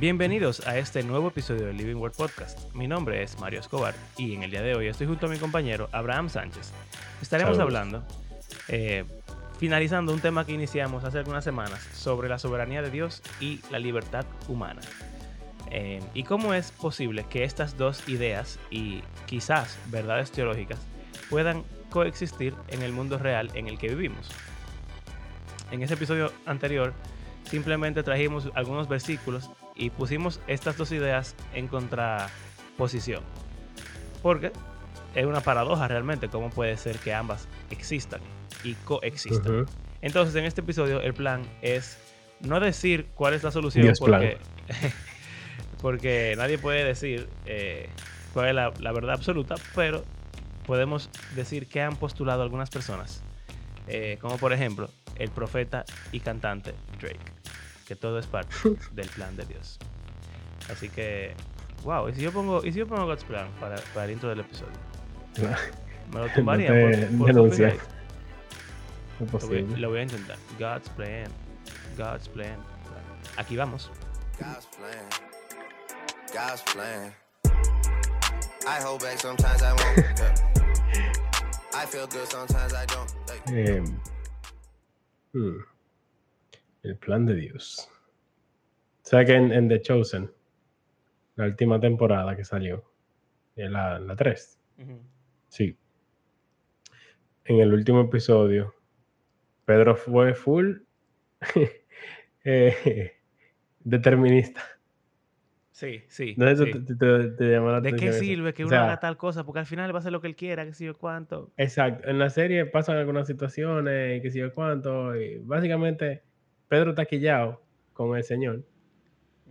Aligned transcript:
Bienvenidos 0.00 0.66
a 0.66 0.78
este 0.78 1.02
nuevo 1.02 1.28
episodio 1.28 1.66
del 1.66 1.76
Living 1.76 1.96
World 1.96 2.16
Podcast. 2.16 2.74
Mi 2.74 2.88
nombre 2.88 3.22
es 3.22 3.38
Mario 3.38 3.60
Escobar 3.60 3.94
y 4.16 4.32
en 4.32 4.42
el 4.42 4.50
día 4.50 4.62
de 4.62 4.74
hoy 4.74 4.86
estoy 4.86 5.06
junto 5.06 5.26
a 5.26 5.28
mi 5.28 5.36
compañero 5.36 5.90
Abraham 5.92 6.30
Sánchez. 6.30 6.72
Estaremos 7.20 7.58
hablando, 7.58 8.02
eh, 8.68 9.04
finalizando 9.58 10.14
un 10.14 10.20
tema 10.20 10.46
que 10.46 10.52
iniciamos 10.52 11.04
hace 11.04 11.18
algunas 11.18 11.44
semanas 11.44 11.86
sobre 11.92 12.30
la 12.30 12.38
soberanía 12.38 12.80
de 12.80 12.90
Dios 12.90 13.22
y 13.40 13.60
la 13.70 13.78
libertad 13.78 14.24
humana. 14.48 14.80
Eh, 15.70 16.00
y 16.14 16.22
cómo 16.22 16.54
es 16.54 16.70
posible 16.70 17.26
que 17.28 17.44
estas 17.44 17.76
dos 17.76 18.08
ideas 18.08 18.58
y 18.70 19.02
quizás 19.26 19.78
verdades 19.88 20.30
teológicas 20.32 20.78
puedan 21.28 21.62
coexistir 21.90 22.54
en 22.68 22.80
el 22.80 22.92
mundo 22.92 23.18
real 23.18 23.50
en 23.52 23.68
el 23.68 23.76
que 23.76 23.88
vivimos. 23.88 24.30
En 25.70 25.82
ese 25.82 25.92
episodio 25.92 26.32
anterior 26.46 26.94
simplemente 27.44 28.02
trajimos 28.02 28.48
algunos 28.54 28.88
versículos 28.88 29.50
y 29.80 29.88
pusimos 29.88 30.40
estas 30.46 30.76
dos 30.76 30.92
ideas 30.92 31.34
en 31.54 31.66
contraposición. 31.66 33.22
Porque 34.22 34.52
es 35.14 35.24
una 35.24 35.40
paradoja 35.40 35.88
realmente 35.88 36.28
cómo 36.28 36.50
puede 36.50 36.76
ser 36.76 36.98
que 36.98 37.14
ambas 37.14 37.48
existan 37.70 38.20
y 38.62 38.74
coexistan. 38.74 39.66
Entonces 40.02 40.36
en 40.36 40.44
este 40.44 40.60
episodio 40.60 41.00
el 41.00 41.14
plan 41.14 41.42
es 41.62 41.98
no 42.40 42.60
decir 42.60 43.06
cuál 43.14 43.32
es 43.32 43.42
la 43.42 43.50
solución 43.50 43.92
porque, 43.98 44.36
porque 45.82 46.34
nadie 46.36 46.58
puede 46.58 46.84
decir 46.84 47.26
eh, 47.46 47.88
cuál 48.34 48.48
es 48.48 48.54
la, 48.54 48.72
la, 48.80 48.92
verdad 48.92 49.14
absoluta, 49.14 49.54
pero 49.74 50.04
podemos 50.66 51.08
decir 51.34 51.66
que 51.66 51.80
han 51.80 51.96
postulado 51.96 52.42
algunas 52.42 52.68
personas, 52.68 53.22
eh, 53.88 54.18
como 54.20 54.36
por 54.36 54.52
ejemplo 54.52 54.90
el 55.16 55.30
profeta 55.30 55.84
y 56.12 56.20
cantante 56.20 56.74
Drake 57.00 57.39
que 57.90 57.96
todo 57.96 58.20
es 58.20 58.26
parte 58.28 58.54
del 58.92 59.08
plan 59.08 59.36
de 59.36 59.44
Dios. 59.46 59.76
Así 60.70 60.88
que, 60.88 61.34
wow, 61.82 62.08
¿y 62.08 62.14
si 62.14 62.20
yo 62.20 62.30
pongo, 62.30 62.64
¿y 62.64 62.70
si 62.70 62.78
yo 62.78 62.86
pongo 62.86 63.04
God's 63.04 63.24
Plan 63.24 63.48
para, 63.58 63.74
para 63.92 64.04
el 64.04 64.12
intro 64.12 64.28
del 64.28 64.38
episodio? 64.38 64.70
Me 66.12 66.20
lo 66.20 66.28
tumbarían 66.28 66.72
por, 66.72 67.18
por 67.18 67.26
denuncia. 67.26 67.76
Imposible. 69.18 69.76
Lo, 69.76 69.88
voy, 69.88 69.98
a 69.98 70.02
intentar. 70.04 70.38
God's 70.56 70.88
Plan. 70.90 71.26
God's 71.98 72.28
Plan. 72.28 72.56
Aquí 73.36 73.56
vamos. 73.56 73.90
God's 74.38 74.66
Plan. 74.66 75.08
God's 76.32 76.62
Plan. 76.62 77.12
I 78.68 78.80
hold 78.84 79.02
back 79.02 79.18
sometimes 79.18 79.62
I 79.62 79.72
won't. 79.72 80.20
I 81.74 81.86
feel 81.86 82.06
good 82.06 82.28
sometimes 82.28 82.72
I 82.72 82.86
don't. 82.86 83.12
Like... 83.26 83.80
Um, 83.80 84.00
hmm. 85.32 85.58
El 86.82 86.96
plan 86.96 87.26
de 87.26 87.34
Dios. 87.34 87.90
O 89.02 89.08
sea 89.08 89.24
que 89.24 89.34
en, 89.34 89.68
The 89.68 89.80
Chosen, 89.80 90.30
la 91.36 91.46
última 91.46 91.80
temporada 91.80 92.36
que 92.36 92.44
salió, 92.44 92.84
en 93.56 93.72
la, 93.72 93.98
la 93.98 94.16
3, 94.16 94.58
sí. 95.48 95.76
En 97.44 97.60
el 97.60 97.72
último 97.72 98.02
episodio, 98.02 98.74
Pedro 99.64 99.96
fue 99.96 100.34
full 100.34 100.76
eh, 102.44 103.12
determinista. 103.80 104.62
Sí, 105.80 106.02
sí. 106.08 106.34
¿De 106.36 107.94
qué 107.98 108.12
sirve 108.12 108.52
que 108.52 108.66
uno 108.66 108.76
haga 108.76 109.00
tal 109.00 109.16
cosa? 109.16 109.44
Porque 109.44 109.60
al 109.60 109.66
final 109.66 109.90
va 109.94 109.96
a 109.96 110.00
hacer 110.00 110.12
lo 110.12 110.20
que 110.20 110.26
él 110.26 110.36
quiera, 110.36 110.66
que 110.66 110.74
sé 110.74 110.84
yo 110.84 110.98
cuánto. 110.98 111.52
Exacto. 111.56 112.06
En 112.06 112.18
la 112.18 112.28
serie 112.28 112.66
pasan 112.66 112.98
algunas 112.98 113.26
situaciones, 113.26 114.20
que 114.20 114.30
sé 114.30 114.40
yo 114.40 114.52
cuánto. 114.52 115.16
Y 115.16 115.38
básicamente 115.38 116.22
Pedro 116.70 116.94
taquillado 116.94 117.60
con 117.92 118.16
el 118.16 118.22
Señor, 118.22 118.62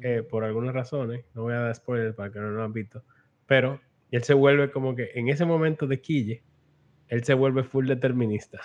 eh, 0.02 0.24
por 0.24 0.46
algunas 0.46 0.74
razones, 0.74 1.26
no 1.36 1.42
voy 1.42 1.54
a 1.54 1.60
dar 1.60 1.76
spoiler 1.76 2.16
para 2.16 2.32
que 2.32 2.40
no 2.40 2.50
lo 2.50 2.64
han 2.64 2.72
visto, 2.72 3.04
pero 3.46 3.82
él 4.10 4.24
se 4.24 4.34
vuelve 4.34 4.72
como 4.72 4.96
que 4.96 5.12
en 5.16 5.28
ese 5.28 5.44
momento 5.44 5.86
de 5.86 6.00
quille, 6.00 6.44
él 7.10 7.26
se 7.26 7.34
vuelve 7.34 7.64
full 7.64 7.88
determinista. 7.88 8.62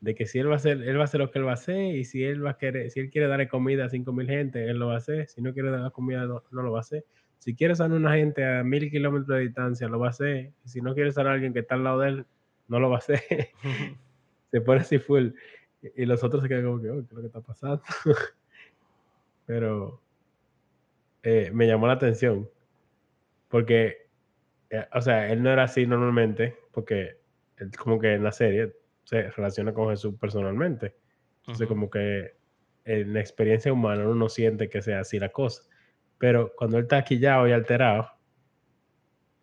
De 0.00 0.14
que 0.14 0.24
si 0.24 0.38
él 0.38 0.48
va 0.48 0.54
a 0.54 0.56
hacer, 0.56 0.80
él 0.82 0.96
va 0.96 1.02
a 1.02 1.04
hacer 1.04 1.20
lo 1.20 1.30
que 1.30 1.38
él 1.38 1.46
va 1.46 1.50
a 1.50 1.54
hacer, 1.54 1.94
y 1.94 2.06
si 2.06 2.24
él 2.24 2.46
va 2.46 2.52
a 2.52 2.56
querer, 2.56 2.90
si 2.90 3.00
él 3.00 3.10
quiere 3.10 3.28
darle 3.28 3.46
comida 3.46 3.84
a 3.84 3.88
5000 3.90 4.26
gente, 4.26 4.70
él 4.70 4.78
lo 4.78 4.86
va 4.86 4.94
a 4.94 4.98
hacer. 4.98 5.28
Si 5.28 5.42
no 5.42 5.52
quiere 5.52 5.70
dar 5.70 5.92
comida, 5.92 6.24
no, 6.24 6.42
lo 6.50 6.72
va 6.72 6.78
a 6.78 6.80
hacer. 6.80 7.04
Si 7.40 7.54
quiere 7.54 7.74
sanar 7.74 7.98
una 7.98 8.14
gente 8.14 8.42
a 8.42 8.64
mil 8.64 8.90
kilómetros 8.90 9.28
de 9.36 9.40
distancia, 9.40 9.86
lo 9.88 9.98
va 9.98 10.06
a 10.06 10.10
hacer. 10.10 10.52
Y 10.64 10.68
si 10.70 10.80
no 10.80 10.94
quiere 10.94 11.12
sanar 11.12 11.32
a 11.32 11.34
alguien 11.34 11.52
que 11.52 11.58
está 11.58 11.74
al 11.74 11.84
lado 11.84 12.00
de 12.00 12.08
él, 12.08 12.26
no 12.68 12.80
lo 12.80 12.88
va 12.88 12.96
a 12.96 12.98
hacer. 13.00 13.20
se 14.50 14.60
pone 14.62 14.80
así 14.80 14.98
full. 14.98 15.32
Y 15.94 16.06
los 16.06 16.22
otros 16.24 16.42
se 16.42 16.48
quedan 16.48 16.64
como 16.64 16.80
que, 16.80 16.90
oh, 16.90 16.96
¿qué 16.96 17.06
es 17.08 17.12
lo 17.12 17.20
que 17.20 17.26
está 17.26 17.40
pasando? 17.40 17.82
Pero 19.46 20.00
eh, 21.22 21.50
me 21.52 21.66
llamó 21.66 21.86
la 21.86 21.94
atención. 21.94 22.48
Porque, 23.48 24.08
eh, 24.70 24.86
o 24.92 25.00
sea, 25.00 25.30
él 25.30 25.42
no 25.42 25.50
era 25.50 25.64
así 25.64 25.86
normalmente, 25.86 26.56
porque 26.72 27.18
él 27.58 27.70
como 27.76 27.98
que 27.98 28.14
en 28.14 28.24
la 28.24 28.32
serie 28.32 28.74
se 29.04 29.30
relaciona 29.30 29.72
con 29.72 29.90
Jesús 29.90 30.14
personalmente. 30.20 30.96
Entonces, 31.40 31.68
como 31.68 31.88
que 31.88 32.34
en 32.84 33.14
la 33.14 33.20
experiencia 33.20 33.72
humana 33.72 34.04
uno 34.04 34.14
no 34.14 34.28
siente 34.28 34.68
que 34.68 34.82
sea 34.82 35.00
así 35.00 35.18
la 35.18 35.28
cosa. 35.28 35.62
Pero 36.18 36.52
cuando 36.56 36.78
él 36.78 36.84
está 36.84 37.04
quillado 37.04 37.46
y 37.46 37.52
alterado, 37.52 38.10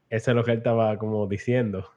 eso 0.09 0.31
es 0.31 0.35
lo 0.35 0.43
que 0.43 0.51
él 0.51 0.57
estaba 0.57 0.97
como 0.97 1.27
diciendo. 1.27 1.89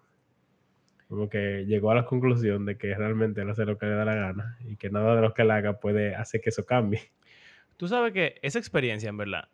Como 1.08 1.28
que 1.28 1.64
llegó 1.66 1.90
a 1.90 1.94
la 1.94 2.04
conclusión 2.04 2.66
de 2.66 2.76
que 2.76 2.94
realmente 2.94 3.42
él 3.42 3.50
hace 3.50 3.64
lo 3.64 3.78
que 3.78 3.86
le 3.86 3.92
da 3.92 4.04
la 4.04 4.14
gana 4.16 4.58
y 4.66 4.76
que 4.76 4.90
nada 4.90 5.14
de 5.14 5.22
lo 5.22 5.34
que 5.34 5.42
él 5.42 5.50
haga 5.50 5.74
puede 5.74 6.14
hacer 6.14 6.40
que 6.40 6.50
eso 6.50 6.64
cambie. 6.64 7.00
Tú 7.76 7.88
sabes 7.88 8.12
que 8.12 8.38
esa 8.42 8.58
experiencia, 8.58 9.08
en 9.08 9.16
verdad, 9.16 9.48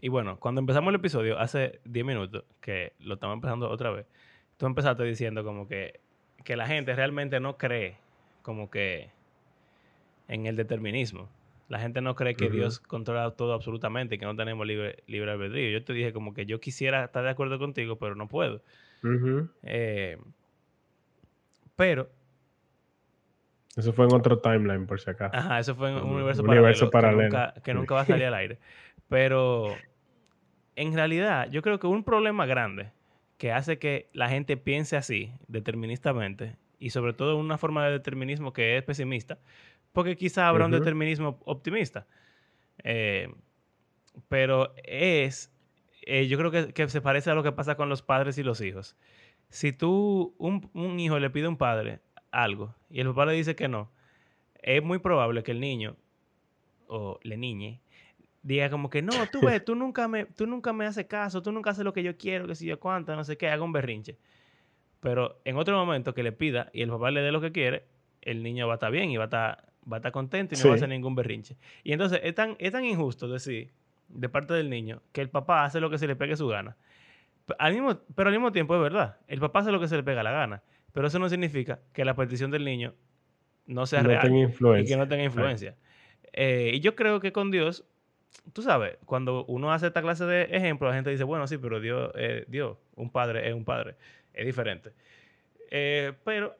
y 0.00 0.08
bueno, 0.08 0.38
cuando 0.38 0.60
empezamos 0.60 0.90
el 0.90 0.96
episodio 0.96 1.38
hace 1.38 1.80
10 1.84 2.04
minutos, 2.04 2.44
que 2.60 2.92
lo 2.98 3.14
estamos 3.14 3.34
empezando 3.34 3.70
otra 3.70 3.90
vez, 3.90 4.06
tú 4.56 4.66
empezaste 4.66 5.04
diciendo 5.04 5.44
como 5.44 5.66
que, 5.68 6.00
que 6.44 6.56
la 6.56 6.66
gente 6.66 6.94
realmente 6.94 7.40
no 7.40 7.56
cree 7.56 7.96
como 8.42 8.70
que 8.70 9.10
en 10.28 10.46
el 10.46 10.56
determinismo. 10.56 11.28
La 11.68 11.78
gente 11.78 12.00
no 12.00 12.14
cree 12.16 12.34
que 12.34 12.50
Dios 12.50 12.80
controla 12.80 13.30
todo 13.30 13.54
absolutamente 13.54 14.16
y 14.16 14.18
que 14.18 14.26
no 14.26 14.36
tenemos 14.36 14.66
libre, 14.66 15.02
libre 15.06 15.30
albedrío. 15.30 15.70
Yo 15.70 15.84
te 15.84 15.92
dije 15.94 16.12
como 16.12 16.34
que 16.34 16.44
yo 16.44 16.60
quisiera 16.60 17.04
estar 17.04 17.24
de 17.24 17.30
acuerdo 17.30 17.58
contigo, 17.58 17.96
pero 17.96 18.14
no 18.14 18.28
puedo. 18.28 18.60
eh, 19.62 20.18
pero. 21.76 22.10
Eso 23.76 23.92
fue 23.92 24.04
en 24.04 24.14
otro 24.14 24.38
timeline, 24.38 24.86
por 24.86 25.00
si 25.00 25.10
acaso. 25.10 25.34
Ajá, 25.34 25.58
eso 25.58 25.74
fue 25.74 25.90
en 25.90 25.96
un, 25.96 26.10
universo, 26.10 26.42
paralelo, 26.90 27.52
Que, 27.62 27.72
nunca, 27.72 27.94
va 27.94 28.02
a 28.02 28.06
salir 28.06 28.26
al 28.26 28.34
aire. 28.34 28.58
Pero 29.08 29.74
en 30.76 30.92
realidad, 30.92 31.50
yo 31.50 31.62
creo 31.62 31.78
que 31.78 31.86
un 31.86 32.04
problema 32.04 32.44
grande 32.44 32.92
que 33.38 33.50
hace 33.50 33.78
que 33.78 34.10
la 34.12 34.28
gente 34.28 34.56
piense 34.56 34.96
así, 34.96 35.32
deterministamente, 35.48 36.56
y 36.78 36.90
sobre 36.90 37.14
todo 37.14 37.36
una 37.36 37.56
forma 37.56 37.84
de 37.86 37.92
determinismo 37.92 38.52
que 38.52 38.76
es 38.76 38.82
pesimista, 38.82 39.38
porque 39.92 40.16
quizá 40.16 40.48
habrá 40.48 40.66
un 40.66 40.72
determinismo 40.72 41.40
optimista. 41.44 42.06
Eh, 42.84 43.32
pero 44.28 44.74
es, 44.84 45.50
eh, 46.02 46.26
yo 46.28 46.36
creo 46.36 46.50
que, 46.50 46.74
que, 46.74 46.88
se 46.88 47.00
parece 47.00 47.30
a 47.30 47.34
lo 47.34 47.42
que 47.42 47.52
pasa 47.52 47.74
con 47.74 47.88
los 47.88 48.02
padres 48.02 48.36
y 48.36 48.42
los 48.42 48.60
hijos 48.60 48.96
si 49.52 49.74
tú, 49.74 50.34
un, 50.38 50.98
hijo 50.98 51.18
le 51.18 51.28
pide 51.28 51.44
a 51.44 51.50
un 51.50 51.58
padre 51.58 52.00
algo 52.30 52.74
y 52.88 53.00
el 53.00 53.08
papá 53.08 53.26
le 53.26 53.34
dice 53.34 53.54
que 53.54 53.68
no, 53.68 53.90
es 54.54 54.82
muy 54.82 54.98
probable 54.98 55.42
que 55.42 55.50
el 55.50 55.60
niño 55.60 55.94
o 56.88 57.20
le 57.22 57.36
niñe 57.36 57.82
diga 58.42 58.70
como 58.70 58.88
que 58.88 59.02
no, 59.02 59.12
tú 59.30 59.40
ves, 59.46 59.62
tú 59.62 59.74
nunca 59.74 60.08
me, 60.08 60.24
tú 60.24 60.46
nunca 60.46 60.72
me 60.72 60.86
haces 60.86 61.04
caso, 61.04 61.42
tú 61.42 61.52
nunca 61.52 61.70
haces 61.70 61.84
lo 61.84 61.92
que 61.92 62.02
yo 62.02 62.16
quiero, 62.16 62.46
que 62.46 62.54
si 62.54 62.64
yo 62.64 62.80
cuánto, 62.80 63.14
no 63.14 63.24
sé 63.24 63.36
qué, 63.36 63.50
haga 63.50 63.62
un 63.62 63.72
berrinche. 63.72 64.16
Pero 65.00 65.38
en 65.44 65.58
otro 65.58 65.76
momento 65.76 66.14
que 66.14 66.22
le 66.22 66.32
pida 66.32 66.70
y 66.72 66.80
el 66.80 66.88
papá 66.88 67.10
le 67.10 67.20
dé 67.20 67.30
lo 67.30 67.42
que 67.42 67.52
quiere, 67.52 67.84
el 68.22 68.42
niño 68.42 68.66
va 68.66 68.74
a 68.74 68.76
estar 68.76 68.90
bien 68.90 69.10
y 69.10 69.18
va 69.18 69.24
a 69.24 69.26
estar, 69.26 69.72
va 69.90 69.96
a 69.96 69.98
estar 69.98 70.12
contento 70.12 70.54
y 70.54 70.58
no 70.58 70.64
va 70.64 70.72
a 70.72 70.76
hacer 70.76 70.88
ningún 70.88 71.14
berrinche. 71.14 71.58
Y 71.84 71.92
entonces 71.92 72.20
es 72.24 72.34
tan, 72.34 72.56
es 72.58 72.72
tan 72.72 72.86
injusto 72.86 73.28
decir, 73.28 73.70
de 74.08 74.28
parte 74.30 74.54
del 74.54 74.70
niño, 74.70 75.02
que 75.12 75.20
el 75.20 75.28
papá 75.28 75.66
hace 75.66 75.78
lo 75.78 75.90
que 75.90 75.98
se 75.98 76.06
le 76.06 76.16
pegue 76.16 76.36
su 76.36 76.48
gana 76.48 76.78
al 77.58 77.72
mismo, 77.72 77.98
pero 78.14 78.28
al 78.28 78.34
mismo 78.34 78.52
tiempo 78.52 78.74
es 78.74 78.82
verdad. 78.82 79.18
El 79.26 79.40
papá 79.40 79.60
hace 79.60 79.72
lo 79.72 79.80
que 79.80 79.88
se 79.88 79.96
le 79.96 80.02
pega 80.02 80.22
la 80.22 80.32
gana. 80.32 80.62
Pero 80.92 81.06
eso 81.06 81.18
no 81.18 81.28
significa 81.28 81.80
que 81.92 82.04
la 82.04 82.14
petición 82.14 82.50
del 82.50 82.64
niño 82.64 82.94
no 83.66 83.86
sea 83.86 84.02
real 84.02 84.26
y 84.26 84.84
que 84.84 84.96
no 84.96 85.08
tenga 85.08 85.24
influencia. 85.24 85.76
Eh, 86.32 86.72
y 86.74 86.80
yo 86.80 86.94
creo 86.94 87.20
que 87.20 87.32
con 87.32 87.50
Dios, 87.50 87.86
tú 88.52 88.62
sabes, 88.62 88.98
cuando 89.06 89.44
uno 89.46 89.72
hace 89.72 89.86
esta 89.86 90.02
clase 90.02 90.24
de 90.26 90.44
ejemplos, 90.44 90.90
la 90.90 90.94
gente 90.94 91.10
dice, 91.10 91.24
bueno, 91.24 91.46
sí, 91.46 91.58
pero 91.58 91.80
Dios, 91.80 92.12
Dios, 92.48 92.76
un 92.94 93.10
padre 93.10 93.48
es 93.48 93.54
un 93.54 93.64
padre. 93.64 93.96
Es 94.34 94.44
diferente. 94.44 94.92
Eh, 95.70 96.12
pero 96.24 96.56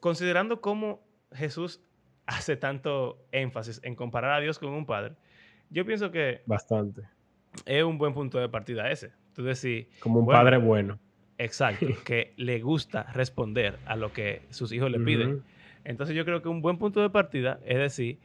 considerando 0.00 0.60
cómo 0.60 1.02
Jesús 1.32 1.80
hace 2.26 2.56
tanto 2.56 3.24
énfasis 3.32 3.80
en 3.82 3.94
comparar 3.94 4.32
a 4.32 4.40
Dios 4.40 4.58
con 4.58 4.70
un 4.70 4.84
padre, 4.84 5.14
yo 5.70 5.86
pienso 5.86 6.10
que... 6.10 6.42
Bastante. 6.46 7.02
Es 7.64 7.82
un 7.82 7.98
buen 7.98 8.12
punto 8.12 8.38
de 8.38 8.48
partida 8.48 8.90
ese. 8.90 9.12
Tú 9.34 9.42
decís... 9.42 9.86
Como 10.00 10.20
un 10.20 10.26
padre 10.26 10.58
bueno. 10.58 10.98
Exacto, 11.38 11.86
que 12.04 12.34
le 12.36 12.60
gusta 12.60 13.04
responder 13.14 13.78
a 13.86 13.96
lo 13.96 14.12
que 14.12 14.42
sus 14.50 14.72
hijos 14.72 14.90
le 14.90 15.00
piden. 15.00 15.42
Entonces 15.84 16.14
yo 16.14 16.24
creo 16.24 16.42
que 16.42 16.48
un 16.48 16.60
buen 16.60 16.76
punto 16.76 17.00
de 17.00 17.08
partida 17.08 17.60
es 17.64 17.78
decir, 17.78 18.18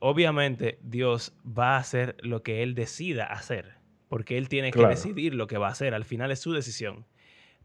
obviamente 0.00 0.78
Dios 0.82 1.36
va 1.46 1.76
a 1.76 1.78
hacer 1.78 2.16
lo 2.20 2.42
que 2.42 2.64
Él 2.64 2.74
decida 2.74 3.26
hacer, 3.26 3.74
porque 4.08 4.36
Él 4.36 4.48
tiene 4.48 4.72
que 4.72 4.84
decidir 4.86 5.34
lo 5.34 5.46
que 5.46 5.58
va 5.58 5.68
a 5.68 5.72
hacer, 5.72 5.94
al 5.94 6.04
final 6.04 6.32
es 6.32 6.40
su 6.40 6.52
decisión. 6.52 7.06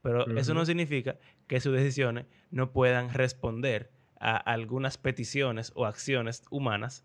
Pero 0.04 0.28
eso 0.38 0.54
no 0.54 0.64
significa 0.66 1.18
que 1.48 1.60
sus 1.60 1.74
decisiones 1.74 2.28
no 2.52 2.72
puedan 2.72 3.12
responder 3.12 3.90
a 4.20 4.38
algunas 4.38 5.00
peticiones 5.00 5.72
o 5.74 5.88
acciones 5.88 6.44
humanas 6.52 7.04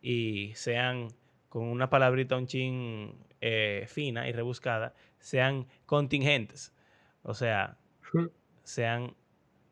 y 0.00 0.50
sean 0.56 1.08
con 1.48 1.64
una 1.64 1.88
palabrita 1.88 2.36
un 2.36 2.48
chin 2.48 3.14
eh, 3.44 3.86
fina 3.88 4.28
y 4.28 4.32
rebuscada, 4.32 4.94
sean 5.18 5.66
contingentes. 5.84 6.72
O 7.24 7.34
sea, 7.34 7.76
sean 8.62 9.14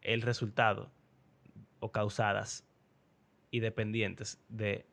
el 0.03 0.23
resultado 0.23 0.91
o 1.79 1.93
causadas 1.93 2.67
y 3.53 3.61
dependientes 3.61 4.41
de 4.49 4.87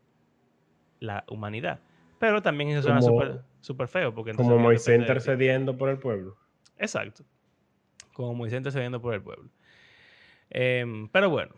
la 0.99 1.25
humanidad. 1.27 1.79
Pero 2.19 2.41
también 2.41 2.69
eso 2.69 2.83
suena 2.83 3.01
súper 3.61 3.87
feo. 3.87 4.13
Porque 4.13 4.33
como 4.33 4.59
Moisés 4.59 4.99
intercediendo 4.99 5.75
por 5.75 5.89
el 5.89 5.97
pueblo. 5.97 6.37
Exacto. 6.77 7.23
Como 8.13 8.35
Moisés 8.35 8.57
intercediendo 8.57 9.01
por 9.01 9.15
el 9.15 9.23
pueblo. 9.23 9.49
Em, 10.51 11.09
pero 11.09 11.31
bueno. 11.31 11.55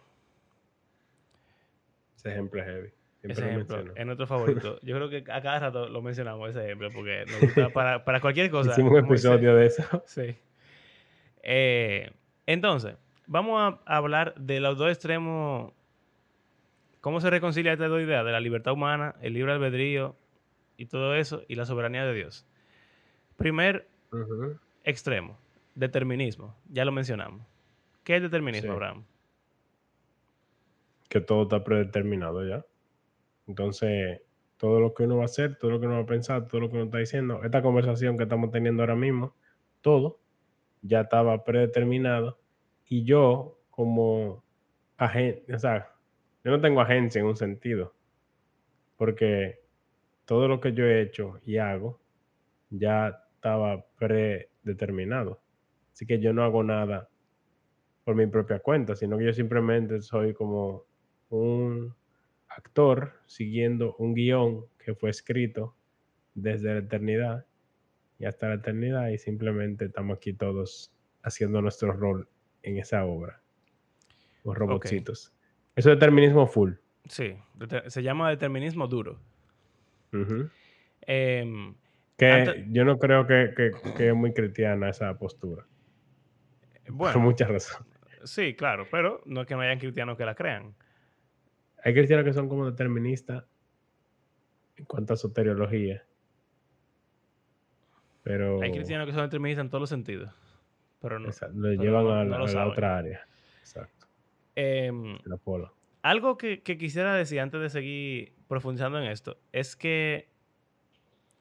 Ese 2.16 2.31
ejemplo 2.31 2.62
es 2.62 2.68
heavy. 2.68 2.99
Ese 3.24 3.50
ejemplo 3.50 3.83
es 3.95 4.06
nuestro 4.06 4.27
favorito. 4.27 4.80
Yo 4.83 4.95
creo 4.95 5.10
que 5.10 5.31
a 5.31 5.42
cada 5.42 5.60
rato 5.60 5.89
lo 5.89 6.01
mencionamos 6.01 6.50
ese 6.50 6.63
ejemplo 6.66 6.89
porque 6.94 7.25
nos 7.27 7.42
gusta 7.42 7.69
para, 7.74 8.06
para 8.06 8.21
cualquier 8.21 8.50
cosa. 8.50 8.71
Hicimos 8.71 8.94
un 8.94 9.06
episodio 9.06 9.56
de 9.56 9.66
eso. 9.66 9.83
Sí. 10.06 10.36
Eh, 11.44 12.12
entonces, 12.45 12.95
vamos 13.27 13.80
a 13.86 13.95
hablar 13.98 14.36
de 14.36 14.60
los 14.60 14.77
dos 14.77 14.89
extremos. 14.89 15.74
¿Cómo 17.01 17.21
se 17.21 17.30
reconcilia 17.30 17.74
estas 17.74 17.89
dos 17.89 18.01
ideas? 18.01 18.25
De 18.25 18.31
la 18.31 18.39
libertad 18.39 18.74
humana, 18.74 19.16
el 19.21 19.33
libre 19.33 19.54
albedrío 19.54 20.16
y 20.77 20.86
todo 20.86 21.16
eso, 21.16 21.44
y 21.48 21.56
la 21.56 21.66
soberanía 21.66 22.06
de 22.06 22.13
Dios. 22.13 22.45
Primer 23.38 23.88
extremo, 24.83 25.38
determinismo. 25.75 26.56
Ya 26.69 26.83
lo 26.83 26.92
mencionamos. 26.92 27.45
¿Qué 28.04 28.18
es 28.18 28.21
determinismo, 28.21 28.74
Abraham? 28.74 29.06
Que 31.07 31.21
todo 31.21 31.44
está 31.44 31.63
predeterminado 31.63 32.45
ya. 32.45 32.66
Entonces, 33.50 34.22
todo 34.57 34.80
lo 34.80 34.94
que 34.94 35.04
uno 35.04 35.18
va 35.18 35.24
a 35.24 35.25
hacer, 35.25 35.57
todo 35.57 35.72
lo 35.72 35.80
que 35.80 35.88
uno 35.88 35.96
va 35.96 36.04
a 36.04 36.06
pensar, 36.06 36.48
todo 36.48 36.62
lo 36.62 36.69
que 36.69 36.75
uno 36.75 36.86
está 36.86 37.00
diciendo, 37.00 37.44
esta 37.44 37.63
conversación 37.63 38.16
que 38.16 38.24
estamos 38.24 38.51
teniendo 38.51 38.84
ahora 38.84 38.96
mismo, 38.96 39.36
todo 39.81 40.19
ya 40.84 41.01
estaba 41.01 41.44
predeterminado 41.44 42.40
y 42.86 43.04
yo 43.04 43.60
como 43.72 44.44
agente, 44.98 45.54
o 45.54 45.60
sea, 45.60 45.96
yo 46.44 46.51
no 46.51 46.62
tengo 46.62 46.80
agencia 46.80 47.19
en 47.19 47.25
un 47.25 47.36
sentido, 47.36 47.96
porque 48.98 49.62
todo 50.25 50.48
lo 50.48 50.62
que 50.62 50.74
yo 50.74 50.86
he 50.86 51.02
hecho 51.02 51.40
y 51.44 51.57
hago 51.57 52.00
ya 52.69 53.24
estaba 53.34 53.84
predeterminado. 53.98 55.42
Así 55.92 56.06
que 56.06 56.19
yo 56.19 56.34
no 56.34 56.44
hago 56.44 56.63
nada 56.63 57.10
por 58.04 58.13
mi 58.13 58.28
propia 58.28 58.60
cuenta, 58.60 58.95
sino 58.95 59.18
que 59.18 59.25
yo 59.25 59.34
simplemente 59.34 60.02
soy 60.02 60.36
como 60.36 60.86
un 61.30 61.95
actor 62.60 63.14
siguiendo 63.26 63.96
un 63.98 64.14
guion 64.14 64.66
que 64.78 64.94
fue 64.94 65.10
escrito 65.10 65.76
desde 66.36 66.74
la 66.74 66.80
eternidad 66.80 67.46
y 68.20 68.26
hasta 68.26 68.50
la 68.50 68.56
eternidad 68.56 69.08
y 69.10 69.18
simplemente 69.18 69.86
estamos 69.86 70.18
aquí 70.18 70.34
todos 70.34 70.94
haciendo 71.24 71.62
nuestro 71.62 71.94
rol 71.94 72.28
en 72.64 72.78
esa 72.78 73.06
obra. 73.06 73.42
Los 74.44 74.58
robotcitos. 74.58 75.34
Eso 75.76 75.92
es 75.92 75.96
determinismo 76.00 76.46
full. 76.48 76.74
Sí, 77.06 77.36
se 77.88 78.04
llama 78.04 78.30
determinismo 78.30 78.88
duro. 78.88 79.20
Em, 81.02 81.74
que 82.18 82.66
yo 82.70 82.84
no 82.84 83.00
creo 83.00 83.26
que, 83.26 83.72
es 83.98 84.14
muy 84.14 84.34
cristiana 84.34 84.90
esa 84.90 85.18
postura. 85.18 85.66
Bueno, 86.90 87.14
por 87.14 87.22
muchas 87.22 87.48
razones. 87.50 87.88
Sí, 88.26 88.54
claro, 88.54 88.86
pero 88.92 89.22
no 89.26 89.42
es 89.42 89.48
que 89.48 89.56
no 89.56 89.62
hayan 89.62 89.80
cristianos 89.80 90.18
que 90.18 90.26
la 90.26 90.36
crean. 90.36 90.76
Hay 91.84 91.94
cristianos 91.94 92.26
que 92.26 92.34
son 92.34 92.50
como 92.50 92.70
deterministas 92.70 93.46
en 94.78 94.86
cuanto 94.86 95.14
a 95.14 95.18
soteriología. 95.18 96.04
Pero... 98.24 98.62
Hay 98.62 98.72
cristianos 98.72 99.08
que 99.08 99.14
son 99.14 99.24
deterministas 99.24 99.66
en 99.66 99.70
todos 99.70 99.81
los 99.81 99.90
sentidos. 99.90 100.31
Pero 101.02 101.20
no, 101.20 101.30
lo 101.54 101.74
llevan 101.74 102.34
a, 102.34 102.40
la, 102.46 102.68
otra 102.68 102.98
área. 102.98 103.22
Exacto. 103.62 104.08
Em, 104.56 105.18
algo 106.02 106.38
que, 106.38 106.62
quisiera 106.62 107.16
decir 107.16 107.40
antes 107.40 107.62
de 107.62 107.70
seguir 107.70 108.34
profundizando 108.48 109.00
en 109.00 109.10
esto 109.10 109.38
es 109.54 109.76
que 109.76 110.28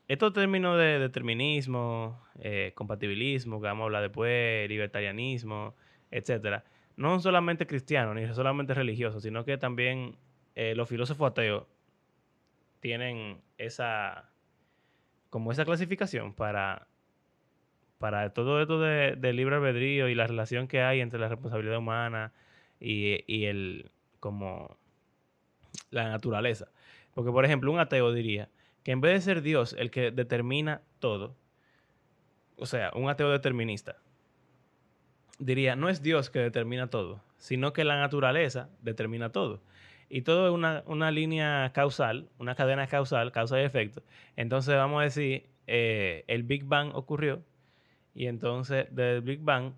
estos 0.06 0.32
términos 0.32 0.78
de 0.78 0.98
determinismo, 0.98 2.22
eh, 2.40 2.72
compatibilismo, 2.74 3.60
que 3.60 3.66
vamos 3.66 3.82
a 3.82 3.84
hablar 3.86 4.02
después, 4.02 4.68
libertarianismo, 4.68 5.74
etcétera, 6.10 6.64
no 6.96 7.10
son 7.10 7.22
solamente 7.22 7.66
cristianos 7.66 8.14
ni 8.14 8.26
solamente 8.32 8.74
religiosos, 8.74 9.22
sino 9.22 9.44
que 9.44 9.58
también 9.58 10.16
eh, 10.60 10.74
los 10.74 10.88
filósofos 10.88 11.30
ateos 11.30 11.68
tienen 12.80 13.40
esa 13.58 14.28
como 15.30 15.52
esa 15.52 15.64
clasificación 15.64 16.34
para 16.34 16.88
para 17.98 18.30
todo 18.30 18.60
esto 18.60 18.80
de, 18.80 19.32
libre 19.32 19.54
albedrío 19.54 20.08
y 20.08 20.16
la 20.16 20.26
relación 20.26 20.66
que 20.66 20.82
hay 20.82 21.00
entre 21.00 21.20
la 21.20 21.28
responsabilidad 21.28 21.78
humana 21.78 22.32
y, 22.80 23.44
el 23.44 23.92
como 24.18 24.76
la 25.90 26.08
naturaleza. 26.08 26.66
Porque, 27.14 27.30
por 27.30 27.44
ejemplo, 27.44 27.70
un 27.70 27.78
ateo 27.78 28.12
diría 28.12 28.48
que 28.82 28.90
en 28.90 29.00
vez 29.00 29.12
de 29.12 29.20
ser 29.20 29.42
Dios 29.42 29.76
el 29.78 29.92
que 29.92 30.10
determina 30.10 30.82
todo, 30.98 31.36
o 32.56 32.66
sea, 32.66 32.90
un 32.96 33.08
ateo 33.08 33.30
determinista, 33.30 33.96
diría, 35.38 35.76
no 35.76 35.88
es 35.88 36.02
Dios 36.02 36.30
que 36.30 36.40
determina 36.40 36.88
todo, 36.88 37.22
sino 37.36 37.72
que 37.72 37.84
la 37.84 38.00
naturaleza 38.00 38.70
determina 38.82 39.30
todo. 39.30 39.62
Y 40.08 40.22
todo 40.22 40.48
es 40.48 40.54
una, 40.54 40.82
una 40.86 41.10
línea 41.10 41.70
causal, 41.74 42.28
una 42.38 42.54
cadena 42.54 42.86
causal, 42.86 43.30
causa 43.32 43.60
y 43.60 43.64
efecto. 43.64 44.02
Entonces 44.36 44.74
vamos 44.74 45.00
a 45.00 45.04
decir, 45.04 45.46
eh, 45.66 46.24
el 46.28 46.44
Big 46.44 46.64
Bang 46.64 46.92
ocurrió 46.94 47.42
y 48.14 48.26
entonces 48.26 48.86
del 48.90 49.20
Big 49.20 49.40
Bang 49.40 49.74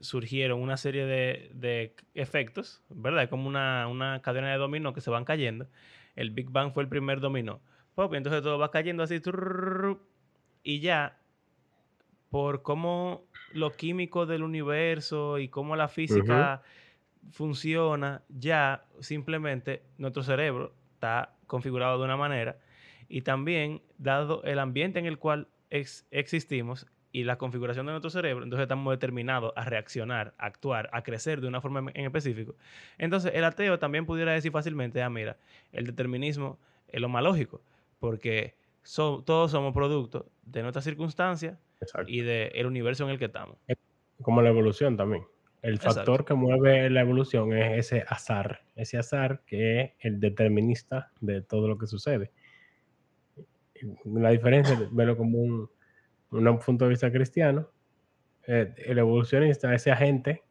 surgieron 0.00 0.60
una 0.60 0.76
serie 0.76 1.06
de, 1.06 1.94
efectos, 2.14 2.82
¿verdad? 2.88 3.28
Como 3.28 3.46
una, 3.48 4.20
cadena 4.22 4.50
de 4.50 4.58
dominó 4.58 4.92
que 4.92 5.00
se 5.00 5.10
van 5.10 5.24
cayendo. 5.24 5.68
El 6.16 6.30
Big 6.30 6.50
Bang 6.50 6.72
fue 6.72 6.82
el 6.82 6.88
primer 6.88 7.20
dominó. 7.20 7.60
y 7.96 8.16
entonces 8.16 8.42
todo 8.42 8.58
va 8.58 8.70
cayendo 8.70 9.02
así. 9.02 9.20
Y 10.64 10.80
ya, 10.80 11.18
por 12.30 12.62
cómo 12.62 13.24
lo 13.52 13.70
químico 13.72 14.26
del 14.26 14.42
universo 14.42 15.38
y 15.38 15.48
cómo 15.48 15.76
la 15.76 15.88
física 15.88 16.62
funciona, 17.30 18.22
ya 18.28 18.84
simplemente 19.00 19.82
nuestro 19.98 20.22
cerebro 20.22 20.74
está 20.94 21.34
configurado 21.46 21.98
de 21.98 22.04
una 22.04 22.16
manera. 22.16 22.58
Y 23.08 23.22
también, 23.22 23.82
dado 23.98 24.42
el 24.44 24.58
ambiente 24.58 24.98
en 24.98 25.06
el 25.06 25.18
cual 25.18 25.48
existimos, 25.70 26.86
y 27.16 27.24
la 27.24 27.38
configuración 27.38 27.86
de 27.86 27.92
nuestro 27.92 28.10
cerebro, 28.10 28.44
entonces 28.44 28.64
estamos 28.64 28.92
determinados 28.92 29.50
a 29.56 29.64
reaccionar, 29.64 30.34
a 30.36 30.44
actuar, 30.44 30.90
a 30.92 31.02
crecer 31.02 31.40
de 31.40 31.48
una 31.48 31.62
forma 31.62 31.90
en 31.94 32.04
específico. 32.04 32.54
Entonces, 32.98 33.32
el 33.34 33.42
ateo 33.44 33.78
también 33.78 34.04
pudiera 34.04 34.32
decir 34.32 34.52
fácilmente, 34.52 35.02
ah, 35.02 35.08
mira, 35.08 35.38
el 35.72 35.86
determinismo 35.86 36.58
es 36.88 37.00
lo 37.00 37.08
más 37.08 37.22
lógico, 37.22 37.62
porque 38.00 38.54
todos 39.24 39.50
somos 39.50 39.72
producto 39.72 40.26
de 40.42 40.60
nuestras 40.60 40.84
circunstancias 40.84 41.58
y 42.06 42.20
del 42.20 42.66
universo 42.66 43.04
en 43.04 43.10
el 43.10 43.18
que 43.18 43.24
estamos. 43.24 43.56
Como 44.20 44.42
la 44.42 44.50
evolución 44.50 44.98
también. 44.98 45.24
El 45.66 45.80
factor 45.80 46.24
que 46.24 46.34
mueve 46.34 46.88
la 46.90 47.00
evolución 47.00 47.52
es 47.52 47.86
ese 47.86 48.04
azar, 48.06 48.60
ese 48.76 48.98
azar 48.98 49.42
que 49.44 49.80
es 49.80 49.90
el 49.98 50.20
determinista 50.20 51.10
de 51.20 51.42
todo 51.42 51.66
lo 51.66 51.76
que 51.76 51.88
sucede. 51.88 52.30
La 54.04 54.30
diferencia, 54.30 54.74
es 54.74 54.94
verlo 54.94 55.16
como 55.16 55.38
un, 55.38 55.68
un 56.30 56.58
punto 56.60 56.84
de 56.84 56.90
vista 56.90 57.10
cristiano, 57.10 57.68
eh, 58.46 58.72
el 58.76 58.98
evolucionista, 58.98 59.74
ese 59.74 59.90
agente, 59.90 60.44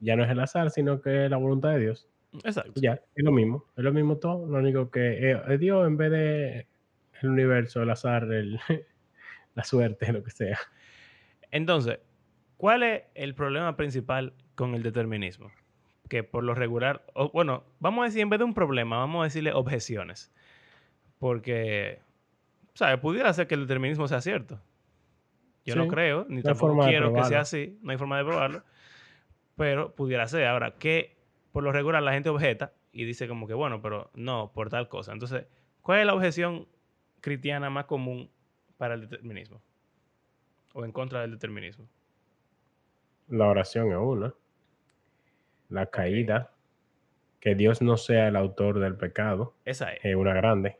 ya 0.00 0.16
no 0.16 0.24
es 0.24 0.30
el 0.30 0.40
azar, 0.40 0.70
sino 0.70 1.02
que 1.02 1.26
es 1.26 1.30
la 1.30 1.36
voluntad 1.36 1.72
de 1.72 1.80
Dios. 1.80 2.08
Exacto. 2.42 2.72
Ya, 2.76 2.94
es 3.14 3.24
lo 3.24 3.30
mismo, 3.30 3.66
es 3.76 3.84
lo 3.84 3.92
mismo 3.92 4.16
todo, 4.16 4.46
lo 4.46 4.56
único 4.56 4.90
que 4.90 5.32
es 5.32 5.60
Dios 5.60 5.86
en 5.86 5.98
vez 5.98 6.10
de 6.10 6.66
el 7.20 7.28
universo, 7.28 7.82
el 7.82 7.90
azar, 7.90 8.26
la 9.54 9.64
suerte, 9.64 10.10
lo 10.14 10.24
que 10.24 10.30
sea. 10.30 10.58
Entonces, 11.50 11.98
¿cuál 12.56 12.84
es 12.84 13.02
el 13.14 13.34
problema 13.34 13.76
principal 13.76 14.32
con 14.54 14.74
el 14.74 14.82
determinismo? 14.82 15.50
Que 16.08 16.24
por 16.24 16.44
lo 16.44 16.54
regular, 16.54 17.04
bueno, 17.32 17.64
vamos 17.80 18.02
a 18.02 18.06
decir, 18.06 18.20
en 18.20 18.30
vez 18.30 18.38
de 18.38 18.44
un 18.44 18.54
problema, 18.54 18.98
vamos 18.98 19.22
a 19.22 19.24
decirle 19.24 19.52
objeciones. 19.52 20.32
Porque, 21.18 22.00
¿sabes? 22.74 22.98
Pudiera 22.98 23.32
ser 23.32 23.46
que 23.46 23.54
el 23.54 23.62
determinismo 23.62 24.08
sea 24.08 24.20
cierto. 24.20 24.60
Yo 25.64 25.76
no 25.76 25.86
creo, 25.86 26.26
ni 26.28 26.42
tampoco 26.42 26.84
quiero 26.84 27.14
que 27.14 27.24
sea 27.24 27.40
así, 27.40 27.78
no 27.82 27.92
hay 27.92 27.98
forma 27.98 28.18
de 28.18 28.24
probarlo, 28.24 28.64
pero 29.56 29.94
pudiera 29.94 30.26
ser. 30.26 30.46
Ahora, 30.46 30.74
que 30.76 31.16
por 31.52 31.62
lo 31.62 31.70
regular 31.70 32.02
la 32.02 32.12
gente 32.12 32.30
objeta 32.30 32.72
y 32.92 33.04
dice 33.04 33.28
como 33.28 33.46
que, 33.46 33.54
bueno, 33.54 33.80
pero 33.80 34.10
no, 34.14 34.52
por 34.52 34.68
tal 34.70 34.88
cosa. 34.88 35.12
Entonces, 35.12 35.46
¿cuál 35.80 36.00
es 36.00 36.06
la 36.06 36.14
objeción 36.14 36.66
cristiana 37.20 37.70
más 37.70 37.84
común 37.84 38.30
para 38.76 38.94
el 38.94 39.02
determinismo? 39.02 39.62
O 40.74 40.84
en 40.84 40.90
contra 40.90 41.20
del 41.20 41.30
determinismo. 41.30 41.86
La 43.28 43.46
oración 43.46 43.92
es 43.92 43.98
una. 43.98 44.34
La 45.72 45.86
caída. 45.86 46.52
Que 47.40 47.54
Dios 47.54 47.82
no 47.82 47.96
sea 47.96 48.28
el 48.28 48.36
autor 48.36 48.78
del 48.78 48.94
pecado. 48.94 49.56
Esa 49.64 49.92
es. 49.94 50.04
Es 50.04 50.14
una 50.14 50.34
grande. 50.34 50.78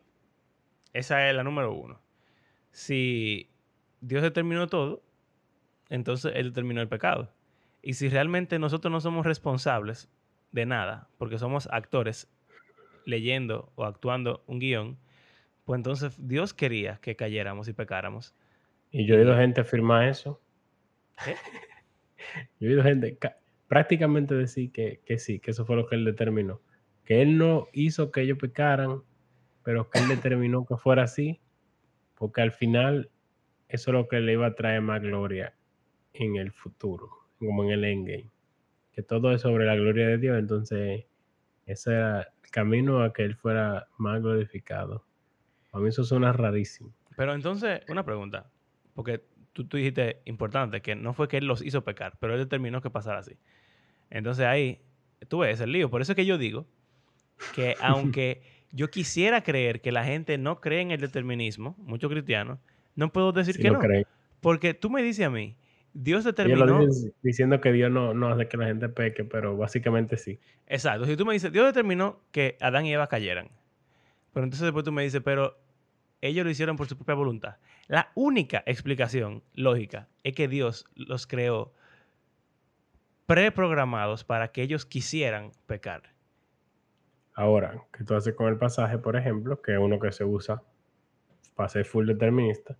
Esa 0.93 1.29
es 1.29 1.35
la 1.35 1.43
número 1.43 1.73
uno. 1.73 2.01
Si 2.71 3.51
Dios 4.01 4.23
determinó 4.23 4.69
todo, 4.69 5.03
entonces 5.89 6.33
Él 6.37 6.49
determinó 6.51 6.81
el 6.81 6.89
pecado. 6.89 7.33
Y 7.81 7.95
si 7.95 8.09
realmente 8.09 8.59
nosotros 8.59 8.93
no 8.93 9.01
somos 9.01 9.27
responsables 9.27 10.09
de 10.53 10.67
nada, 10.67 11.09
porque 11.19 11.39
somos 11.39 11.69
actores 11.73 12.31
leyendo 13.07 13.73
o 13.75 13.85
actuando 13.85 14.45
un 14.47 14.61
guion, 14.61 14.99
pues 15.65 15.79
entonces 15.79 16.17
Dios 16.29 16.55
quería 16.55 16.99
que 17.01 17.17
cayéramos 17.17 17.67
y 17.69 17.73
pecáramos. 17.73 18.35
Y 18.91 19.07
yo 19.07 19.15
he 19.15 19.21
oído 19.21 19.37
gente 19.37 19.63
afirmar 19.63 20.07
eso. 20.07 20.41
¿Qué? 21.25 21.35
Yo 22.61 22.69
he 22.69 22.71
oído 22.71 22.83
gente 22.85 23.19
prácticamente 23.73 24.35
decir 24.35 24.71
que, 24.71 25.01
que 25.07 25.19
sí, 25.19 25.41
que 25.41 25.53
eso 25.53 25.65
fue 25.65 25.77
lo 25.77 25.87
que 25.87 25.95
él 25.95 26.05
determinó. 26.05 26.61
Que 27.07 27.23
él 27.23 27.39
no 27.39 27.69
hizo 27.73 28.13
que 28.13 28.21
ellos 28.21 28.37
pecaran, 28.37 29.01
pero 29.65 29.89
que 29.89 29.99
él 29.99 30.09
determinó 30.09 30.67
que 30.67 30.77
fuera 30.77 31.05
así, 31.05 31.41
porque 32.15 32.43
al 32.43 32.53
final 32.53 33.09
eso 33.71 33.91
es 33.91 33.95
lo 33.95 34.09
que 34.09 34.21
le 34.21 34.35
iba 34.35 34.47
a 34.47 34.55
traer 34.55 34.83
más 34.83 35.01
gloria 35.01 35.55
en 36.13 36.37
el 36.37 36.53
futuro, 36.53 37.09
como 37.39 37.65
en 37.65 37.71
el 37.71 37.85
endgame. 37.85 38.31
Que 38.93 39.03
todo 39.03 39.33
es 39.33 39.41
sobre 39.41 39.65
la 39.65 39.75
gloria 39.75 40.07
de 40.07 40.19
Dios, 40.19 40.39
entonces 40.39 41.07
ese 41.65 41.93
era 41.93 42.21
el 42.45 42.51
camino 42.51 43.03
a 43.03 43.15
que 43.15 43.23
él 43.23 43.37
fuera 43.37 43.89
más 43.97 44.21
glorificado. 44.21 45.07
A 45.73 45.79
mí 45.79 45.89
eso 45.89 46.05
suena 46.05 46.31
rarísimo. 46.35 46.93
Pero 47.17 47.33
entonces, 47.33 47.81
una 47.89 48.05
pregunta, 48.05 48.51
porque 48.93 49.25
tú, 49.55 49.67
tú 49.67 49.77
dijiste 49.79 50.21
importante, 50.27 50.83
que 50.83 50.95
no 50.95 51.15
fue 51.15 51.29
que 51.29 51.39
Él 51.39 51.47
los 51.47 51.63
hizo 51.63 51.85
pecar, 51.85 52.19
pero 52.21 52.35
Él 52.35 52.41
determinó 52.41 52.83
que 52.83 52.91
pasara 52.91 53.21
así. 53.21 53.39
Entonces 54.13 54.45
ahí, 54.45 54.79
tú 55.29 55.39
ves 55.39 55.61
el 55.61 55.73
lío. 55.73 55.91
Por 55.91 56.03
eso 56.03 56.13
es 56.13 56.17
que 56.17 56.27
yo 56.27 56.37
digo 56.39 56.67
que 57.55 57.77
aunque 57.81 58.43
yo 58.71 58.91
quisiera 58.91 59.43
creer 59.43 59.81
que 59.81 59.91
la 59.91 60.05
gente 60.05 60.39
no 60.39 60.61
cree 60.61 60.83
en 60.83 60.91
el 60.91 61.01
determinismo, 61.01 61.75
muchos 61.79 62.11
cristianos, 62.11 62.59
no 62.95 63.11
puedo 63.11 63.33
decir 63.33 63.59
que 63.59 63.71
no. 63.71 63.79
creen. 63.79 64.07
Porque 64.41 64.75
tú 64.75 64.91
me 64.91 65.03
dices 65.03 65.27
a 65.27 65.31
mí, 65.31 65.57
Dios 65.95 66.25
determinó... 66.25 66.81
diciendo 67.23 67.61
que 67.61 67.73
Dios 67.73 67.91
no, 67.91 68.13
no 68.13 68.29
hace 68.29 68.49
que 68.49 68.57
la 68.57 68.67
gente 68.67 68.89
peque, 68.89 69.25
pero 69.25 69.57
básicamente 69.57 70.17
sí. 70.17 70.39
Exacto. 70.67 71.07
Si 71.07 71.17
tú 71.17 71.25
me 71.25 71.33
dices, 71.33 71.53
Dios 71.53 71.65
determinó 71.65 72.21
que 72.33 72.57
Adán 72.61 72.85
y 72.85 72.93
Eva 72.93 73.07
cayeran. 73.09 73.49
Pero 74.35 74.45
entonces 74.45 74.65
después 74.65 74.85
tú 74.85 74.93
me 74.93 75.03
dices, 75.03 75.23
pero 75.25 75.59
ellos 76.21 76.45
lo 76.45 76.51
hicieron 76.51 76.77
por 76.77 76.87
su 76.87 76.97
propia 76.97 77.15
voluntad. 77.15 77.57
La 77.87 78.11
única 78.15 78.63
explicación 78.67 79.43
lógica 79.55 80.09
es 80.23 80.35
que 80.35 80.49
Dios 80.49 80.87
los 80.95 81.27
creó 81.27 81.73
preprogramados 83.27 84.25
para 84.25 84.53
que 84.53 84.63
ellos 84.63 84.87
quisieran 84.87 85.53
pecar. 85.67 86.03
Ahora, 87.35 87.83
¿qué 87.97 88.05
tú 88.05 88.15
haces 88.15 88.35
con 88.35 88.49
el 88.49 88.59
pasaje, 88.59 88.99
por 88.99 89.17
ejemplo, 89.17 89.61
que 89.63 89.73
es 89.73 89.79
uno 89.79 89.99
que 89.99 90.13
se 90.13 90.25
usa 90.25 90.63
para 91.55 91.69
ser 91.69 91.85
full 91.85 92.07
determinista? 92.07 92.77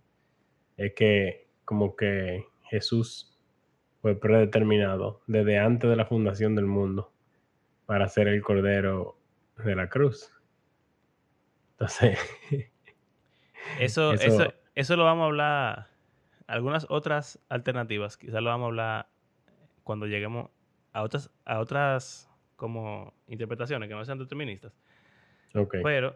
Es 0.77 0.93
que 0.93 1.47
como 1.65 1.95
que 1.95 2.45
Jesús 2.69 3.37
fue 4.01 4.19
predeterminado 4.19 5.21
desde 5.27 5.57
antes 5.59 5.89
de 5.89 5.95
la 5.95 6.05
fundación 6.05 6.55
del 6.55 6.65
mundo 6.65 7.11
para 7.85 8.07
ser 8.09 8.27
el 8.27 8.41
cordero 8.41 9.17
de 9.63 9.75
la 9.75 9.89
cruz. 9.89 10.31
Entonces, 11.71 12.19
Eso, 13.79 14.13
eso, 14.13 14.43
Eso- 14.43 14.53
eso, 14.75 14.95
lo 14.97 15.03
vamos 15.05 15.23
a 15.23 15.25
hablar. 15.27 15.87
Algunas 16.47 16.85
otras 16.89 17.39
alternativas, 17.49 18.17
quizás 18.17 18.41
lo 18.41 18.49
vamos 18.49 18.65
a 18.65 18.67
hablar 18.67 19.07
cuando 19.83 20.07
lleguemos 20.07 20.49
a 20.91 21.03
otras, 21.03 21.29
a 21.45 21.59
otras 21.59 22.29
como 22.55 23.13
interpretaciones 23.27 23.89
que 23.89 23.95
no 23.95 24.05
sean 24.05 24.19
deterministas. 24.19 24.73
ok. 25.53 25.77
Pero, 25.83 26.15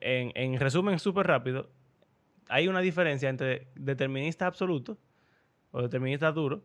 en, 0.00 0.32
en 0.34 0.58
resumen 0.58 0.98
súper 0.98 1.26
rápido, 1.26 1.70
hay 2.48 2.68
una 2.68 2.80
diferencia 2.80 3.28
entre 3.28 3.68
determinista 3.74 4.46
absoluto 4.46 4.98
o 5.70 5.82
determinista 5.82 6.30
duro, 6.32 6.62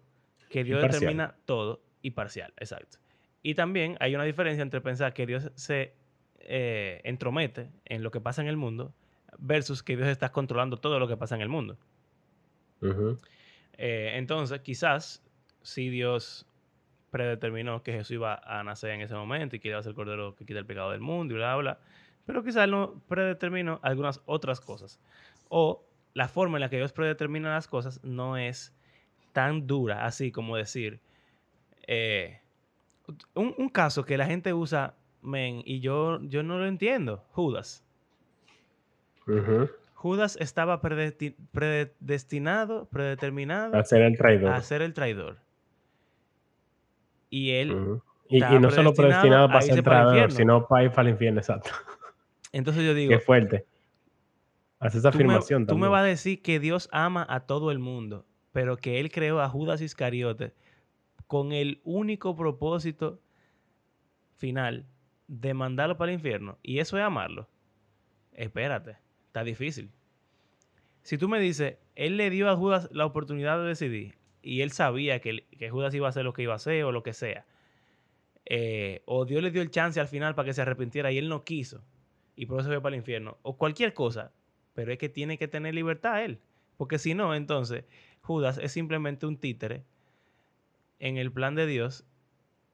que 0.50 0.64
Dios 0.64 0.82
determina 0.82 1.36
todo, 1.46 1.82
y 2.02 2.12
parcial, 2.12 2.54
exacto. 2.58 3.00
Y 3.42 3.56
también 3.56 3.98
hay 4.00 4.16
una 4.16 4.24
diferencia 4.24 4.62
entre 4.62 4.82
pensar 4.82 5.14
que 5.14 5.26
Dios 5.26 5.52
se 5.56 5.94
eh, 6.40 7.02
entromete 7.04 7.70
en 7.86 8.04
lo 8.04 8.12
que 8.12 8.20
pasa 8.20 8.42
en 8.42 8.48
el 8.48 8.58
mundo 8.58 8.94
versus 9.38 9.84
que 9.84 9.96
Dios 9.96 10.10
está 10.10 10.32
controlando 10.32 10.78
todo 10.78 11.00
lo 11.00 11.08
que 11.08 11.18
pasa 11.18 11.36
en 11.36 11.42
el 11.42 11.50
mundo. 11.50 11.78
Ujú. 12.82 13.18
Eh, 13.78 14.14
entonces, 14.16 14.60
quizás 14.62 15.24
si 15.62 15.90
Dios 15.90 16.46
predeterminó 17.12 17.84
que 17.84 17.94
Jesús 17.94 18.12
iba 18.12 18.36
a 18.44 18.64
nacer 18.64 18.92
en 18.92 19.02
ese 19.02 19.16
momento 19.16 19.56
y 19.56 19.60
que 19.60 19.70
iba 19.70 19.78
a 19.78 19.84
ser 19.84 19.92
el 19.92 19.96
cordero 19.96 20.36
que 20.36 20.46
quita 20.46 20.60
el 20.60 20.66
pecado 20.66 20.92
del 20.92 21.02
mundo 21.02 21.34
y 21.34 21.38
bla, 21.38 21.56
bla, 21.56 21.80
pero 22.26 22.44
quizás 22.44 22.68
no 22.68 23.02
predeterminó 23.08 23.80
algunas 23.82 24.22
otras 24.26 24.60
cosas. 24.60 25.00
O 25.50 25.84
la 26.14 26.28
forma 26.28 26.58
en 26.58 26.62
la 26.62 26.70
que 26.70 26.78
Dios 26.78 26.92
predetermina 26.92 27.54
las 27.54 27.68
cosas 27.68 28.04
no 28.04 28.38
es 28.38 28.74
tan 29.34 29.68
dura 29.68 30.06
así 30.06 30.32
como 30.32 30.58
decir. 30.58 31.00
eh, 31.88 32.42
un, 33.36 33.70
caso 33.70 34.04
que 34.04 34.18
la 34.18 34.26
gente 34.26 34.54
usa, 34.54 34.96
men, 35.22 35.62
y 35.64 35.80
yo, 35.80 36.20
yo 36.24 36.44
no 36.44 36.58
lo 36.58 36.68
entiendo, 36.68 37.24
Judas. 37.32 37.84
Ujú. 39.28 39.70
Judas 39.98 40.38
estaba 40.40 40.80
predesti- 40.80 41.36
predestinado, 41.52 42.86
predeterminado 42.86 43.76
A 43.76 43.84
ser 43.84 44.04
el 44.04 44.16
traidor. 44.16 44.52
a 44.54 44.62
ser 44.62 44.84
el 44.84 44.94
traidor. 44.94 45.40
Y 47.32 47.54
él. 47.54 48.00
Y, 48.30 48.40
no 48.42 48.70
solo 48.70 48.94
predestinado 48.94 49.48
para 49.48 49.62
ser 49.62 49.82
traidor, 49.82 50.32
sino 50.32 50.68
para 50.68 50.84
ir 50.84 50.92
para 50.92 51.08
el 51.08 51.14
infierno, 51.14 51.40
exacto. 51.40 51.72
entonces 52.52 52.84
yo 52.84 52.94
digo, 52.94 53.10
Qué 53.10 53.18
fuerte. 53.18 53.66
Hace 54.78 55.00
esa 55.00 55.10
tú 55.10 55.18
me, 55.18 55.24
afirmación 55.24 55.66
tú 55.66 55.76
me 55.80 55.88
vas 55.88 56.04
a 56.04 56.06
decir 56.06 56.44
que 56.44 56.60
Dios 56.60 56.90
ama 56.92 57.26
a 57.28 57.48
todo 57.48 57.72
el 57.72 57.80
mundo, 57.80 58.28
pero 58.52 58.78
que 58.78 59.00
él 59.00 59.12
creó 59.12 59.42
a 59.42 59.50
Judas 59.50 59.82
Iscariote 59.82 60.54
con 61.26 61.54
el 61.54 61.82
único 61.84 62.36
propósito 62.36 63.20
final 64.36 64.86
de 65.26 65.56
mandarlo 65.56 65.98
para 65.98 66.12
el 66.12 66.18
infierno. 66.18 66.60
Y 66.62 66.78
eso 66.78 67.00
es 67.00 67.04
amarlo. 67.04 67.48
Espérate, 68.34 68.98
está 69.38 69.44
difícil. 69.44 69.92
Si 71.04 71.18
tú 71.18 71.30
me 71.30 71.40
dices, 71.40 71.78
él 71.96 72.18
le 72.18 72.30
dio 72.30 72.50
a 72.50 72.56
Judas 72.56 72.90
la 72.92 73.06
oportunidad 73.06 73.60
de 73.60 73.68
decidir 73.68 74.16
y 74.42 74.62
él 74.62 74.72
sabía 74.72 75.20
que, 75.20 75.46
que 75.58 75.70
Judas 75.70 75.94
iba 75.94 76.08
a 76.08 76.10
hacer 76.10 76.24
lo 76.24 76.34
que 76.34 76.42
iba 76.42 76.54
a 76.54 76.58
hacer 76.58 76.84
o 76.84 76.92
lo 76.92 77.04
que 77.04 77.14
sea, 77.14 77.46
eh, 78.46 79.04
o 79.06 79.26
Dios 79.26 79.44
le 79.44 79.52
dio 79.52 79.62
el 79.62 79.70
chance 79.70 80.00
al 80.00 80.08
final 80.08 80.34
para 80.34 80.48
que 80.48 80.54
se 80.54 80.62
arrepintiera 80.62 81.12
y 81.12 81.18
él 81.18 81.30
no 81.30 81.44
quiso 81.44 81.84
y 82.36 82.46
por 82.46 82.60
eso 82.60 82.70
se 82.70 82.76
fue 82.76 82.82
para 82.82 82.96
el 82.96 83.00
infierno, 83.00 83.38
o 83.42 83.58
cualquier 83.58 83.94
cosa, 83.94 84.32
pero 84.74 84.92
es 84.92 84.98
que 84.98 85.10
tiene 85.10 85.38
que 85.38 85.48
tener 85.48 85.74
libertad 85.74 86.24
él, 86.24 86.40
porque 86.78 86.98
si 86.98 87.14
no, 87.14 87.36
entonces 87.36 87.84
Judas 88.22 88.58
es 88.58 88.72
simplemente 88.72 89.26
un 89.26 89.38
títere 89.38 89.84
en 91.00 91.18
el 91.18 91.32
plan 91.32 91.56
de 91.56 91.68
Dios 91.68 92.06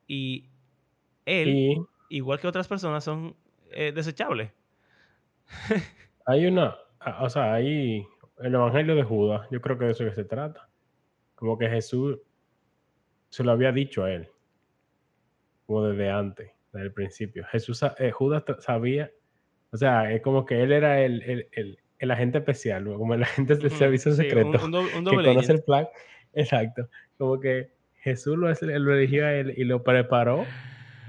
y 0.07 0.45
él, 1.25 1.85
igual 2.09 2.39
que 2.39 2.47
otras 2.47 2.67
personas, 2.67 3.03
son 3.03 3.35
eh, 3.71 3.91
desechables. 3.93 4.51
hay 6.25 6.45
una, 6.45 6.75
o 7.21 7.29
sea, 7.29 7.53
hay 7.53 8.05
el 8.39 8.53
Evangelio 8.55 8.95
de 8.95 9.03
Judas, 9.03 9.47
yo 9.51 9.61
creo 9.61 9.77
que 9.77 9.85
de 9.85 9.91
eso 9.91 10.05
que 10.05 10.13
se 10.13 10.23
trata. 10.25 10.69
Como 11.35 11.57
que 11.57 11.69
Jesús 11.69 12.19
se 13.29 13.43
lo 13.43 13.51
había 13.51 13.71
dicho 13.71 14.03
a 14.03 14.11
él, 14.11 14.29
como 15.65 15.83
desde 15.87 16.09
antes, 16.09 16.51
desde 16.71 16.85
el 16.87 16.93
principio. 16.93 17.45
Jesús, 17.51 17.81
eh, 17.99 18.11
Judas 18.11 18.43
sabía, 18.59 19.11
o 19.71 19.77
sea, 19.77 20.11
es 20.11 20.21
como 20.21 20.45
que 20.45 20.61
él 20.63 20.71
era 20.71 21.01
el, 21.01 21.21
el, 21.23 21.47
el, 21.51 21.79
el 21.99 22.11
agente 22.11 22.37
especial, 22.39 22.85
como 22.85 23.13
el 23.13 23.23
agente 23.23 23.55
del 23.55 23.71
servicio 23.71 24.11
sí, 24.11 24.23
secreto. 24.23 24.63
un 24.63 24.71
doble- 24.71 24.97
un 24.97 25.05
que 25.05 25.15
conoce 25.15 25.51
el 25.53 25.63
plan. 25.63 25.87
Exacto. 26.33 26.89
Como 27.17 27.39
que 27.39 27.71
Jesús 28.01 28.37
lo, 28.37 28.47
lo 28.79 28.93
eligió 28.95 29.25
a 29.25 29.33
él 29.33 29.53
y 29.55 29.63
lo 29.63 29.83
preparó 29.83 30.45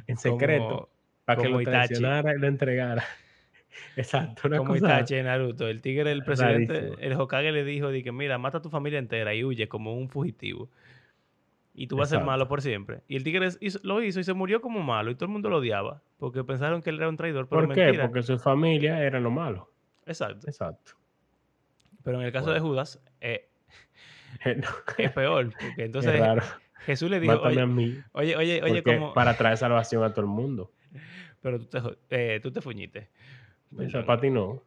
en 0.07 0.17
secreto 0.17 0.65
Como- 0.69 0.89
para 1.25 1.43
que 1.43 1.49
lo 1.49 1.61
Itachi. 1.61 1.73
traicionara 1.89 2.35
y 2.35 2.39
lo 2.39 2.47
entregara. 2.47 3.05
Exacto. 3.97 4.49
Una 4.49 4.59
como 4.59 4.75
cosa 4.75 4.87
Itachi 5.01 5.23
Naruto. 5.23 5.69
El 5.69 5.81
tigre, 5.83 6.13
el 6.13 6.25
presidente, 6.25 6.93
el 7.01 7.13
Hokage 7.15 7.53
le 7.53 7.65
dijo, 7.65 7.91
di 7.91 8.03
que 8.03 8.13
mira, 8.13 8.39
mata 8.39 8.59
a 8.59 8.63
tu 8.63 8.71
familia 8.71 8.99
entera 8.99 9.35
y 9.35 9.45
huye 9.45 9.69
como 9.69 9.95
un 9.95 10.09
fugitivo. 10.09 10.71
Y 11.77 11.89
tú 11.89 11.97
vas 11.97 12.13
a 12.13 12.17
ser 12.19 12.25
malo 12.25 12.47
por 12.47 12.63
siempre. 12.63 13.01
Y 13.09 13.17
el 13.17 13.25
tigre 13.25 13.49
hizo- 13.61 13.81
lo 13.83 14.01
hizo 14.03 14.21
y 14.21 14.25
se 14.25 14.33
murió 14.33 14.61
como 14.61 14.81
malo 14.83 15.11
y 15.11 15.17
todo 15.17 15.27
el 15.27 15.33
mundo 15.33 15.49
lo 15.51 15.57
odiaba 15.57 16.03
porque 16.19 16.45
pensaron 16.45 16.83
que 16.83 16.91
él 16.91 16.97
era 16.97 17.09
un 17.09 17.17
traidor, 17.17 17.49
pero 17.49 17.67
¿Por 17.67 17.75
qué? 17.75 17.83
mentira. 17.83 18.07
Porque 18.07 18.23
su 18.23 18.39
familia 18.39 19.03
era 19.03 19.19
lo 19.19 19.31
malo. 19.31 19.71
Exacto. 20.07 20.47
Exacto. 20.49 20.93
Pero 22.05 22.21
en 22.21 22.27
el 22.27 22.33
caso 22.33 22.53
de. 22.53 22.61
Judas, 22.61 23.03
eh, 23.21 23.49
No, 24.45 24.69
es 24.99 25.11
peor. 25.13 25.51
Porque 25.51 25.85
entonces. 25.85 26.23
Jesús 26.87 27.11
le 27.11 27.19
dijo, 27.19 27.33
Mátame 27.35 27.53
oye, 27.55 27.61
a 27.63 27.67
mí. 27.67 27.99
oye, 28.13 28.37
oye, 28.37 28.63
oye, 28.63 28.83
como... 28.83 29.15
Para 29.15 29.37
traer 29.39 29.57
salvación 29.57 30.05
a 30.05 30.11
todo 30.11 30.21
el 30.21 30.31
mundo. 30.31 30.71
Pero 31.41 31.59
tú 31.59 31.67
te, 32.09 32.37
eh, 32.37 32.41
tú 32.41 32.53
te 32.53 32.61
fuñiste. 32.61 33.09
Esa 33.79 34.03
Perdón. 34.03 34.07
para 34.07 34.21
ti 34.21 34.31
no. 34.31 34.63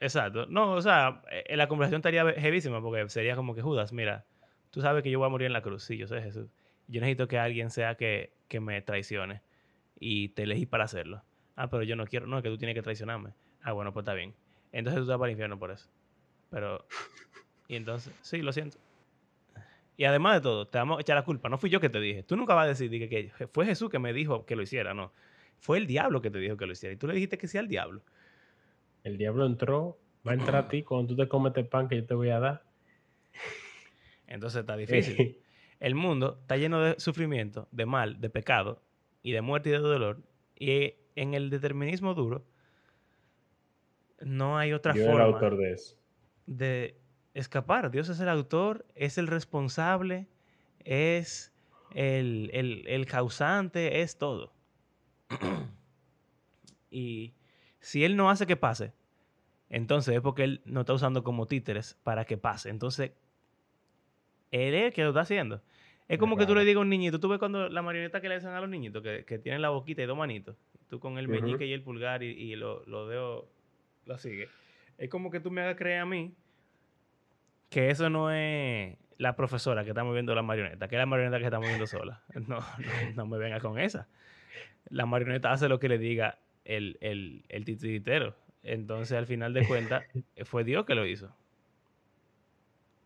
Exacto. 0.00 0.46
No, 0.46 0.72
o 0.72 0.82
sea, 0.82 1.22
eh, 1.30 1.56
la 1.56 1.68
conversación 1.68 1.98
estaría 2.00 2.22
heavísima 2.30 2.80
porque 2.80 3.08
sería 3.08 3.36
como 3.36 3.54
que 3.54 3.62
Judas, 3.62 3.92
mira, 3.92 4.24
tú 4.70 4.80
sabes 4.80 5.02
que 5.02 5.10
yo 5.10 5.18
voy 5.18 5.26
a 5.26 5.30
morir 5.30 5.46
en 5.46 5.52
la 5.52 5.62
cruz. 5.62 5.84
Sí, 5.84 5.96
yo 5.96 6.06
sé 6.06 6.22
Jesús. 6.22 6.48
Yo 6.88 7.00
necesito 7.00 7.28
que 7.28 7.38
alguien 7.38 7.70
sea 7.70 7.96
que, 7.96 8.32
que 8.48 8.60
me 8.60 8.80
traicione 8.82 9.42
y 9.98 10.30
te 10.30 10.44
elegí 10.44 10.66
para 10.66 10.84
hacerlo. 10.84 11.22
Ah, 11.56 11.68
pero 11.68 11.82
yo 11.82 11.96
no 11.96 12.06
quiero. 12.06 12.26
No, 12.26 12.38
es 12.38 12.42
que 12.42 12.48
tú 12.48 12.58
tienes 12.58 12.74
que 12.74 12.82
traicionarme. 12.82 13.34
Ah, 13.62 13.72
bueno, 13.72 13.92
pues 13.92 14.02
está 14.02 14.14
bien. 14.14 14.34
Entonces 14.72 15.00
tú 15.00 15.06
te 15.06 15.10
vas 15.10 15.18
para 15.18 15.28
el 15.28 15.32
infierno 15.32 15.58
por 15.58 15.70
eso. 15.70 15.88
Pero, 16.50 16.86
y 17.68 17.76
entonces, 17.76 18.12
sí, 18.22 18.42
lo 18.42 18.52
siento. 18.52 18.78
Y 19.96 20.04
además 20.04 20.36
de 20.36 20.40
todo, 20.40 20.66
te 20.66 20.78
vamos 20.78 20.98
a 20.98 21.00
echar 21.02 21.16
la 21.16 21.24
culpa. 21.24 21.50
No 21.50 21.58
fui 21.58 21.68
yo 21.68 21.78
que 21.78 21.90
te 21.90 22.00
dije. 22.00 22.22
Tú 22.22 22.36
nunca 22.36 22.54
vas 22.54 22.64
a 22.64 22.68
decir 22.68 22.90
que, 22.90 23.08
que 23.08 23.46
fue 23.48 23.66
Jesús 23.66 23.90
que 23.90 23.98
me 23.98 24.14
dijo 24.14 24.46
que 24.46 24.56
lo 24.56 24.62
hiciera. 24.62 24.94
No. 24.94 25.12
Fue 25.60 25.78
el 25.78 25.86
diablo 25.86 26.20
que 26.20 26.30
te 26.30 26.38
dijo 26.38 26.56
que 26.56 26.66
lo 26.66 26.72
hiciera. 26.72 26.92
Y 26.92 26.96
tú 26.96 27.06
le 27.06 27.14
dijiste 27.14 27.38
que 27.38 27.46
sí 27.46 27.56
al 27.58 27.68
diablo. 27.68 28.02
El 29.04 29.16
diablo 29.16 29.46
entró, 29.46 29.98
va 30.26 30.32
a 30.32 30.34
entrar 30.34 30.64
a 30.64 30.68
ti 30.68 30.82
cuando 30.84 31.08
tú 31.14 31.16
te 31.22 31.28
comes 31.28 31.50
este 31.50 31.64
pan 31.64 31.88
que 31.88 31.96
yo 31.96 32.04
te 32.06 32.14
voy 32.14 32.30
a 32.30 32.40
dar. 32.40 32.64
Entonces 34.26 34.60
está 34.60 34.76
difícil. 34.76 35.38
El 35.80 35.94
mundo 35.94 36.38
está 36.42 36.58
lleno 36.58 36.82
de 36.82 37.00
sufrimiento, 37.00 37.66
de 37.72 37.86
mal, 37.86 38.20
de 38.20 38.28
pecado 38.28 38.82
y 39.22 39.32
de 39.32 39.40
muerte 39.40 39.70
y 39.70 39.72
de 39.72 39.78
dolor. 39.78 40.22
Y 40.58 40.94
en 41.16 41.32
el 41.32 41.48
determinismo 41.48 42.12
duro 42.12 42.44
no 44.20 44.58
hay 44.58 44.74
otra 44.74 44.92
el 44.92 44.98
forma 45.00 45.24
autor 45.24 45.56
de 45.56 45.72
eso. 45.72 45.96
de 46.46 47.00
escapar. 47.32 47.90
Dios 47.90 48.10
es 48.10 48.20
el 48.20 48.28
autor, 48.28 48.84
es 48.94 49.16
el 49.16 49.26
responsable, 49.26 50.28
es 50.84 51.50
el, 51.94 52.50
el- 52.52 52.86
el 52.86 53.06
causante, 53.06 54.02
es 54.02 54.18
todo. 54.18 54.52
y 56.90 57.34
si 57.78 58.04
Él 58.04 58.16
no 58.16 58.30
hace 58.30 58.46
que 58.46 58.56
pase, 58.56 58.92
entonces 59.68 60.14
es 60.14 60.20
porque 60.20 60.44
Él 60.44 60.60
no 60.64 60.80
está 60.80 60.92
usando 60.92 61.22
como 61.24 61.46
títeres 61.46 61.98
para 62.02 62.24
que 62.24 62.36
pase. 62.36 62.70
Entonces, 62.70 63.12
Él 64.50 64.74
es 64.74 64.84
el 64.86 64.92
que 64.92 65.02
lo 65.02 65.10
está 65.10 65.20
haciendo. 65.20 65.62
Es 66.08 66.18
como 66.18 66.36
que 66.36 66.44
tú 66.44 66.56
le 66.56 66.64
digas 66.64 66.78
a 66.78 66.80
un 66.80 66.88
niñito, 66.88 67.20
tú 67.20 67.28
ves 67.28 67.38
cuando 67.38 67.68
la 67.68 67.82
marioneta 67.82 68.20
que 68.20 68.28
le 68.28 68.34
hacen 68.34 68.50
a 68.50 68.60
los 68.60 68.68
niñitos, 68.68 69.00
que, 69.00 69.24
que 69.24 69.38
tienen 69.38 69.62
la 69.62 69.68
boquita 69.68 70.02
y 70.02 70.06
dos 70.06 70.18
manitos, 70.18 70.56
tú 70.88 70.98
con 70.98 71.18
el 71.18 71.28
meñique 71.28 71.66
y 71.66 71.72
el 71.72 71.84
pulgar 71.84 72.24
y, 72.24 72.30
y 72.30 72.56
lo, 72.56 72.84
lo 72.86 73.06
dedos 73.06 73.44
lo 74.06 74.18
sigue. 74.18 74.48
Es 74.98 75.08
como 75.08 75.30
que 75.30 75.38
tú 75.38 75.52
me 75.52 75.60
hagas 75.60 75.76
creer 75.76 76.00
a 76.00 76.06
mí 76.06 76.34
que 77.68 77.90
eso 77.90 78.10
no 78.10 78.32
es 78.32 78.98
la 79.18 79.36
profesora 79.36 79.84
que 79.84 79.90
está 79.90 80.02
moviendo 80.02 80.34
la 80.34 80.42
marioneta, 80.42 80.88
que 80.88 80.96
es 80.96 80.98
la 80.98 81.06
marioneta 81.06 81.38
que 81.38 81.44
está 81.44 81.60
moviendo 81.60 81.86
sola. 81.86 82.24
No, 82.34 82.58
no, 82.58 82.64
no 83.14 83.26
me 83.26 83.38
venga 83.38 83.60
con 83.60 83.78
esa. 83.78 84.08
La 84.88 85.06
marioneta 85.06 85.52
hace 85.52 85.68
lo 85.68 85.78
que 85.78 85.88
le 85.88 85.98
diga 85.98 86.38
el, 86.64 86.96
el, 87.00 87.44
el 87.48 87.64
titiritero. 87.64 88.34
Entonces, 88.62 89.16
al 89.16 89.26
final 89.26 89.52
de 89.54 89.66
cuentas, 89.66 90.04
fue 90.44 90.64
Dios 90.64 90.84
que 90.86 90.94
lo 90.94 91.06
hizo. 91.06 91.34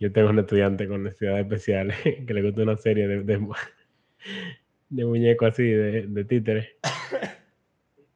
Yo 0.00 0.12
tengo 0.12 0.30
un 0.30 0.38
estudiante 0.40 0.88
con 0.88 1.04
necesidades 1.04 1.42
especiales 1.44 1.96
que 2.26 2.34
le 2.34 2.42
gusta 2.42 2.62
una 2.62 2.76
serie 2.76 3.06
de, 3.06 3.22
de, 3.22 3.38
mu- 3.38 3.54
de 4.88 5.04
muñecos 5.04 5.52
así, 5.52 5.62
de, 5.64 6.06
de 6.06 6.24
títeres. 6.24 6.68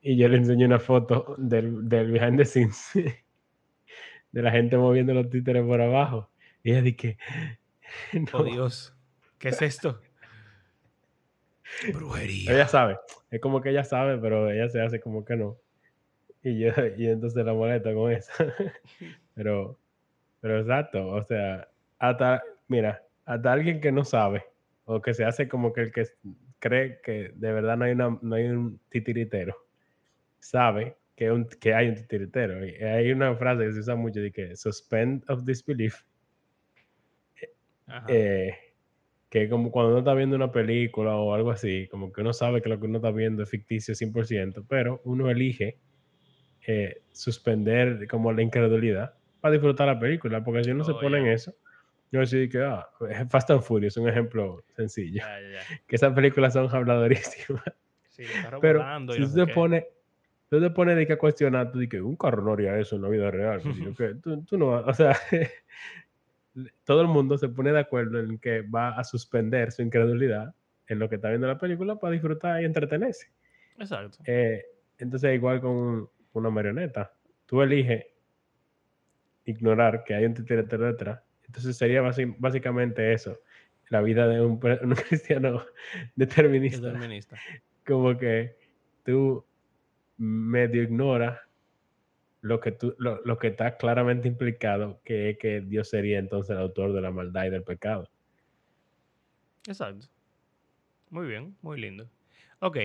Y 0.01 0.17
yo 0.17 0.29
le 0.29 0.37
enseñé 0.37 0.65
una 0.65 0.79
foto 0.79 1.35
del, 1.39 1.89
del 1.89 2.13
behind 2.13 2.39
the 2.39 2.45
scenes 2.45 2.91
de 2.95 4.43
la 4.43 4.51
gente 4.53 4.77
moviendo 4.79 5.13
los 5.13 5.29
títeres 5.29 5.65
por 5.65 5.81
abajo. 5.83 6.31
Y 6.63 6.71
ella 6.71 6.83
dije, 6.83 7.19
Oh, 8.33 8.45
Dios. 8.45 8.95
¿Qué 9.39 9.49
es 9.49 9.61
esto? 9.61 10.01
Brujería. 11.93 12.53
ella 12.53 12.69
sabe. 12.69 12.99
Es 13.31 13.41
como 13.41 13.61
que 13.61 13.71
ella 13.71 13.85
sabe, 13.85 14.19
pero 14.19 14.51
ella 14.51 14.69
se 14.69 14.81
hace 14.81 15.01
como 15.01 15.25
que 15.25 15.37
no. 15.37 15.57
Y 16.43 16.59
yo, 16.59 16.71
y 16.97 17.07
entonces 17.09 17.45
la 17.45 17.53
molesta 17.53 17.93
con 17.95 18.13
eso. 18.13 18.33
pero, 19.35 19.79
pero 20.41 20.61
exacto, 20.61 21.09
o 21.09 21.23
sea, 21.25 21.69
hasta, 21.99 22.43
mira, 22.69 23.03
hasta 23.25 23.53
alguien 23.53 23.81
que 23.81 23.93
no 23.93 24.05
sabe, 24.05 24.45
o 24.85 25.01
que 25.03 25.15
se 25.15 25.25
hace 25.25 25.49
como 25.49 25.73
que 25.73 25.83
el 25.83 25.93
que 25.93 26.07
cree 26.59 27.01
que 27.03 27.33
de 27.35 27.53
verdad 27.53 27.77
no 27.77 27.85
hay, 27.85 27.93
una, 27.93 28.19
no 28.21 28.35
hay 28.35 28.45
un 28.45 28.81
titiritero, 28.89 29.55
sabe 30.41 30.97
que, 31.17 31.31
un, 31.31 31.47
que 31.47 31.75
hay 31.75 31.89
un 31.89 31.97
titiritero. 31.97 32.65
Y 32.65 32.75
hay 32.77 33.13
una 33.13 33.35
frase 33.37 33.67
que 33.67 33.73
se 33.73 33.81
usa 33.81 33.97
mucho 33.97 34.21
de 34.21 34.33
que 34.33 34.57
suspend 34.57 35.29
of 35.29 35.45
disbelief, 35.45 36.03
Ajá. 37.87 38.07
eh, 38.09 38.57
que 39.31 39.49
como 39.49 39.71
cuando 39.71 39.91
uno 39.91 39.99
está 40.01 40.15
viendo 40.15 40.37
una 40.37 40.51
película 40.53 41.17
o 41.17 41.35
algo 41.35 41.51
así, 41.51 41.87
como 41.91 42.13
que 42.13 42.21
uno 42.23 42.33
sabe 42.33 42.63
que 42.63 42.69
lo 42.69 42.79
que 42.81 42.87
uno 42.87 42.99
está 42.99 43.11
viendo 43.11 43.43
es 43.43 43.51
ficticio 43.51 43.95
100%, 43.95 44.65
pero 44.69 45.01
uno 45.05 45.31
elige 45.31 45.79
eh, 46.67 47.03
suspender 47.13 48.07
como 48.09 48.33
la 48.33 48.43
incredulidad 48.43 49.15
para 49.41 49.53
disfrutar 49.53 49.87
la 49.87 49.99
película, 49.99 50.43
porque 50.43 50.65
si 50.65 50.71
uno 50.71 50.85
se 50.85 50.93
Oh, 50.93 51.01
pone 51.01 51.19
en 51.19 51.27
ya. 51.27 51.33
eso, 51.33 51.55
yo 52.11 52.21
decir 52.21 52.49
que 52.49 52.63
ah, 52.63 52.89
Fast 53.31 53.51
and 53.51 53.63
Furious 53.63 53.97
es 53.97 54.03
un 54.03 54.09
ejemplo 54.09 54.65
sencillo, 54.77 55.23
ya, 55.23 55.41
ya. 55.41 55.61
que 55.87 55.97
esas 55.97 56.13
películas 56.15 56.53
son 56.55 56.69
habladorísimas, 56.75 57.63
Sí, 58.09 58.25
pero 58.61 58.81
si 59.13 59.21
tú 59.23 59.35
te 59.35 59.47
qué. 59.47 59.53
pones... 59.55 59.85
Tú 60.51 60.59
te 60.63 60.71
pones 60.71 60.97
de 60.97 61.07
que 61.07 61.13
a 61.13 61.19
cuestionar, 61.19 61.71
tú 61.71 61.79
dices, 61.79 62.01
un 62.01 62.17
carro 62.17 62.43
no 62.43 62.55
haría 62.55 62.79
eso 62.79 62.97
en 62.97 63.03
la 63.03 63.11
vida 63.11 63.31
real. 63.31 63.61
pues, 63.63 63.77
yo 63.77 63.95
que, 63.95 64.15
tú, 64.15 64.43
tú 64.47 64.57
no, 64.57 64.69
o 64.71 64.95
sea, 64.95 65.15
todo 66.85 67.01
el 67.03 67.09
mundo 67.09 67.37
se 67.39 67.49
pone 67.49 67.73
de 67.73 67.81
acuerdo 67.81 68.21
en 68.21 68.39
que 68.39 68.63
va 68.63 68.91
a 68.99 69.05
suspender 69.05 69.73
su 69.73 69.83
incredulidad 69.83 70.55
en 70.87 70.99
lo 70.99 71.09
que 71.09 71.17
está 71.17 71.29
viendo 71.29 71.47
la 71.47 71.59
película 71.59 71.97
para 71.97 72.13
disfrutar 72.13 72.63
y 72.63 72.65
entretenerse. 72.65 73.31
Exacto. 73.79 74.19
Eh, 74.25 74.65
entonces, 74.99 75.35
igual 75.35 75.61
con 75.61 75.71
un- 75.71 76.09
una 76.33 76.51
marioneta, 76.51 77.13
tú 77.47 77.63
eliges 77.63 78.05
ignorar 79.45 80.05
que 80.05 80.15
hay 80.15 80.25
un 80.25 80.35
titiritero 80.35 80.87
detrás. 80.87 81.21
Entonces 81.47 81.77
sería 81.77 82.03
básicamente 82.03 83.13
eso, 83.13 83.41
la 83.89 84.03
vida 84.03 84.29
de 84.29 84.41
un 84.45 84.59
cristiano 85.09 85.65
determinista. 86.15 86.89
Determinista. 86.89 87.37
Como 87.87 88.17
que 88.19 88.57
tú 89.05 89.45
medio 90.19 90.83
ignoras 90.83 91.39
lo 92.41 92.61
que, 92.61 92.73
tú, 92.73 92.95
lo, 92.99 93.21
lo 93.25 93.39
que 93.39 93.49
está 93.49 93.77
claramente 93.77 94.29
implicado, 94.29 95.01
que 95.05 95.31
es 95.31 95.39
que 95.39 95.61
Dios 95.61 95.89
sería 95.89 96.19
entonces 96.19 96.51
el 96.51 96.59
autor 96.63 96.93
de 96.93 97.01
la 97.01 97.11
maldad 97.11 97.45
y 97.47 97.51
del 97.51 97.63
pecado. 97.65 98.09
Exacto. 99.67 100.07
Muy 101.11 101.27
bien, 101.27 101.57
muy 101.63 101.81
lindo. 101.81 102.09
Ok, 102.61 102.77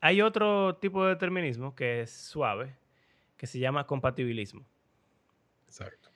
hay 0.00 0.20
otro 0.22 0.76
tipo 0.76 1.04
de 1.04 1.10
determinismo 1.10 1.74
que 1.74 2.02
es 2.02 2.10
suave, 2.12 2.76
que 3.36 3.46
se 3.46 3.58
llama 3.58 3.86
compatibilismo. 3.86 4.64
Exacto. 5.66 6.10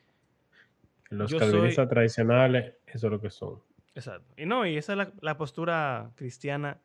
Los 1.11 1.31
Yo 1.31 1.39
calvinistas 1.39 1.87
soy- 1.87 1.89
tradicionales, 1.89 2.75
eso 2.87 3.07
es 3.07 3.11
lo 3.13 3.21
que 3.21 3.31
son. 3.31 3.63
Exacto. 3.95 4.33
Y 4.37 4.47
no, 4.47 4.67
y 4.67 4.77
esa 4.77 4.93
es 4.93 4.99
la, 4.99 5.13
la 5.21 5.37
postura 5.37 6.13
cristiana 6.17 6.79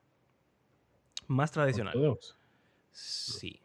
más 1.27 1.51
tradicional. 1.51 1.95
ortodoxos. 1.95 2.37
Sí. 2.91 3.59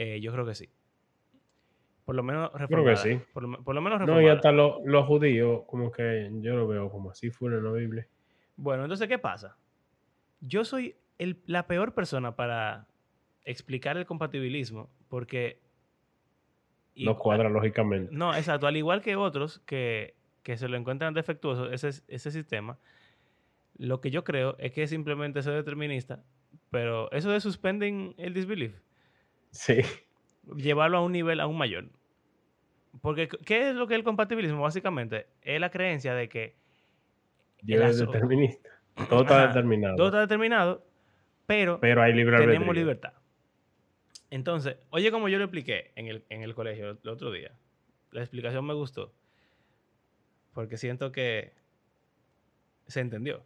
Eh, 0.00 0.20
yo 0.20 0.32
creo 0.32 0.46
que 0.46 0.54
sí. 0.54 0.68
Por 2.04 2.14
lo 2.14 2.22
menos 2.22 2.50
que 2.52 2.58
reformada. 2.58 2.96
sí. 2.98 3.20
Por, 3.32 3.42
lo, 3.42 3.64
por 3.64 3.74
lo 3.74 3.80
menos 3.82 3.98
No, 3.98 4.04
y 4.04 4.08
reformada. 4.08 4.34
hasta 4.36 4.52
lo- 4.52 4.80
los 4.84 5.06
judíos, 5.06 5.62
como 5.66 5.90
que 5.90 6.30
yo 6.34 6.54
lo 6.54 6.68
veo 6.68 6.88
como 6.88 7.10
así 7.10 7.30
fuera 7.30 7.60
la 7.60 7.72
Biblia. 7.72 8.06
Bueno, 8.56 8.84
entonces, 8.84 9.08
¿qué 9.08 9.18
pasa? 9.18 9.56
Yo 10.40 10.64
soy 10.64 10.94
el- 11.18 11.42
la 11.46 11.66
peor 11.66 11.94
persona 11.94 12.36
para 12.36 12.86
explicar 13.44 13.96
el 13.96 14.06
compatibilismo 14.06 14.88
porque... 15.08 15.60
No 16.94 17.16
cuadra 17.18 17.48
lógicamente. 17.48 18.12
No, 18.14 18.34
exacto. 18.34 18.66
Al 18.68 18.76
igual 18.76 19.02
que 19.02 19.16
otros 19.16 19.58
que, 19.66 20.14
que 20.44 20.56
se 20.56 20.68
lo 20.68 20.76
encuentran 20.76 21.12
defectuoso 21.14 21.70
ese, 21.72 21.88
ese 22.08 22.30
sistema, 22.30 22.78
lo 23.76 24.00
que 24.00 24.10
yo 24.10 24.22
creo 24.24 24.56
es 24.58 24.70
que 24.72 24.86
simplemente 24.86 25.42
soy 25.42 25.54
determinista, 25.54 26.24
pero 26.70 27.10
eso 27.12 27.30
de 27.30 27.40
suspending 27.40 28.14
el 28.18 28.32
disbelief, 28.34 28.80
Sí. 29.50 29.78
llevarlo 30.56 30.98
a 30.98 31.02
un 31.04 31.12
nivel 31.12 31.40
aún 31.40 31.56
mayor. 31.58 31.86
Porque, 33.02 33.28
¿qué 33.28 33.70
es 33.70 33.74
lo 33.74 33.86
que 33.86 33.94
es 33.94 33.98
el 33.98 34.04
compatibilismo? 34.04 34.62
Básicamente, 34.62 35.26
es 35.42 35.60
la 35.60 35.70
creencia 35.70 36.14
de 36.14 36.28
que 36.28 36.56
Dios 37.62 37.84
es 37.84 38.00
aso- 38.02 38.10
determinista. 38.12 38.70
Todo 39.08 39.22
está 39.22 39.38
Ajá, 39.44 39.46
determinado. 39.48 39.96
todo 39.96 40.06
está 40.08 40.20
determinado, 40.20 40.84
pero 41.46 41.78
pero 41.80 42.02
hay 42.02 42.12
libre 42.12 42.36
tenemos 42.38 42.62
albedrío. 42.62 42.82
libertad. 42.82 43.12
Entonces, 44.30 44.76
oye, 44.90 45.10
como 45.12 45.28
yo 45.28 45.38
lo 45.38 45.44
expliqué 45.44 45.92
en 45.94 46.08
el, 46.08 46.24
en 46.30 46.42
el 46.42 46.54
colegio 46.54 46.98
el 47.02 47.08
otro 47.08 47.30
día, 47.30 47.52
la 48.10 48.20
explicación 48.22 48.66
me 48.66 48.74
gustó, 48.74 49.12
porque 50.52 50.76
siento 50.76 51.12
que 51.12 51.52
se 52.88 53.00
entendió. 53.00 53.44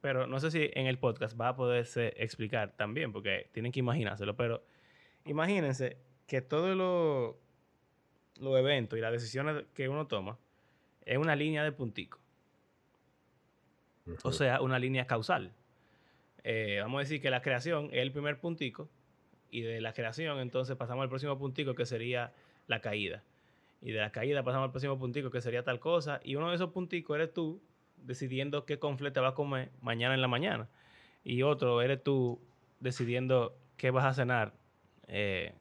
Pero 0.00 0.26
no 0.26 0.40
sé 0.40 0.50
si 0.50 0.70
en 0.72 0.86
el 0.86 0.98
podcast 0.98 1.38
va 1.38 1.48
a 1.48 1.56
poderse 1.56 2.14
explicar 2.16 2.72
también, 2.76 3.12
porque 3.12 3.50
tienen 3.52 3.72
que 3.72 3.80
imaginárselo. 3.80 4.36
Pero 4.36 4.64
imagínense 5.28 5.96
que 6.26 6.42
todos 6.42 6.76
los 8.40 8.58
eventos 8.58 8.98
y 8.98 9.02
las 9.02 9.12
decisiones 9.12 9.64
que 9.74 9.88
uno 9.88 10.06
toma 10.06 10.38
es 11.04 11.16
una 11.18 11.36
línea 11.36 11.64
de 11.64 11.72
puntico. 11.72 12.18
o 14.22 14.32
sea, 14.32 14.60
una 14.60 14.78
línea 14.78 15.06
causal. 15.06 15.52
Eh, 16.44 16.78
vamos 16.80 16.98
a 16.98 17.00
decir 17.00 17.20
que 17.20 17.30
la 17.30 17.42
creación 17.42 17.86
es 17.86 18.00
el 18.02 18.12
primer 18.12 18.40
puntico 18.40 18.88
y 19.50 19.62
de 19.62 19.80
la 19.80 19.92
creación 19.92 20.38
entonces 20.38 20.76
pasamos 20.76 21.02
al 21.02 21.08
próximo 21.08 21.38
puntico 21.38 21.74
que 21.74 21.86
sería 21.86 22.32
la 22.66 22.80
caída. 22.80 23.22
Y 23.80 23.92
de 23.92 24.00
la 24.00 24.10
caída 24.10 24.42
pasamos 24.42 24.66
al 24.66 24.70
próximo 24.70 24.98
puntico 24.98 25.30
que 25.30 25.40
sería 25.40 25.62
tal 25.62 25.80
cosa 25.80 26.20
y 26.24 26.36
uno 26.36 26.48
de 26.50 26.56
esos 26.56 26.70
punticos 26.70 27.16
eres 27.16 27.32
tú 27.32 27.60
decidiendo 27.96 28.64
qué 28.64 28.78
confle 28.78 29.10
te 29.10 29.20
vas 29.20 29.32
a 29.32 29.34
comer 29.34 29.70
mañana 29.80 30.14
en 30.14 30.20
la 30.20 30.28
mañana 30.28 30.68
y 31.24 31.42
otro 31.42 31.82
eres 31.82 32.02
tú 32.02 32.40
decidiendo 32.80 33.56
qué 33.76 33.90
vas 33.90 34.04
a 34.04 34.14
cenar. 34.14 34.52
Eh, 35.08 35.52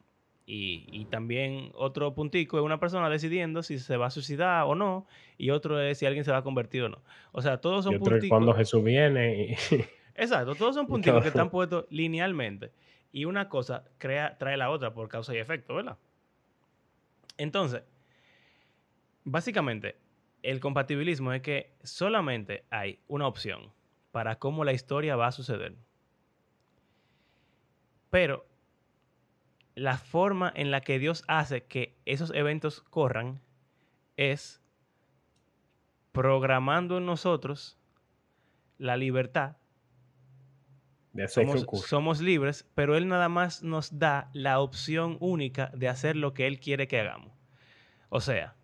y, 0.49 1.03
también 1.05 1.71
otro 1.73 2.13
puntico 2.13 2.57
es 2.57 2.63
una 2.63 2.79
persona 2.79 3.10
decidiendo 3.10 3.63
si 3.63 3.79
se 3.79 3.97
va 3.97 4.07
a 4.07 4.10
suicidar 4.10 4.63
o 4.63 4.75
no, 4.75 5.05
y 5.38 5.49
otro 5.49 5.81
es 5.81 5.97
si 5.97 6.05
alguien 6.05 6.23
se 6.23 6.31
va 6.31 6.38
a 6.38 6.41
convertir 6.41 6.83
o 6.83 6.89
no. 6.89 7.01
O 7.33 7.41
sea, 7.41 7.60
todos 7.60 7.83
son 7.83 7.99
punticos. 7.99 8.29
Cuando 8.29 8.53
Jesús 8.53 8.81
viene. 8.81 9.57
Y... 9.71 9.75
Exacto, 10.15 10.55
todos 10.55 10.73
son 10.73 10.88
punticos 10.88 11.21
que 11.21 11.27
están 11.27 11.49
puestos 11.49 11.86
linealmente. 11.89 12.71
Y 13.12 13.25
una 13.25 13.49
cosa 13.49 13.83
crea, 13.97 14.38
trae 14.38 14.55
la 14.55 14.69
otra 14.69 14.93
por 14.93 15.10
causa 15.10 15.36
y 15.36 15.38
efecto, 15.38 15.75
¿verdad? 15.75 15.97
Entonces, 17.38 17.83
básicamente, 19.25 19.97
el 20.43 20.62
compatibilismo 20.62 21.33
es 21.33 21.41
que 21.41 21.73
solamente 21.83 22.63
hay 22.69 22.99
una 23.07 23.27
opción 23.27 23.73
para 24.12 24.39
cómo 24.39 24.63
la 24.63 24.71
historia 24.71 25.17
va 25.17 25.27
a 25.27 25.31
suceder. 25.31 25.75
Pero 28.10 28.45
la 29.77 29.97
forma 29.97 30.51
en 30.55 30.71
la 30.71 30.81
que 30.81 30.97
Dios 30.97 31.23
hace 31.27 31.63
que 31.63 31.95
esos 32.05 32.31
eventos 32.33 32.81
corran 32.81 33.39
es 34.17 34.59
programando 36.11 36.97
en 36.97 37.05
nosotros 37.05 37.77
la 38.79 38.97
libertad. 38.97 39.57
De 41.13 41.27
somos, 41.27 41.65
somos 41.85 42.21
libres, 42.21 42.67
pero 42.73 42.97
Él 42.97 43.07
nada 43.07 43.29
más 43.29 43.61
nos 43.61 43.99
da 43.99 44.31
la 44.33 44.59
opción 44.59 45.17
única 45.19 45.71
de 45.75 45.87
hacer 45.87 46.15
lo 46.15 46.33
que 46.33 46.47
Él 46.47 46.59
quiere 46.59 46.87
que 46.87 46.99
hagamos. 46.99 47.31
O 48.09 48.19
sea, 48.19 48.55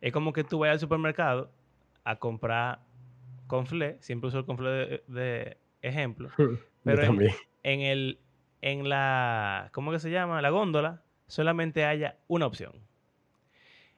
es 0.00 0.12
como 0.12 0.32
que 0.32 0.44
tú 0.44 0.60
vayas 0.60 0.74
al 0.74 0.80
supermercado 0.80 1.50
a 2.04 2.16
comprar 2.16 2.80
conflé, 3.48 3.96
siempre 4.00 4.28
uso 4.28 4.38
el 4.38 4.44
conflé 4.44 4.70
de, 4.70 5.04
de 5.08 5.58
ejemplo, 5.82 6.30
pero 6.84 7.02
en, 7.62 7.80
el, 7.80 8.20
en 8.64 8.88
la, 8.88 9.68
¿cómo 9.72 9.92
que 9.92 9.98
se 9.98 10.10
llama? 10.10 10.40
La 10.40 10.48
góndola, 10.48 11.02
solamente 11.26 11.84
haya 11.84 12.16
una 12.28 12.46
opción. 12.46 12.72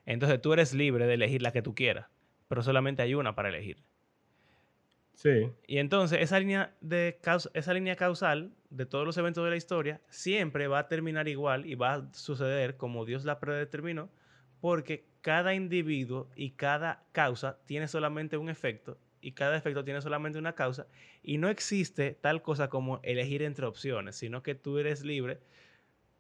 Entonces 0.07 0.43
tú 0.43 0.53
eres 0.53 0.75
libre 0.75 1.07
de 1.07 1.15
elegir 1.15 1.41
la 1.41 1.53
que 1.53 1.63
tú 1.63 1.73
quieras, 1.73 2.09
pero 2.49 2.65
solamente 2.65 3.01
hay 3.01 3.15
una 3.15 3.37
para 3.37 3.49
elegir. 3.49 3.85
Sí. 5.15 5.53
Y 5.69 5.79
entonces 5.79 6.21
esa 6.21 6.41
línea, 6.41 6.75
de 6.81 7.17
esa 7.55 7.75
línea 7.75 7.95
causal 7.95 8.51
de 8.71 8.87
todos 8.87 9.07
los 9.07 9.17
eventos 9.17 9.45
de 9.45 9.51
la 9.51 9.57
historia 9.57 10.01
siempre 10.09 10.67
va 10.67 10.81
a 10.81 10.89
terminar 10.89 11.29
igual 11.29 11.65
y 11.65 11.77
va 11.77 11.95
a 11.95 12.13
suceder 12.13 12.77
como 12.77 13.05
Dios 13.05 13.25
la 13.25 13.39
predeterminó, 13.39 14.11
porque 14.61 15.07
cada 15.21 15.55
individuo 15.55 16.29
y 16.35 16.51
cada 16.51 17.05
causa 17.13 17.61
tiene 17.67 17.87
solamente 17.87 18.37
un 18.37 18.49
efecto 18.49 18.99
y 19.27 19.33
cada 19.33 19.57
efecto 19.57 19.83
tiene 19.83 20.01
solamente 20.01 20.39
una 20.39 20.55
causa 20.55 20.87
y 21.21 21.39
no 21.39 21.49
existe 21.49 22.17
tal 22.21 22.43
cosa 22.43 22.69
como 22.69 23.01
elegir 23.03 23.43
entre 23.43 23.67
opciones, 23.67 24.15
sino 24.15 24.45
que 24.45 24.55
tú 24.55 24.79
eres 24.79 25.05
libre, 25.05 25.41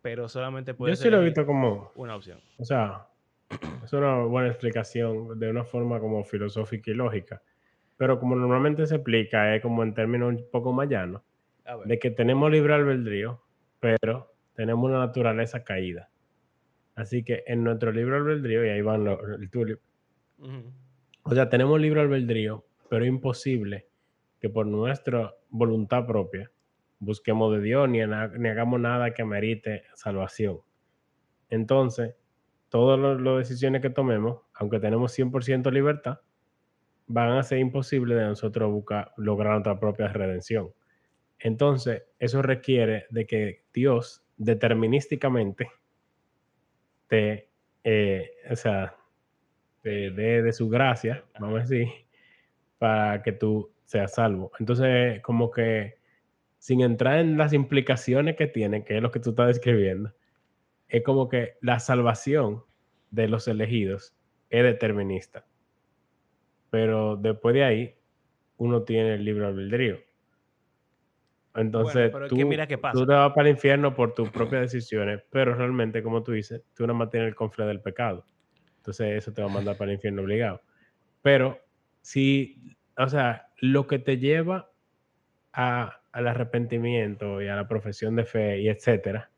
pero 0.02 0.28
solamente 0.28 0.74
puedes 0.74 0.98
Yo 0.98 1.04
sí 1.04 1.10
lo 1.10 1.22
he 1.22 1.24
visto 1.24 1.46
como 1.46 1.92
una 1.94 2.16
opción. 2.16 2.40
O 2.58 2.64
sea, 2.64 3.06
es 3.84 3.92
una 3.92 4.24
buena 4.24 4.48
explicación 4.48 5.38
de 5.38 5.48
una 5.48 5.62
forma 5.62 6.00
como 6.00 6.24
filosófica 6.24 6.90
y 6.90 6.94
lógica, 6.94 7.42
pero 7.96 8.18
como 8.18 8.34
normalmente 8.34 8.84
se 8.88 8.96
explica 8.96 9.54
es 9.54 9.62
como 9.62 9.84
en 9.84 9.94
términos 9.94 10.34
un 10.34 10.50
poco 10.50 10.72
más 10.72 10.88
llanos, 10.88 11.22
de 11.84 12.00
que 12.00 12.10
tenemos 12.10 12.50
libre 12.50 12.74
albedrío, 12.74 13.40
pero 13.78 14.34
tenemos 14.54 14.84
una 14.84 14.98
naturaleza 14.98 15.62
caída. 15.62 16.10
Así 16.96 17.22
que 17.22 17.44
en 17.46 17.62
nuestro 17.62 17.92
libre 17.92 18.16
albedrío, 18.16 18.66
y 18.66 18.70
ahí 18.70 18.82
van 18.82 19.06
el 19.06 19.48
tulip, 19.48 19.78
o 21.22 21.34
sea, 21.34 21.48
tenemos 21.48 21.80
libre 21.80 22.00
albedrío, 22.00 22.65
pero 22.88 23.04
imposible 23.04 23.86
que 24.40 24.48
por 24.48 24.66
nuestra 24.66 25.34
voluntad 25.48 26.06
propia 26.06 26.50
busquemos 26.98 27.52
de 27.52 27.60
Dios 27.60 27.88
ni, 27.88 28.00
hagamos 28.00 28.80
nada 28.80 29.12
que 29.12 29.24
merite 29.24 29.84
salvación. 29.94 30.60
Entonces, 31.50 32.14
todas 32.68 32.98
las 32.98 33.38
decisiones 33.38 33.82
que 33.82 33.90
tomemos, 33.90 34.42
aunque 34.54 34.80
tenemos 34.80 35.16
100% 35.16 35.70
libertad, 35.70 36.20
van 37.06 37.32
a 37.32 37.42
ser 37.42 37.58
imposibles 37.58 38.18
de 38.18 38.24
nosotros 38.24 38.70
buscar, 38.70 39.12
lograr 39.16 39.52
nuestra 39.52 39.78
propia 39.78 40.08
redención. 40.08 40.72
Entonces, 41.38 42.04
eso 42.18 42.42
requiere 42.42 43.06
de 43.10 43.26
que 43.26 43.64
Dios 43.72 44.24
determinísticamente 44.36 45.70
te, 47.06 47.48
eh, 47.84 48.30
o 48.50 48.56
sea, 48.56 48.96
te 49.82 50.10
dé 50.10 50.42
de 50.42 50.52
su 50.52 50.68
gracia, 50.68 51.24
vamos 51.38 51.58
a 51.58 51.62
decir, 51.62 51.88
para 52.78 53.22
que 53.22 53.32
tú 53.32 53.72
seas 53.84 54.14
salvo. 54.14 54.52
Entonces, 54.58 55.20
como 55.22 55.50
que 55.50 55.96
sin 56.58 56.80
entrar 56.80 57.18
en 57.18 57.36
las 57.36 57.52
implicaciones 57.52 58.36
que 58.36 58.46
tiene, 58.46 58.84
que 58.84 58.96
es 58.96 59.02
lo 59.02 59.10
que 59.10 59.20
tú 59.20 59.30
estás 59.30 59.48
describiendo, 59.48 60.12
es 60.88 61.02
como 61.02 61.28
que 61.28 61.56
la 61.60 61.78
salvación 61.78 62.64
de 63.10 63.28
los 63.28 63.48
elegidos 63.48 64.16
es 64.50 64.64
determinista. 64.64 65.46
Pero 66.70 67.16
después 67.16 67.54
de 67.54 67.64
ahí, 67.64 67.94
uno 68.56 68.82
tiene 68.82 69.14
el 69.14 69.24
libre 69.24 69.46
albedrío. 69.46 69.98
Entonces, 71.54 72.12
tú, 72.28 72.36
mira 72.36 72.66
qué 72.66 72.76
pasa. 72.76 72.98
tú 72.98 73.06
te 73.06 73.14
vas 73.14 73.32
para 73.32 73.48
el 73.48 73.54
infierno 73.54 73.94
por 73.94 74.12
tus 74.12 74.28
propias 74.30 74.62
decisiones, 74.62 75.22
pero 75.30 75.54
realmente, 75.54 76.02
como 76.02 76.22
tú 76.22 76.32
dices, 76.32 76.62
tú 76.74 76.86
no 76.86 76.94
mantienes 76.94 77.28
el 77.28 77.34
conflicto 77.34 77.68
del 77.68 77.80
pecado. 77.80 78.26
Entonces, 78.78 79.18
eso 79.18 79.32
te 79.32 79.40
va 79.40 79.48
a 79.48 79.54
mandar 79.54 79.76
para 79.76 79.90
el 79.90 79.96
infierno 79.96 80.22
obligado. 80.22 80.60
Pero 81.22 81.58
si, 82.06 82.76
o 82.96 83.08
sea, 83.08 83.48
lo 83.60 83.88
que 83.88 83.98
te 83.98 84.18
lleva 84.18 84.70
a, 85.52 86.00
al 86.12 86.28
arrepentimiento 86.28 87.42
y 87.42 87.48
a 87.48 87.56
la 87.56 87.66
profesión 87.66 88.14
de 88.14 88.24
fe 88.24 88.60
y 88.60 88.68
etcétera, 88.68 89.32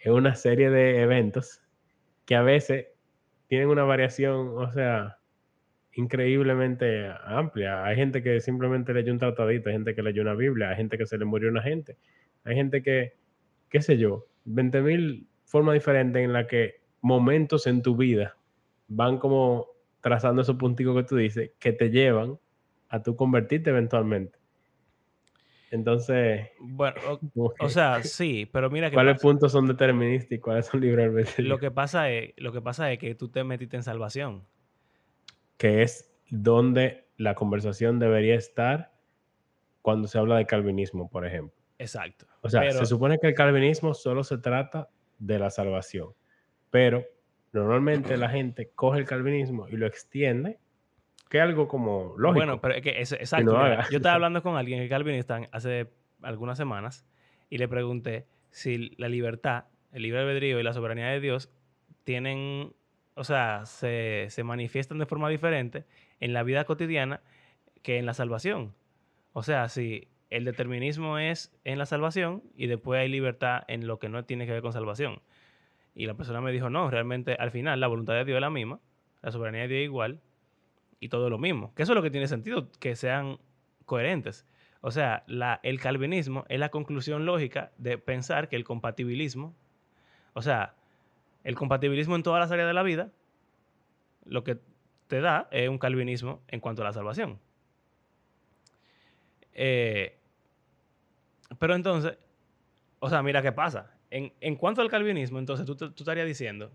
es 0.00 0.10
una 0.10 0.34
serie 0.34 0.68
de 0.68 1.00
eventos 1.00 1.62
que 2.26 2.34
a 2.34 2.42
veces 2.42 2.88
tienen 3.46 3.68
una 3.68 3.84
variación, 3.84 4.48
o 4.58 4.72
sea, 4.72 5.18
increíblemente 5.92 7.08
amplia. 7.24 7.84
Hay 7.84 7.94
gente 7.94 8.20
que 8.20 8.40
simplemente 8.40 8.92
leyó 8.92 9.12
un 9.12 9.20
tratadito, 9.20 9.68
hay 9.68 9.76
gente 9.76 9.94
que 9.94 10.02
leyó 10.02 10.22
una 10.22 10.34
Biblia, 10.34 10.70
hay 10.70 10.76
gente 10.76 10.98
que 10.98 11.06
se 11.06 11.18
le 11.18 11.24
murió 11.24 11.48
una 11.48 11.62
gente, 11.62 11.98
hay 12.42 12.56
gente 12.56 12.82
que, 12.82 13.12
qué 13.70 13.80
sé 13.80 13.96
yo, 13.96 14.26
20.000 14.44 15.24
formas 15.44 15.74
diferentes 15.74 16.20
en 16.20 16.32
las 16.32 16.48
que 16.48 16.80
momentos 17.00 17.68
en 17.68 17.80
tu 17.80 17.94
vida 17.94 18.36
van 18.88 19.18
como 19.18 19.77
trazando 20.00 20.42
esos 20.42 20.56
punticos 20.56 20.96
que 20.96 21.02
tú 21.02 21.16
dices, 21.16 21.50
que 21.58 21.72
te 21.72 21.90
llevan 21.90 22.38
a 22.88 23.02
tú 23.02 23.16
convertirte 23.16 23.70
eventualmente. 23.70 24.38
Entonces. 25.70 26.48
Bueno, 26.60 26.96
o, 27.34 27.68
sea, 27.68 28.02
sí, 28.02 28.48
pero 28.50 28.70
mira 28.70 28.90
que. 28.90 28.94
¿Cuáles 28.94 29.20
puntos 29.20 29.52
son 29.52 29.66
deterministas 29.66 30.32
y 30.32 30.38
cuáles 30.38 30.66
son 30.66 30.80
libres 30.80 31.38
Lo 31.38 31.58
que 31.58 31.70
pasa 31.70 32.10
es, 32.10 32.32
lo 32.36 32.52
que 32.52 32.62
pasa 32.62 32.90
es 32.92 32.98
que 32.98 33.14
tú 33.14 33.28
te 33.28 33.44
metiste 33.44 33.76
en 33.76 33.82
salvación. 33.82 34.44
Que 35.56 35.82
es 35.82 36.10
donde 36.30 37.08
la 37.16 37.34
conversación 37.34 37.98
debería 37.98 38.34
estar 38.34 38.92
cuando 39.82 40.08
se 40.08 40.18
habla 40.18 40.36
de 40.36 40.46
calvinismo, 40.46 41.10
por 41.10 41.26
ejemplo. 41.26 41.56
Exacto. 41.78 42.26
O 42.42 42.48
sea, 42.48 42.70
se 42.72 42.86
supone 42.86 43.18
que 43.18 43.28
el 43.28 43.34
calvinismo 43.34 43.94
solo 43.94 44.24
se 44.24 44.38
trata 44.38 44.88
de 45.18 45.38
la 45.38 45.50
salvación. 45.50 46.14
Pero 46.70 47.04
Normalmente 47.52 48.16
la 48.16 48.28
gente 48.28 48.70
coge 48.74 49.00
el 49.00 49.04
calvinismo 49.04 49.68
y 49.68 49.76
lo 49.76 49.86
extiende, 49.86 50.58
que 51.28 51.38
es 51.38 51.44
algo 51.44 51.68
como 51.68 52.14
lógico. 52.16 52.38
Bueno, 52.38 52.60
pero 52.60 52.74
es 52.74 52.82
que 52.82 53.00
es, 53.00 53.12
exacto. 53.12 53.52
yo 53.90 53.96
estaba 53.96 54.14
hablando 54.14 54.42
con 54.42 54.56
alguien 54.56 54.78
que 54.80 54.84
es 54.84 54.90
calvinista 54.90 55.40
hace 55.52 55.88
algunas 56.22 56.58
semanas 56.58 57.06
y 57.50 57.58
le 57.58 57.68
pregunté 57.68 58.26
si 58.50 58.94
la 58.96 59.08
libertad, 59.08 59.64
el 59.92 60.02
libre 60.02 60.20
albedrío 60.20 60.60
y 60.60 60.62
la 60.62 60.72
soberanía 60.72 61.08
de 61.08 61.20
Dios 61.20 61.50
tienen, 62.04 62.74
o 63.14 63.24
sea, 63.24 63.64
se, 63.64 64.26
se 64.30 64.44
manifiestan 64.44 64.98
de 64.98 65.06
forma 65.06 65.28
diferente 65.28 65.84
en 66.20 66.32
la 66.32 66.42
vida 66.42 66.64
cotidiana 66.64 67.20
que 67.82 67.98
en 67.98 68.06
la 68.06 68.14
salvación. 68.14 68.74
O 69.32 69.42
sea, 69.42 69.68
si 69.68 70.08
el 70.30 70.44
determinismo 70.44 71.18
es 71.18 71.52
en 71.64 71.78
la 71.78 71.86
salvación 71.86 72.42
y 72.56 72.66
después 72.66 73.00
hay 73.00 73.08
libertad 73.08 73.62
en 73.68 73.86
lo 73.86 73.98
que 73.98 74.08
no 74.08 74.24
tiene 74.24 74.46
que 74.46 74.52
ver 74.52 74.62
con 74.62 74.72
salvación. 74.72 75.20
Y 75.94 76.06
la 76.06 76.14
persona 76.14 76.40
me 76.40 76.52
dijo, 76.52 76.70
no, 76.70 76.90
realmente 76.90 77.34
al 77.34 77.50
final 77.50 77.80
la 77.80 77.86
voluntad 77.86 78.14
de 78.14 78.24
Dios 78.24 78.36
es 78.36 78.40
la 78.40 78.50
misma, 78.50 78.80
la 79.22 79.32
soberanía 79.32 79.62
de 79.62 79.68
Dios 79.68 79.80
es 79.80 79.84
igual 79.84 80.20
y 81.00 81.08
todo 81.08 81.30
lo 81.30 81.38
mismo. 81.38 81.74
Que 81.74 81.82
eso 81.82 81.92
es 81.92 81.96
lo 81.96 82.02
que 82.02 82.10
tiene 82.10 82.28
sentido, 82.28 82.70
que 82.78 82.96
sean 82.96 83.38
coherentes. 83.84 84.46
O 84.80 84.90
sea, 84.90 85.24
la, 85.26 85.60
el 85.62 85.80
calvinismo 85.80 86.44
es 86.48 86.60
la 86.60 86.68
conclusión 86.68 87.26
lógica 87.26 87.72
de 87.78 87.98
pensar 87.98 88.48
que 88.48 88.56
el 88.56 88.64
compatibilismo, 88.64 89.56
o 90.34 90.42
sea, 90.42 90.74
el 91.42 91.56
compatibilismo 91.56 92.14
en 92.14 92.22
todas 92.22 92.40
las 92.40 92.52
áreas 92.52 92.68
de 92.68 92.74
la 92.74 92.82
vida, 92.82 93.10
lo 94.24 94.44
que 94.44 94.58
te 95.08 95.20
da 95.20 95.48
es 95.50 95.68
un 95.68 95.78
calvinismo 95.78 96.42
en 96.48 96.60
cuanto 96.60 96.82
a 96.82 96.84
la 96.84 96.92
salvación. 96.92 97.40
Eh, 99.54 100.16
pero 101.58 101.74
entonces, 101.74 102.16
o 103.00 103.08
sea, 103.08 103.22
mira 103.22 103.42
qué 103.42 103.50
pasa. 103.50 103.97
En, 104.10 104.32
en 104.40 104.56
cuanto 104.56 104.80
al 104.80 104.88
calvinismo, 104.88 105.38
entonces 105.38 105.66
tú, 105.66 105.76
tú 105.76 105.92
estarías 105.96 106.26
diciendo, 106.26 106.70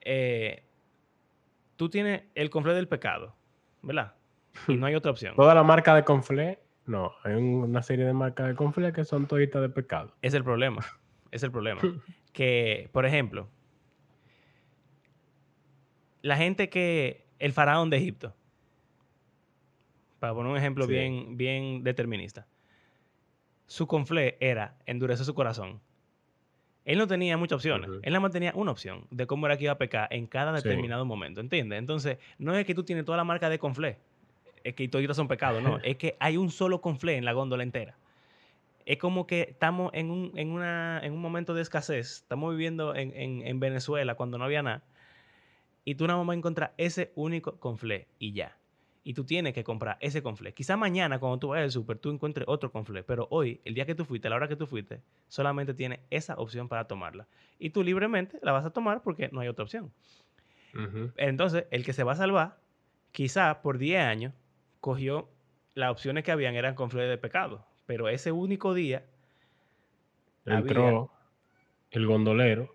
eh, 0.00 0.64
tú 1.76 1.88
tienes 1.88 2.24
el 2.34 2.50
conflé 2.50 2.74
del 2.74 2.88
pecado, 2.88 3.34
¿verdad? 3.82 4.14
Y 4.68 4.76
no 4.76 4.86
hay 4.86 4.94
otra 4.94 5.10
opción. 5.10 5.34
Toda 5.36 5.54
la 5.54 5.62
marca 5.62 5.94
de 5.94 6.04
conflé, 6.04 6.58
no, 6.86 7.12
hay 7.22 7.34
una 7.34 7.82
serie 7.82 8.04
de 8.04 8.12
marcas 8.12 8.48
de 8.48 8.54
conflé 8.54 8.92
que 8.92 9.04
son 9.04 9.26
toditas 9.26 9.62
de 9.62 9.68
pecado. 9.68 10.14
Es 10.22 10.34
el 10.34 10.44
problema, 10.44 10.84
es 11.30 11.42
el 11.42 11.50
problema. 11.50 11.80
que, 12.32 12.88
por 12.92 13.06
ejemplo, 13.06 13.48
la 16.22 16.36
gente 16.36 16.68
que, 16.68 17.26
el 17.38 17.52
faraón 17.52 17.90
de 17.90 17.96
Egipto, 17.96 18.34
para 20.18 20.34
poner 20.34 20.52
un 20.52 20.58
ejemplo 20.58 20.86
bien, 20.86 21.36
bien 21.36 21.82
determinista, 21.82 22.46
su 23.66 23.86
conflé 23.86 24.36
era 24.40 24.76
endurecer 24.86 25.26
su 25.26 25.34
corazón. 25.34 25.80
Él 26.84 26.98
no 26.98 27.06
tenía 27.06 27.36
muchas 27.36 27.56
opciones. 27.56 27.90
Él 28.02 28.12
nada 28.12 28.20
más 28.20 28.32
tenía 28.32 28.52
una 28.54 28.72
opción 28.72 29.06
de 29.10 29.26
cómo 29.26 29.46
era 29.46 29.56
que 29.56 29.64
iba 29.64 29.72
a 29.72 29.78
pecar 29.78 30.08
en 30.10 30.26
cada 30.26 30.52
determinado 30.52 31.04
momento. 31.04 31.40
¿Entiendes? 31.40 31.78
Entonces, 31.78 32.18
no 32.38 32.56
es 32.56 32.66
que 32.66 32.74
tú 32.74 32.82
tienes 32.82 33.04
toda 33.04 33.16
la 33.16 33.24
marca 33.24 33.48
de 33.48 33.58
conflé, 33.58 33.98
es 34.64 34.74
que 34.74 34.88
todos 34.88 35.16
son 35.16 35.28
pecados, 35.28 35.62
no. 35.62 35.78
es 35.84 35.96
que 35.96 36.16
hay 36.18 36.36
un 36.36 36.50
solo 36.50 36.80
conflé 36.80 37.16
en 37.16 37.24
la 37.24 37.32
góndola 37.32 37.62
entera. 37.62 37.96
Es 38.84 38.98
como 38.98 39.28
que 39.28 39.42
estamos 39.42 39.92
en 39.94 40.10
un, 40.10 40.32
en 40.36 40.50
una, 40.50 41.00
en 41.04 41.12
un 41.12 41.20
momento 41.20 41.54
de 41.54 41.62
escasez. 41.62 42.22
Estamos 42.22 42.50
viviendo 42.50 42.96
en, 42.96 43.12
en 43.14 43.60
Venezuela 43.60 44.16
cuando 44.16 44.38
no 44.38 44.44
había 44.44 44.62
nada. 44.62 44.82
Y 45.84 45.94
tú 45.94 46.06
nada 46.06 46.22
más 46.22 46.36
encontrar 46.36 46.74
ese 46.78 47.12
único 47.14 47.58
conflé 47.58 48.08
y 48.18 48.32
ya 48.32 48.56
y 49.04 49.14
tú 49.14 49.24
tienes 49.24 49.52
que 49.52 49.64
comprar 49.64 49.96
ese 50.00 50.22
conflé. 50.22 50.54
Quizá 50.54 50.76
mañana 50.76 51.18
cuando 51.18 51.38
tú 51.38 51.48
vayas 51.48 51.64
al 51.64 51.70
súper 51.72 51.98
tú 51.98 52.10
encuentres 52.10 52.46
otro 52.48 52.70
conflé, 52.70 53.02
pero 53.02 53.26
hoy, 53.30 53.60
el 53.64 53.74
día 53.74 53.86
que 53.86 53.94
tú 53.94 54.04
fuiste, 54.04 54.28
a 54.28 54.30
la 54.30 54.36
hora 54.36 54.48
que 54.48 54.56
tú 54.56 54.66
fuiste, 54.66 55.00
solamente 55.28 55.74
tienes 55.74 56.00
esa 56.10 56.34
opción 56.34 56.68
para 56.68 56.86
tomarla. 56.86 57.26
Y 57.58 57.70
tú 57.70 57.82
libremente 57.82 58.38
la 58.42 58.52
vas 58.52 58.64
a 58.64 58.70
tomar 58.70 59.02
porque 59.02 59.28
no 59.32 59.40
hay 59.40 59.48
otra 59.48 59.64
opción. 59.64 59.92
Entonces, 61.16 61.66
el 61.70 61.84
que 61.84 61.92
se 61.92 62.02
va 62.02 62.12
a 62.12 62.16
salvar, 62.16 62.58
quizá 63.10 63.60
por 63.60 63.76
10 63.76 64.00
años, 64.00 64.34
cogió 64.80 65.28
las 65.74 65.90
opciones 65.90 66.24
que 66.24 66.32
habían 66.32 66.54
eran 66.54 66.74
conflé 66.74 67.04
de 67.04 67.18
pecado, 67.18 67.66
pero 67.86 68.08
ese 68.08 68.32
único 68.32 68.72
día 68.72 69.04
entró 70.46 71.10
el 71.90 72.06
gondolero 72.06 72.74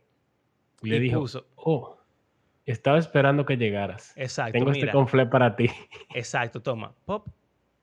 y, 0.82 0.90
le 0.90 1.00
dijo, 1.00 1.26
oh, 1.56 1.96
estaba 2.71 2.99
esperando 2.99 3.45
que 3.45 3.58
llegaras. 3.58 4.13
Exacto. 4.15 4.53
Tengo 4.53 4.71
este 4.71 4.91
conflé 4.91 5.25
para 5.25 5.56
ti. 5.56 5.69
Exacto, 6.13 6.62
toma. 6.62 6.93
Pop. 7.06 7.27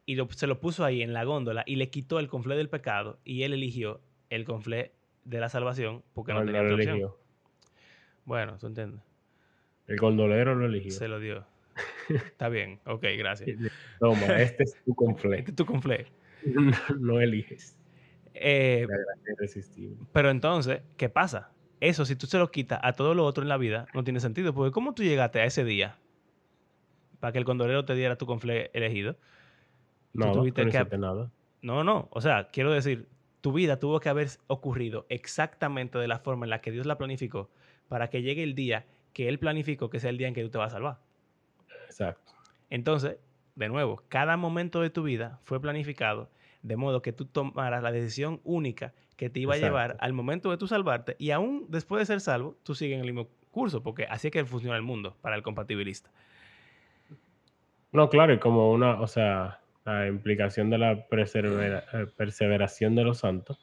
Y 0.07 0.17
se 0.31 0.47
lo 0.47 0.61
puso 0.61 0.85
ahí 0.85 1.03
en 1.03 1.15
la 1.15 1.25
góndola 1.25 1.65
y 1.67 1.77
le 1.77 1.89
quitó 1.89 2.19
el 2.19 2.29
conflé 2.29 2.57
del 2.57 2.69
pecado 2.69 3.19
y 3.25 3.43
él 3.43 3.55
eligió 3.55 4.03
el 4.29 4.45
conflé 4.45 4.93
de 5.25 5.41
la 5.41 5.49
salvación 5.49 6.03
porque 6.13 6.35
no, 6.35 6.45
tenía 6.45 6.63
otra 6.63 6.75
opción. 6.75 7.11
Bueno, 8.27 8.59
¿tú 8.59 8.67
entiendes? 8.67 9.01
El 9.87 9.97
gondolero 9.97 10.55
lo 10.55 10.67
eligió. 10.67 10.93
Se 10.93 11.09
lo 11.09 11.19
dio. 11.19 11.47
Está 12.09 12.51
bien. 12.51 12.81
Ok, 12.85 13.05
gracias. 13.17 13.59
Toma, 13.99 14.41
este 14.41 14.65
es 14.65 14.77
tu 14.85 14.95
conflé. 14.95 15.39
Este 15.39 15.51
es 15.53 15.57
tu 15.57 15.65
conflé. 15.65 16.07
no, 17.01 17.21
eliges. 17.21 17.77
Eh, 18.35 18.87
pero 20.13 20.31
entonces, 20.31 20.83
¿qué 20.99 21.09
pasa? 21.09 21.54
Eso, 21.81 22.05
si 22.05 22.17
tú 22.17 22.27
se 22.27 22.39
lo 22.39 22.51
quitas 22.51 22.81
a 22.83 22.93
todo 22.93 23.15
lo 23.15 23.25
otro 23.25 23.43
en 23.43 23.49
la 23.49 23.57
vida, 23.57 23.87
no 23.95 24.05
tiene 24.05 24.21
sentido. 24.21 24.55
Porque 24.55 24.73
¿cómo 24.73 24.95
tú 24.95 25.03
llegaste 25.03 25.41
a 25.41 25.45
ese 25.45 25.65
día 25.65 25.97
para 27.21 27.33
que 27.33 27.39
el 27.39 27.45
condolero 27.45 27.85
te 27.85 27.95
diera 27.95 28.17
tu 28.17 28.27
conflé 28.27 28.71
elegido? 28.75 29.17
No, 30.13 30.35
no 30.35 30.45
que... 30.53 30.65
nada. 30.99 31.31
No, 31.63 31.83
no. 31.83 32.09
O 32.11 32.21
sea, 32.21 32.49
quiero 32.49 32.73
decir, 32.73 33.09
tu 33.41 33.53
vida 33.53 33.79
tuvo 33.79 34.01
que 34.01 34.09
haber 34.09 34.29
ocurrido 34.47 35.07
exactamente 35.09 35.99
de 35.99 36.09
la 36.09 36.19
forma 36.19 36.47
en 36.47 36.51
la 36.51 36.61
que 36.61 36.71
Dios 36.71 36.87
la 36.87 36.99
planificó 36.99 37.51
para 37.89 38.09
que 38.09 38.23
llegue 38.23 38.43
el 38.43 38.55
día 38.55 38.87
que 39.13 39.29
Él 39.29 39.39
planificó 39.39 39.91
que 39.91 40.01
sea 40.01 40.11
el 40.11 40.19
día 40.19 40.29
en 40.29 40.35
que 40.35 40.43
tú 40.43 40.51
te 40.51 40.59
vas 40.59 40.73
a 40.73 40.77
salvar. 40.77 40.99
Exacto. 41.87 42.33
Entonces, 42.71 43.19
de 43.55 43.69
nuevo, 43.69 44.03
cada 44.09 44.37
momento 44.37 44.81
de 44.81 44.91
tu 44.91 45.03
vida 45.03 45.41
fue 45.45 45.61
planificado 45.61 46.31
de 46.63 46.77
modo 46.77 47.03
que 47.03 47.13
tú 47.13 47.27
tomaras 47.27 47.83
la 47.83 47.93
decisión 47.93 48.41
única 48.43 48.95
que 49.17 49.31
te 49.31 49.41
iba 49.41 49.55
a 49.55 49.59
llevar 49.59 49.97
al 50.01 50.13
momento 50.13 50.51
de 50.51 50.57
tú 50.57 50.67
salvarte 50.67 51.17
y 51.19 51.31
aún 51.31 51.67
después 51.69 52.01
de 52.01 52.07
ser 52.07 52.21
salvo, 52.21 52.57
tú 52.63 52.75
sigues 52.75 52.95
en 52.95 53.01
el 53.01 53.07
mismo 53.07 53.29
curso, 53.51 53.83
porque 53.83 54.05
así 54.05 54.29
es 54.29 54.33
que 54.33 54.45
funciona 54.45 54.77
el 54.77 54.83
mundo 54.83 55.17
para 55.21 55.37
el 55.37 55.43
compatibilista. 55.43 56.11
No, 57.93 58.09
claro, 58.09 58.35
y 58.35 58.39
como 58.39 58.73
una, 58.73 59.01
o 59.01 59.07
sea, 59.07 59.61
la 59.85 60.09
implicación 60.09 60.69
de 60.71 60.79
la 60.79 60.93
eh, 60.93 62.07
perseveración 62.17 62.95
de 62.97 63.05
los 63.05 63.19
santos 63.19 63.59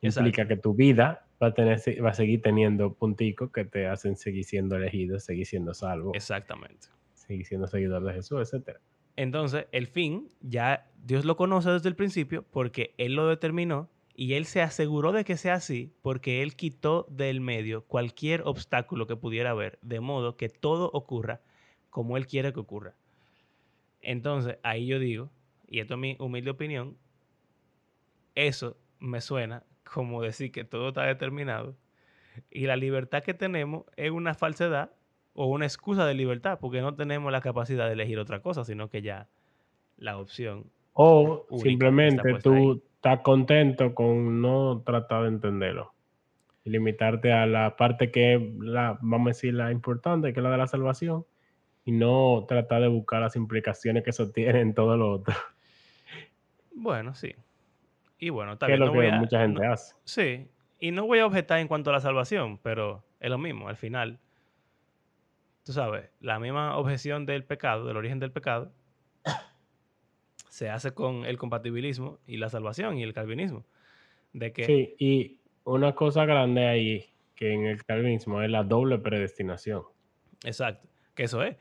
implica 0.00 0.46
que 0.46 0.56
tu 0.56 0.74
vida 0.74 1.26
va 1.42 1.48
a, 1.48 1.54
tener, 1.54 1.80
va 2.04 2.10
a 2.10 2.14
seguir 2.14 2.42
teniendo 2.42 2.94
punticos 2.94 3.50
que 3.50 3.64
te 3.64 3.88
hacen 3.88 4.16
seguir 4.16 4.44
siendo 4.44 4.76
elegido, 4.76 5.18
seguir 5.18 5.46
siendo 5.46 5.74
salvo. 5.74 6.12
Exactamente. 6.14 6.88
Seguir 7.14 7.46
siendo 7.46 7.66
seguidor 7.66 8.04
de 8.04 8.12
Jesús, 8.12 8.40
etcétera. 8.40 8.80
Entonces, 9.16 9.66
el 9.72 9.86
fin 9.86 10.28
ya 10.40 10.90
Dios 11.02 11.24
lo 11.24 11.36
conoce 11.36 11.70
desde 11.70 11.88
el 11.88 11.96
principio 11.96 12.44
porque 12.50 12.94
Él 12.98 13.14
lo 13.14 13.28
determinó 13.28 13.88
y 14.14 14.34
Él 14.34 14.46
se 14.46 14.62
aseguró 14.62 15.12
de 15.12 15.24
que 15.24 15.36
sea 15.36 15.54
así 15.54 15.92
porque 16.02 16.42
Él 16.42 16.54
quitó 16.54 17.06
del 17.10 17.40
medio 17.40 17.84
cualquier 17.84 18.42
obstáculo 18.44 19.06
que 19.06 19.16
pudiera 19.16 19.50
haber, 19.50 19.78
de 19.82 20.00
modo 20.00 20.36
que 20.36 20.48
todo 20.48 20.90
ocurra 20.92 21.40
como 21.90 22.16
Él 22.16 22.26
quiere 22.26 22.52
que 22.52 22.60
ocurra. 22.60 22.94
Entonces, 24.00 24.58
ahí 24.62 24.86
yo 24.86 24.98
digo, 24.98 25.30
y 25.66 25.80
esto 25.80 25.94
es 25.94 26.00
mi 26.00 26.16
humilde 26.20 26.50
opinión, 26.50 26.96
eso 28.34 28.76
me 28.98 29.20
suena 29.20 29.64
como 29.92 30.22
decir 30.22 30.52
que 30.52 30.64
todo 30.64 30.88
está 30.88 31.02
determinado 31.04 31.76
y 32.50 32.66
la 32.66 32.76
libertad 32.76 33.22
que 33.22 33.34
tenemos 33.34 33.84
es 33.96 34.10
una 34.10 34.34
falsedad 34.34 34.90
o 35.34 35.46
una 35.46 35.66
excusa 35.66 36.06
de 36.06 36.14
libertad, 36.14 36.58
porque 36.60 36.80
no 36.80 36.94
tenemos 36.94 37.32
la 37.32 37.40
capacidad 37.40 37.86
de 37.86 37.94
elegir 37.94 38.18
otra 38.18 38.40
cosa, 38.40 38.64
sino 38.64 38.88
que 38.88 39.02
ya 39.02 39.28
la 39.96 40.18
opción. 40.18 40.70
O 40.92 41.46
simplemente 41.58 42.34
tú 42.42 42.82
estás 43.04 43.20
contento 43.20 43.94
con 43.94 44.40
no 44.40 44.80
tratar 44.80 45.24
de 45.24 45.28
entenderlo. 45.28 45.92
Y 46.64 46.70
limitarte 46.70 47.34
a 47.34 47.44
la 47.44 47.76
parte 47.76 48.10
que 48.10 48.34
es 48.34 48.40
la, 48.60 48.98
vamos 49.02 49.26
a 49.26 49.30
decir, 49.30 49.52
la 49.52 49.70
importante, 49.70 50.32
que 50.32 50.40
es 50.40 50.44
la 50.44 50.50
de 50.50 50.56
la 50.56 50.66
salvación, 50.66 51.26
y 51.84 51.92
no 51.92 52.46
tratar 52.48 52.80
de 52.80 52.88
buscar 52.88 53.20
las 53.20 53.36
implicaciones 53.36 54.04
que 54.04 54.10
eso 54.10 54.30
tiene 54.30 54.60
en 54.60 54.72
todo 54.72 54.96
lo 54.96 55.10
otro. 55.10 55.34
Bueno, 56.76 57.14
sí. 57.14 57.34
Y 58.18 58.30
bueno, 58.30 58.56
también. 58.56 58.82
es 58.82 58.88
lo 58.88 58.92
que 58.92 59.12
mucha 59.12 59.42
gente 59.42 59.64
hace. 59.64 59.94
Sí. 60.04 60.48
Y 60.80 60.90
no 60.90 61.06
voy 61.06 61.18
a 61.18 61.26
objetar 61.26 61.60
en 61.60 61.68
cuanto 61.68 61.90
a 61.90 61.92
la 61.92 62.00
salvación, 62.00 62.58
pero 62.58 63.04
es 63.20 63.30
lo 63.30 63.38
mismo. 63.38 63.68
Al 63.68 63.76
final, 63.76 64.18
tú 65.62 65.72
sabes, 65.72 66.10
la 66.20 66.40
misma 66.40 66.76
objeción 66.78 67.26
del 67.26 67.44
pecado, 67.44 67.86
del 67.86 67.98
origen 67.98 68.18
del 68.18 68.32
pecado, 68.32 68.72
se 70.54 70.70
hace 70.70 70.94
con 70.94 71.24
el 71.26 71.36
compatibilismo 71.36 72.20
y 72.28 72.36
la 72.36 72.48
salvación 72.48 72.96
y 72.96 73.02
el 73.02 73.12
calvinismo. 73.12 73.64
De 74.32 74.52
que... 74.52 74.64
Sí, 74.66 74.94
y 75.00 75.38
una 75.64 75.96
cosa 75.96 76.26
grande 76.26 76.68
ahí 76.68 77.06
que 77.34 77.52
en 77.52 77.66
el 77.66 77.84
calvinismo 77.84 78.40
es 78.40 78.48
la 78.48 78.62
doble 78.62 78.98
predestinación. 78.98 79.82
Exacto, 80.44 80.86
que 81.16 81.24
eso 81.24 81.42
es. 81.42 81.56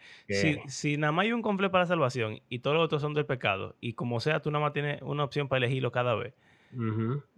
Si, 0.67 0.97
nada 0.97 1.11
más 1.11 1.23
hay 1.23 1.31
un 1.31 1.41
conflicto 1.41 1.71
para 1.71 1.85
la 1.85 1.87
salvación 1.87 2.39
y 2.49 2.59
todos 2.59 2.75
los 2.75 2.85
otros 2.85 3.01
son 3.01 3.15
del 3.15 3.25
pecado, 3.25 3.75
y 3.81 3.93
como 3.93 4.19
sea, 4.19 4.43
tú 4.43 4.51
nada 4.51 4.63
más 4.63 4.73
tienes 4.73 5.01
una 5.01 5.23
opción 5.23 5.47
para 5.47 5.65
elegirlo 5.65 5.91
cada 5.91 6.13
vez, 6.13 6.35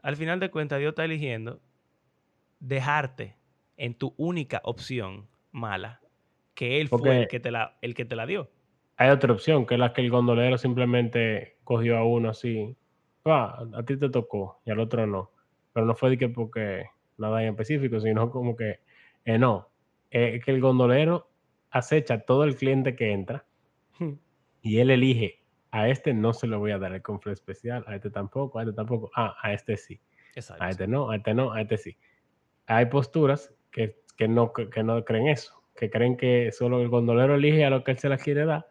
al 0.03 0.17
final 0.17 0.41
de 0.41 0.51
cuentas 0.51 0.79
Dios 0.79 0.89
está 0.89 1.05
eligiendo 1.05 1.61
dejarte 2.59 3.37
en 3.77 3.93
tu 3.93 4.13
única 4.17 4.59
opción 4.65 5.29
mala 5.53 6.01
que 6.53 6.81
él 6.81 6.89
fue 6.89 7.21
el 7.21 7.27
que, 7.29 7.39
te 7.39 7.49
la, 7.49 7.77
el 7.81 7.93
que 7.93 8.03
te 8.03 8.17
la 8.17 8.25
dio. 8.25 8.51
Hay 8.97 9.09
otra 9.09 9.33
opción, 9.33 9.65
que 9.65 9.75
es 9.75 9.79
la 9.79 9.93
que 9.93 10.01
el 10.01 10.09
gondolero 10.09 10.57
simplemente 10.57 11.57
cogió 11.63 11.97
a 11.97 12.05
uno 12.05 12.29
así. 12.29 12.75
Ah, 13.25 13.65
a 13.73 13.83
ti 13.83 13.97
te 13.97 14.09
tocó 14.09 14.61
y 14.65 14.71
al 14.71 14.79
otro 14.79 15.05
no. 15.05 15.31
Pero 15.73 15.85
no 15.85 15.95
fue 15.95 16.11
de 16.11 16.17
que 16.17 16.29
porque 16.29 16.85
nada 17.17 17.43
en 17.43 17.49
específico, 17.49 17.99
sino 17.99 18.29
como 18.31 18.55
que 18.55 18.79
eh, 19.25 19.37
no. 19.37 19.69
es 20.09 20.43
que 20.43 20.51
el 20.51 20.61
gondolero 20.61 21.29
acecha 21.71 22.19
todo 22.19 22.43
el 22.45 22.55
cliente 22.55 22.95
que 22.95 23.11
entra 23.11 23.45
y 24.61 24.79
él 24.79 24.89
elige 24.91 25.41
a 25.71 25.89
este 25.89 26.13
no 26.13 26.33
se 26.33 26.47
lo 26.47 26.59
voy 26.59 26.71
a 26.71 26.77
dar 26.77 26.93
el 26.93 27.01
conflicto 27.01 27.33
especial, 27.33 27.83
a 27.87 27.95
este 27.95 28.09
tampoco, 28.09 28.59
a 28.59 28.63
este 28.63 28.73
tampoco, 28.73 29.11
ah, 29.15 29.35
a 29.41 29.53
este 29.53 29.75
sí. 29.75 29.99
A 30.59 30.69
este 30.69 30.87
no, 30.87 31.09
a 31.09 31.17
este 31.17 31.33
no, 31.33 31.51
a 31.51 31.61
este 31.61 31.77
sí. 31.77 31.97
Hay 32.67 32.85
posturas 32.85 33.53
que, 33.71 33.97
que, 34.15 34.27
no, 34.27 34.53
que 34.53 34.83
no 34.83 35.03
creen 35.03 35.27
eso 35.27 35.65
que 35.75 35.89
creen 35.89 36.17
que 36.17 36.51
solo 36.51 36.81
el 36.81 36.89
gondolero 36.89 37.35
elige 37.35 37.65
a 37.65 37.69
lo 37.69 37.83
que 37.83 37.91
él 37.91 37.99
se 37.99 38.09
la 38.09 38.17
quiere 38.17 38.45
dar, 38.45 38.67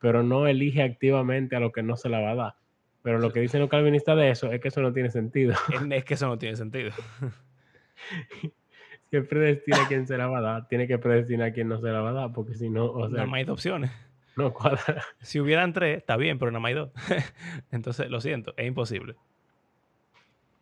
pero 0.00 0.22
no 0.22 0.46
elige 0.46 0.82
activamente 0.82 1.56
a 1.56 1.60
lo 1.60 1.72
que 1.72 1.82
no 1.82 1.96
se 1.96 2.08
la 2.08 2.20
va 2.20 2.30
a 2.30 2.34
dar. 2.34 2.54
Pero 3.02 3.18
lo 3.18 3.32
que 3.32 3.40
dicen 3.40 3.60
los 3.60 3.70
calvinistas 3.70 4.16
de 4.16 4.30
eso 4.30 4.52
es 4.52 4.60
que 4.60 4.68
eso 4.68 4.82
no 4.82 4.92
tiene 4.92 5.10
sentido. 5.10 5.54
Es 5.90 6.04
que 6.04 6.14
eso 6.14 6.26
no 6.26 6.38
tiene 6.38 6.56
sentido. 6.56 6.90
si 9.10 9.16
él 9.16 9.26
predestina 9.26 9.84
a 9.84 9.88
quien 9.88 10.06
se 10.06 10.16
la 10.16 10.26
va 10.26 10.38
a 10.38 10.42
dar, 10.42 10.68
tiene 10.68 10.86
que 10.86 10.98
predestinar 10.98 11.48
a 11.48 11.52
quien 11.52 11.68
no 11.68 11.80
se 11.80 11.88
la 11.88 12.00
va 12.00 12.10
a 12.10 12.12
dar, 12.12 12.32
porque 12.32 12.54
si 12.54 12.68
no, 12.68 12.86
o 12.86 13.08
sea... 13.08 13.26
No 13.26 13.34
hay 13.34 13.44
opciones. 13.48 13.90
No 14.36 14.52
cuadra. 14.52 15.02
Si 15.20 15.40
hubieran 15.40 15.72
tres, 15.72 15.98
está 15.98 16.16
bien, 16.16 16.38
pero 16.38 16.50
nada 16.50 16.60
más 16.60 16.68
hay 16.68 16.74
dos. 16.74 16.90
Entonces, 17.72 18.10
lo 18.10 18.20
siento, 18.20 18.54
es 18.56 18.66
imposible. 18.66 19.16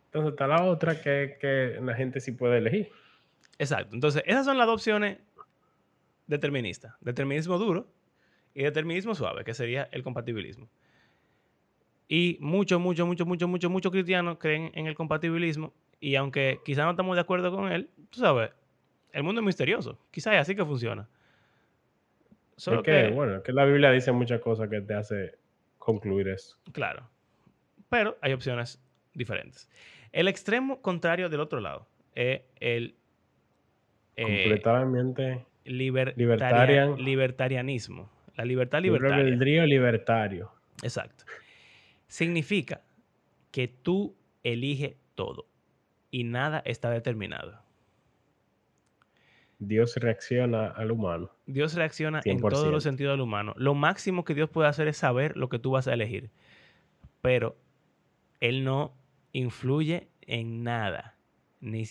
Entonces 0.07 0.33
está 0.33 0.47
la 0.47 0.63
otra 0.63 1.03
que, 1.03 1.37
que 1.41 1.79
la 1.83 1.95
gente 1.95 2.21
sí 2.21 2.33
puede 2.33 2.59
elegir. 2.59 2.91
Exacto. 3.59 3.95
Entonces, 3.95 4.23
esas 4.25 4.47
son 4.47 4.57
las 4.57 4.67
dos 4.67 4.77
opciones 4.77 5.19
deterministas. 6.27 6.95
Determinismo 7.01 7.59
duro 7.59 7.89
y 8.57 8.63
determinismo 8.63 9.15
suave, 9.15 9.45
que 9.45 9.53
sería 9.53 9.87
el 9.93 10.03
compatibilismo. 10.03 10.67
Y 12.09 12.39
muchos, 12.41 12.81
muchos, 12.81 13.07
muchos, 13.07 13.27
muchos, 13.27 13.49
muchos, 13.49 13.71
muchos 13.71 13.93
cristianos 13.93 14.39
creen 14.39 14.71
en 14.73 14.87
el 14.87 14.95
compatibilismo 14.95 15.75
y 16.01 16.15
aunque 16.15 16.61
quizás 16.65 16.87
no 16.87 16.93
estamos 16.93 17.17
de 17.17 17.21
acuerdo 17.21 17.55
con 17.55 17.71
él, 17.71 17.91
tú 18.09 18.21
sabes, 18.21 18.51
el 19.13 19.23
mundo 19.23 19.43
es 19.43 19.45
misterioso. 19.45 19.99
Quizás 20.11 20.35
es 20.35 20.41
así 20.41 20.57
que 20.57 20.65
funciona. 20.65 21.07
Solo 22.57 22.83
que, 22.83 23.11
bueno, 23.11 23.43
que 23.43 23.53
la 23.53 23.67
Biblia 23.67 23.91
dice 23.91 24.11
muchas 24.13 24.41
cosas 24.41 24.71
que 24.71 24.81
te 24.81 24.95
hace 24.95 25.35
concluir 25.77 26.29
eso. 26.29 26.57
Claro. 26.73 27.07
Pero 27.91 28.17
hay 28.23 28.33
opciones 28.33 28.83
diferentes. 29.13 29.69
El 30.13 30.29
extremo 30.29 30.81
contrario 30.81 31.29
del 31.29 31.41
otro 31.41 31.61
lado 31.61 31.87
es 32.15 32.41
el 32.59 32.97
eh, 34.17 34.23
completamente 34.23 35.45
libertarian, 35.65 36.97
libertarianismo. 36.97 38.16
La 38.37 38.45
libertad 38.45 38.81
libertaria. 38.81 39.63
El 39.65 39.69
libertario. 39.69 40.53
Exacto. 40.83 41.25
Significa 42.07 42.83
que 43.51 43.69
tú 43.69 44.15
eliges 44.43 44.97
todo 45.15 45.47
y 46.11 46.25
nada 46.25 46.63
está 46.65 46.91
determinado. 46.91 47.67
Dios 49.59 49.97
reacciona 49.97 50.67
al 50.67 50.91
humano. 50.91 51.31
Dios 51.47 51.75
reacciona 51.75 52.21
en 52.25 52.41
todos 52.41 52.71
los 52.71 52.83
sentidos 52.83 53.15
al 53.15 53.21
humano. 53.21 53.55
Lo 53.57 53.75
máximo 53.75 54.25
que 54.25 54.35
Dios 54.35 54.51
puede 54.51 54.69
hacer 54.69 54.87
es 54.89 54.99
saber 54.99 55.37
lo 55.37 55.49
que 55.49 55.59
tú 55.59 55.71
vas 55.71 55.89
a 55.89 55.95
elegir. 55.95 56.31
Pero 57.23 57.57
Él 58.41 58.65
no 58.65 58.95
influye 59.33 60.09
en 60.23 60.63
nada. 60.63 61.17
Ni, 61.61 61.85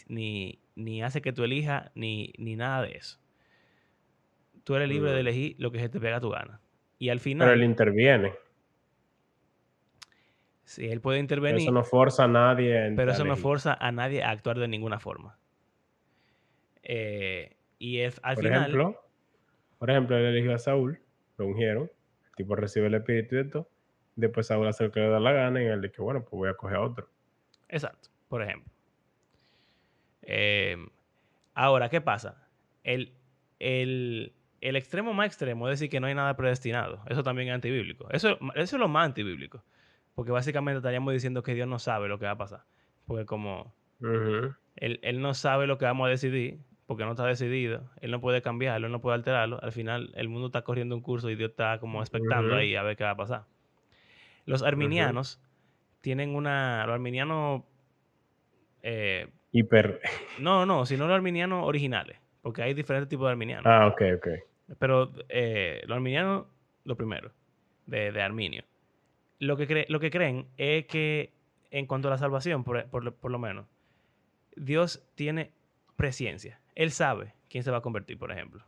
ni, 0.75 1.01
hace 1.03 1.21
que 1.21 1.33
tú 1.33 1.43
elijas, 1.43 1.91
ni, 1.95 2.33
ni, 2.37 2.55
nada 2.55 2.83
de 2.83 2.91
eso. 2.91 3.19
Tú 4.65 4.75
eres 4.75 4.89
libre 4.89 5.11
de 5.11 5.19
elegir 5.21 5.55
lo 5.59 5.71
que 5.71 5.79
se 5.79 5.89
te 5.89 5.99
pega 5.99 6.17
a 6.17 6.19
tu 6.19 6.31
gana. 6.31 6.59
Y 6.97 7.09
al 7.09 7.19
final. 7.19 7.47
Pero 7.47 7.55
Él 7.55 7.63
interviene. 7.63 8.33
Sí, 10.63 10.89
Él 10.89 10.99
puede 11.01 11.19
intervenir. 11.19 11.61
Eso 11.61 11.71
no 11.71 11.83
forza 11.83 12.23
a 12.23 12.27
nadie. 12.27 12.91
pero 12.95 13.11
eso 13.11 13.23
no 13.23 13.37
forza 13.37 13.75
a 13.79 13.91
nadie 13.91 14.23
a 14.23 14.31
actuar 14.31 14.57
de 14.57 14.67
ninguna 14.67 14.99
forma. 14.99 15.37
Eh, 16.81 17.55
y 17.77 18.01
al 18.01 18.11
por 18.11 18.43
final. 18.43 18.61
Ejemplo, 18.61 19.01
por 19.77 19.91
ejemplo, 19.91 20.17
él 20.17 20.25
eligió 20.25 20.55
a 20.55 20.57
Saúl, 20.57 20.99
lo 21.37 21.45
ungieron, 21.45 21.91
el 22.29 22.35
tipo 22.35 22.55
recibe 22.55 22.87
el 22.87 22.95
espíritu 22.95 23.37
y 23.37 23.49
todo. 23.49 23.69
Después 24.15 24.47
Saúl 24.47 24.67
hace 24.67 24.85
lo 24.85 24.91
que 24.91 24.99
le 24.99 25.09
da 25.09 25.19
la 25.19 25.31
gana 25.31 25.61
y 25.61 25.67
él 25.67 25.81
dice, 25.81 26.01
bueno, 26.01 26.21
pues 26.21 26.31
voy 26.31 26.49
a 26.49 26.55
coger 26.55 26.77
a 26.77 26.81
otro. 26.81 27.07
Exacto, 27.69 28.09
por 28.27 28.41
ejemplo. 28.41 28.71
Em, 30.23 30.89
ahora, 31.53 31.89
¿qué 31.89 32.01
pasa? 32.01 32.47
El, 32.83 33.13
el, 33.59 34.33
el, 34.69 34.75
extremo 34.75 35.13
más 35.13 35.27
extremo 35.27 35.67
es 35.67 35.79
decir 35.79 35.89
que 35.89 35.99
no 35.99 36.07
hay 36.07 36.15
nada 36.15 36.35
predestinado. 36.35 37.01
Eso 37.07 37.23
también 37.23 37.49
es 37.49 37.55
antibíblico. 37.55 38.07
Eso, 38.11 38.37
eso 38.55 38.75
es 38.75 38.79
lo 38.79 38.87
más 38.87 39.05
antibíblico. 39.05 39.63
Porque 40.15 40.31
básicamente 40.31 40.77
estaríamos 40.77 41.13
diciendo 41.13 41.43
que 41.43 41.53
Dios 41.53 41.67
no 41.67 41.79
sabe 41.79 42.07
lo 42.07 42.19
que 42.19 42.25
va 42.25 42.31
a 42.31 42.37
pasar. 42.37 42.61
Porque 43.05 43.25
como 43.25 43.73
él, 44.75 44.99
él, 45.01 45.21
no 45.21 45.33
sabe 45.33 45.67
lo 45.67 45.77
que 45.77 45.85
vamos 45.85 46.07
a 46.07 46.09
decidir, 46.09 46.59
porque 46.85 47.03
no 47.03 47.11
está 47.11 47.25
decidido, 47.25 47.89
él 48.01 48.11
no 48.11 48.21
puede 48.21 48.41
cambiarlo, 48.41 48.87
él 48.87 48.91
no 48.91 49.01
puede 49.01 49.15
alterarlo. 49.15 49.61
Al 49.61 49.71
final 49.71 50.11
el 50.15 50.29
mundo 50.29 50.47
está 50.47 50.61
corriendo 50.63 50.95
un 50.95 51.01
curso 51.01 51.29
y 51.29 51.35
Dios 51.35 51.51
está 51.51 51.79
como 51.79 52.01
expectando 52.01 52.55
ahí 52.55 52.75
a 52.75 52.83
ver 52.83 52.95
qué 52.95 53.03
va 53.03 53.11
a 53.11 53.17
pasar. 53.17 53.43
Los 54.45 54.63
arminianos 54.63 55.41
tienen 56.01 56.35
una... 56.35 56.85
Los 56.85 56.93
arminianos... 56.93 57.63
Eh, 58.83 59.27
Hiper... 59.51 60.01
No, 60.39 60.65
no, 60.65 60.85
sino 60.85 61.07
los 61.07 61.15
arminianos 61.15 61.65
originales, 61.65 62.19
porque 62.41 62.61
hay 62.61 62.73
diferentes 62.73 63.09
tipos 63.09 63.25
de 63.25 63.31
arminianos. 63.31 63.65
Ah, 63.65 63.87
ok, 63.87 64.01
ok. 64.17 64.27
Pero 64.79 65.11
eh, 65.29 65.81
los 65.85 65.95
arminianos, 65.95 66.45
lo 66.83 66.95
primero, 66.95 67.31
de, 67.85 68.21
Arminio. 68.21 68.63
Lo 69.39 69.57
que, 69.57 69.67
creen 69.67 70.47
es 70.57 70.85
que 70.87 71.33
en 71.71 71.85
cuanto 71.85 72.07
a 72.07 72.11
la 72.11 72.17
salvación, 72.17 72.63
por, 72.63 72.89
por 72.89 73.31
lo 73.31 73.39
menos, 73.39 73.67
Dios 74.55 75.03
tiene 75.15 75.51
presciencia. 75.95 76.59
Él 76.75 76.91
sabe 76.91 77.33
quién 77.49 77.63
se 77.63 77.71
va 77.71 77.77
a 77.77 77.81
convertir, 77.81 78.17
por 78.17 78.31
ejemplo. 78.31 78.63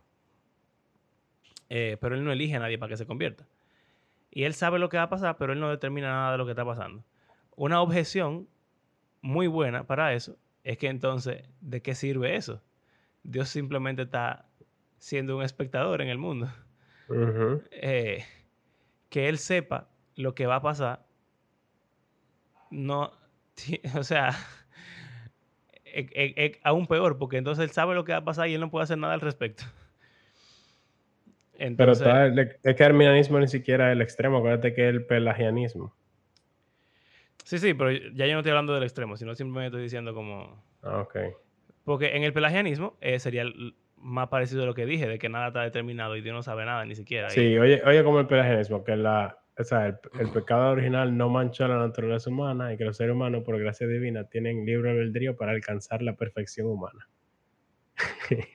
Eh, 1.68 1.96
pero 2.00 2.14
él 2.14 2.24
no 2.24 2.32
elige 2.32 2.56
a 2.56 2.60
nadie 2.60 2.78
para 2.78 2.90
que 2.90 2.96
se 2.96 3.06
convierta. 3.06 3.46
Y 4.30 4.44
él 4.44 4.54
sabe 4.54 4.78
lo 4.78 4.88
que 4.88 4.96
va 4.96 5.04
a 5.04 5.08
pasar, 5.08 5.36
pero 5.36 5.52
él 5.52 5.60
no 5.60 5.70
determina 5.70 6.08
nada 6.08 6.32
de 6.32 6.38
lo 6.38 6.44
que 6.44 6.52
está 6.52 6.64
pasando. 6.64 7.04
Una 7.56 7.80
objeción 7.80 8.48
muy 9.20 9.46
buena 9.46 9.84
para 9.86 10.14
eso 10.14 10.38
es 10.64 10.78
que 10.78 10.88
entonces, 10.88 11.44
¿de 11.60 11.82
qué 11.82 11.94
sirve 11.94 12.36
eso? 12.36 12.62
Dios 13.22 13.48
simplemente 13.48 14.02
está 14.02 14.46
siendo 14.98 15.36
un 15.36 15.42
espectador 15.42 16.02
en 16.02 16.08
el 16.08 16.18
mundo. 16.18 16.48
Eh, 17.70 18.24
que 19.08 19.28
él 19.28 19.38
sepa 19.38 19.88
lo 20.14 20.34
que 20.34 20.46
va 20.46 20.56
a 20.56 20.62
pasar, 20.62 21.06
no, 22.70 23.12
o 23.96 24.02
sea, 24.02 24.30
es, 25.84 26.58
aún 26.62 26.86
peor, 26.86 27.18
porque 27.18 27.38
entonces 27.38 27.64
él 27.64 27.70
sabe 27.70 27.94
lo 27.94 28.04
que 28.04 28.12
va 28.12 28.18
a 28.18 28.24
pasar 28.24 28.48
y 28.48 28.54
él 28.54 28.60
no 28.60 28.70
puede 28.70 28.84
hacer 28.84 28.98
nada 28.98 29.14
al 29.14 29.20
respecto. 29.20 29.64
pero 31.76 31.92
está, 31.92 32.26
es 32.26 32.56
que 32.62 32.82
el 32.82 32.82
arminianismo 32.82 33.38
ni 33.40 33.48
siquiera 33.48 33.90
es 33.90 33.96
el 33.96 34.02
extremo, 34.02 34.38
acuérdate 34.38 34.74
que 34.74 34.88
es 34.88 34.94
el 34.94 35.06
pelagianismo. 35.06 35.94
Sí, 37.44 37.58
sí, 37.58 37.72
pero 37.72 37.90
ya 37.92 38.26
yo 38.26 38.34
no 38.34 38.40
estoy 38.40 38.50
hablando 38.50 38.74
del 38.74 38.82
extremo, 38.82 39.16
sino 39.16 39.34
simplemente 39.34 39.68
estoy 39.68 39.82
diciendo 39.82 40.12
como... 40.12 40.62
Ah, 40.82 41.00
ok. 41.00 41.16
Porque 41.84 42.14
en 42.14 42.22
el 42.22 42.34
pelagianismo 42.34 42.98
eh, 43.00 43.18
sería 43.18 43.44
más 44.00 44.28
parecido 44.28 44.62
a 44.62 44.66
lo 44.66 44.74
que 44.74 44.86
dije, 44.86 45.06
de 45.06 45.18
que 45.18 45.28
nada 45.28 45.48
está 45.48 45.62
determinado 45.62 46.16
y 46.16 46.20
Dios 46.20 46.34
no 46.34 46.42
sabe 46.42 46.64
nada, 46.64 46.84
ni 46.84 46.94
siquiera. 46.94 47.30
Sí, 47.30 47.58
oye, 47.58 47.82
oye 47.84 48.04
como 48.04 48.20
el 48.20 48.26
pelagianismo, 48.26 48.84
que 48.84 48.96
la, 48.96 49.38
o 49.58 49.64
sea, 49.64 49.86
el, 49.86 49.98
pecado 50.32 50.70
original 50.70 51.16
no 51.16 51.28
mancha 51.28 51.68
la 51.68 51.78
naturaleza 51.78 52.30
humana 52.30 52.72
y 52.72 52.76
que 52.76 52.84
los 52.84 52.96
seres 52.96 53.14
humanos, 53.14 53.42
por 53.44 53.58
gracia 53.58 53.86
divina, 53.86 54.24
tienen 54.24 54.64
libre 54.64 54.90
albedrío 54.90 55.36
para 55.36 55.52
alcanzar 55.52 56.02
la 56.02 56.14
perfección 56.14 56.68
humana. 56.68 57.08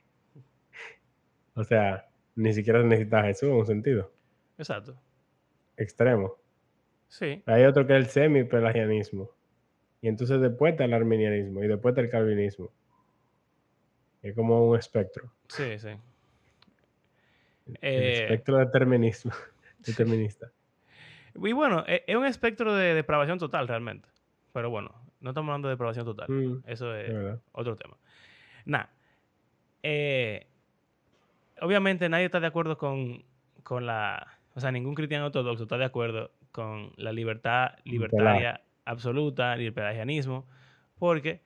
o 1.55 1.63
sea, 1.63 2.07
ni 2.35 2.53
siquiera 2.53 2.81
necesitas 2.83 3.23
a 3.23 3.27
Jesús 3.27 3.49
en 3.49 3.55
un 3.55 3.65
sentido. 3.65 4.11
Exacto. 4.57 4.95
Extremo. 5.77 6.37
Sí. 7.07 7.43
Hay 7.45 7.63
otro 7.65 7.85
que 7.85 7.93
es 7.93 7.99
el 7.99 8.07
semi-pelagianismo. 8.07 9.29
Y 10.01 10.07
entonces 10.07 10.41
después 10.41 10.73
está 10.73 10.85
el 10.85 10.93
arminianismo 10.93 11.63
y 11.63 11.67
después 11.67 11.93
está 11.93 12.01
el 12.01 12.09
calvinismo. 12.09 12.71
Es 14.23 14.33
como 14.33 14.65
un 14.65 14.79
espectro. 14.79 15.29
Sí, 15.49 15.77
sí. 15.77 15.89
El 17.67 17.77
eh, 17.81 18.23
espectro 18.23 18.57
determinismo, 18.57 19.33
determinista. 19.85 20.49
Y 21.35 21.51
bueno, 21.51 21.83
e, 21.87 22.03
es 22.07 22.15
un 22.15 22.25
espectro 22.25 22.73
de 22.73 22.93
depravación 22.93 23.37
total 23.37 23.67
realmente. 23.67 24.07
Pero 24.53 24.69
bueno, 24.69 24.93
no 25.19 25.31
estamos 25.31 25.49
hablando 25.49 25.67
de 25.67 25.73
depravación 25.73 26.05
total. 26.05 26.29
Mm, 26.29 26.63
Eso 26.65 26.95
es 26.95 27.37
otro 27.51 27.75
tema. 27.75 27.97
Nada. 28.65 28.89
Eh, 29.81 30.47
obviamente 31.59 32.07
nadie 32.07 32.25
está 32.25 32.39
de 32.39 32.47
acuerdo 32.47 32.77
con, 32.77 33.25
la... 33.85 34.39
O 34.55 34.59
sea, 34.61 34.71
ningún 34.71 34.95
cristiano 34.95 35.25
ortodoxo 35.25 35.63
está 35.63 35.77
de 35.77 35.85
acuerdo 35.85 36.31
con 36.51 36.93
la 36.95 37.11
libertad 37.11 37.71
libertaria 37.83 38.61
absoluta 38.85 39.57
y 39.57 39.65
el 39.65 39.73
pelagianismo, 39.73 40.45
porque 40.99 41.41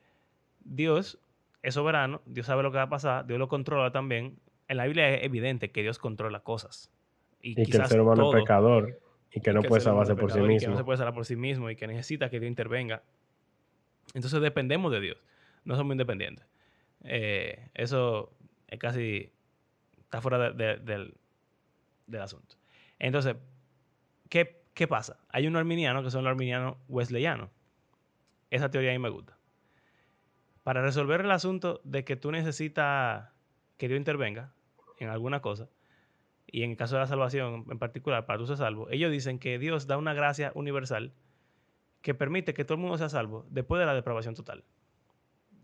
Dios 0.60 1.19
es 1.67 1.73
soberano, 1.73 2.21
Dios 2.25 2.45
sabe 2.45 2.63
lo 2.63 2.71
que 2.71 2.77
va 2.77 2.83
a 2.83 2.89
pasar, 2.89 3.27
Dios 3.27 3.37
lo 3.37 3.49
controla 3.49 3.91
también. 3.91 4.39
En 4.69 4.77
la 4.77 4.85
Biblia 4.85 5.15
es 5.15 5.23
evidente 5.23 5.69
que 5.69 5.81
Dios 5.81 5.99
controla 5.99 6.39
cosas. 6.39 6.93
Y, 7.41 7.55
que 7.55 7.63
el 7.63 7.85
ser 7.87 7.99
humano 7.99 8.33
es 8.33 8.41
pecador. 8.41 9.01
Y 9.33 9.41
que 9.41 9.51
no 9.51 9.61
puede 9.61 9.81
salvarse 9.81 10.15
por 10.15 10.31
sí 10.31 10.39
mismo. 10.39 10.59
que 10.59 10.67
no 10.71 10.77
se 10.77 10.85
puede 10.85 10.97
salvar 10.97 11.13
por 11.13 11.25
sí 11.25 11.35
mismo 11.35 11.69
y 11.69 11.75
que 11.75 11.85
necesita 11.85 12.29
que 12.29 12.39
Dios 12.39 12.47
intervenga. 12.47 13.03
Entonces 14.13 14.41
dependemos 14.41 14.93
de 14.93 15.01
Dios. 15.01 15.17
No 15.65 15.75
somos 15.75 15.93
independientes. 15.93 16.47
Eh, 17.03 17.69
eso 17.73 18.31
es 18.69 18.79
casi. 18.79 19.33
está 19.99 20.21
fuera 20.21 20.51
del, 20.51 21.13
asunto. 22.17 22.55
Entonces, 22.97 23.35
¿qué, 24.29 24.63
¿qué, 24.73 24.87
pasa? 24.87 25.19
Hay 25.27 25.47
un 25.47 25.57
arminiano 25.57 26.01
que 26.01 26.11
son 26.11 26.23
los 26.23 26.31
arminianos 26.31 26.77
wesleyanos. 26.87 27.49
Esa 28.51 28.71
teoría 28.71 28.91
a 28.91 28.93
mí 28.93 28.99
me 28.99 29.09
gusta. 29.09 29.37
Para 30.67 30.81
resolver 30.81 31.21
el 31.21 31.31
asunto 31.31 31.79
de 31.85 32.03
que 32.03 32.17
tú 32.17 32.29
necesitas 32.29 33.29
que 33.77 33.87
Dios 33.87 33.97
intervenga 33.97 34.51
en 34.99 35.07
alguna 35.07 35.41
cosa, 35.41 35.69
y 36.45 36.63
en 36.63 36.71
el 36.71 36.75
caso 36.75 36.95
de 36.95 36.99
la 37.03 37.07
salvación 37.07 37.63
en 37.71 37.79
particular, 37.79 38.25
para 38.25 38.37
tú 38.37 38.47
ser 38.47 38.57
salvo, 38.57 38.89
ellos 38.89 39.09
dicen 39.09 39.39
que 39.39 39.59
Dios 39.59 39.87
da 39.87 39.97
una 39.97 40.13
gracia 40.13 40.51
universal 40.55 41.13
que 42.01 42.13
permite 42.13 42.53
que 42.53 42.65
todo 42.65 42.73
el 42.73 42.81
mundo 42.81 42.97
sea 42.97 43.07
salvo 43.07 43.45
después 43.49 43.79
de 43.79 43.85
la 43.85 43.93
depravación 43.93 44.35
total. 44.35 44.65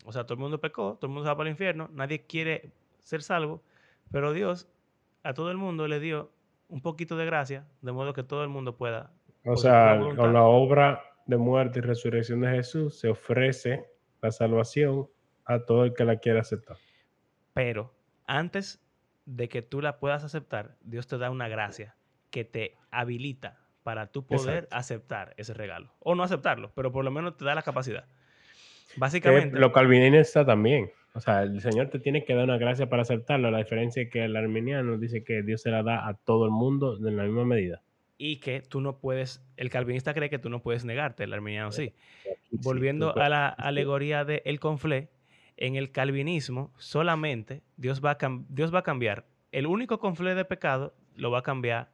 O 0.05 0.13
sea, 0.13 0.23
todo 0.23 0.35
el 0.35 0.39
mundo 0.39 0.61
pecó, 0.61 0.95
todo 0.95 1.07
el 1.07 1.09
mundo 1.09 1.25
se 1.25 1.31
va 1.31 1.35
para 1.35 1.49
el 1.49 1.51
infierno, 1.51 1.89
nadie 1.91 2.25
quiere 2.25 2.71
ser 2.99 3.23
salvo, 3.23 3.61
pero 4.09 4.31
Dios 4.31 4.69
a 5.23 5.33
todo 5.33 5.51
el 5.51 5.57
mundo 5.57 5.89
le 5.89 5.99
dio 5.99 6.31
un 6.69 6.81
poquito 6.81 7.17
de 7.17 7.25
gracia, 7.25 7.67
de 7.81 7.91
modo 7.91 8.13
que 8.13 8.23
todo 8.23 8.41
el 8.43 8.49
mundo 8.49 8.77
pueda. 8.77 9.11
O 9.43 9.57
sea, 9.57 9.99
con 10.15 10.31
la 10.31 10.43
obra 10.43 11.03
de 11.25 11.35
muerte 11.35 11.79
y 11.79 11.81
resurrección 11.81 12.39
de 12.39 12.51
Jesús 12.51 12.97
se 12.97 13.09
ofrece 13.09 13.91
la 14.24 14.32
salvación 14.32 15.07
a 15.45 15.59
todo 15.59 15.84
el 15.84 15.93
que 15.93 16.05
la 16.05 16.17
quiera 16.17 16.39
aceptar. 16.39 16.78
Pero 17.53 17.93
antes 18.26 18.82
de 19.26 19.49
que 19.49 19.61
tú 19.61 19.82
la 19.82 19.99
puedas 19.99 20.24
aceptar, 20.24 20.78
Dios 20.82 21.07
te 21.07 21.17
da 21.17 21.30
una 21.30 21.49
gracia 21.49 21.95
que 22.32 22.45
te 22.45 22.78
habilita 22.89 23.59
para 23.84 24.07
tú 24.07 24.26
poder 24.26 24.67
aceptar 24.71 25.34
ese 25.38 25.53
regalo. 25.53 25.93
O 25.99 26.15
no 26.15 26.24
aceptarlo, 26.24 26.71
pero 26.74 26.91
por 26.91 27.03
lo 27.03 27.11
menos 27.11 27.36
te 27.36 27.45
da 27.45 27.53
la 27.53 27.61
capacidad. 27.63 28.05
Básicamente. 28.95 29.59
lo 29.59 29.71
calvinista 29.71 30.45
también. 30.45 30.91
O 31.15 31.19
sea, 31.19 31.43
el 31.43 31.59
Señor 31.61 31.89
te 31.89 31.99
tiene 31.99 32.24
que 32.24 32.34
dar 32.34 32.45
una 32.45 32.57
gracia 32.57 32.89
para 32.89 33.01
aceptarlo. 33.03 33.51
La 33.51 33.59
diferencia 33.59 34.03
es 34.03 34.09
que 34.09 34.24
el 34.24 34.36
arminiano 34.36 34.97
dice 34.97 35.24
que 35.24 35.43
Dios 35.43 35.61
se 35.61 35.69
la 35.69 35.84
da 35.84 36.07
a 36.07 36.15
todo 36.15 36.45
el 36.45 36.51
mundo 36.51 36.97
de 36.97 37.11
la 37.11 37.24
misma 37.24 37.45
medida. 37.45 37.84
Y 38.26 38.38
que 38.38 38.61
tú 38.61 38.80
no 38.80 38.99
puedes, 38.99 39.43
el 39.57 39.69
calvinista 39.69 40.13
cree 40.13 40.30
que 40.30 40.39
tú 40.39 40.49
no 40.49 40.61
puedes 40.61 40.86
negarte, 40.86 41.26
el 41.26 41.34
arminiano 41.34 41.74
sí. 41.74 41.93
Volviendo 42.51 43.17
a 43.17 43.28
la 43.28 43.49
alegoría 43.49 44.24
de 44.24 44.41
el 44.45 44.61
conflé, 44.61 45.09
en 45.57 45.76
el 45.76 45.91
calvinismo 45.91 46.71
solamente 46.78 47.63
Dios 47.76 48.03
va, 48.03 48.11
a 48.11 48.17
Dios 48.47 48.74
va 48.74 48.80
a 48.80 48.84
cambiar 48.84 49.26
el 49.51 49.67
único 49.67 49.99
conflé 49.99 50.36
de 50.36 50.45
pecado, 50.45 50.95
lo 51.15 51.32
va 51.32 51.39
a 51.39 51.43
cambiar 51.43 51.89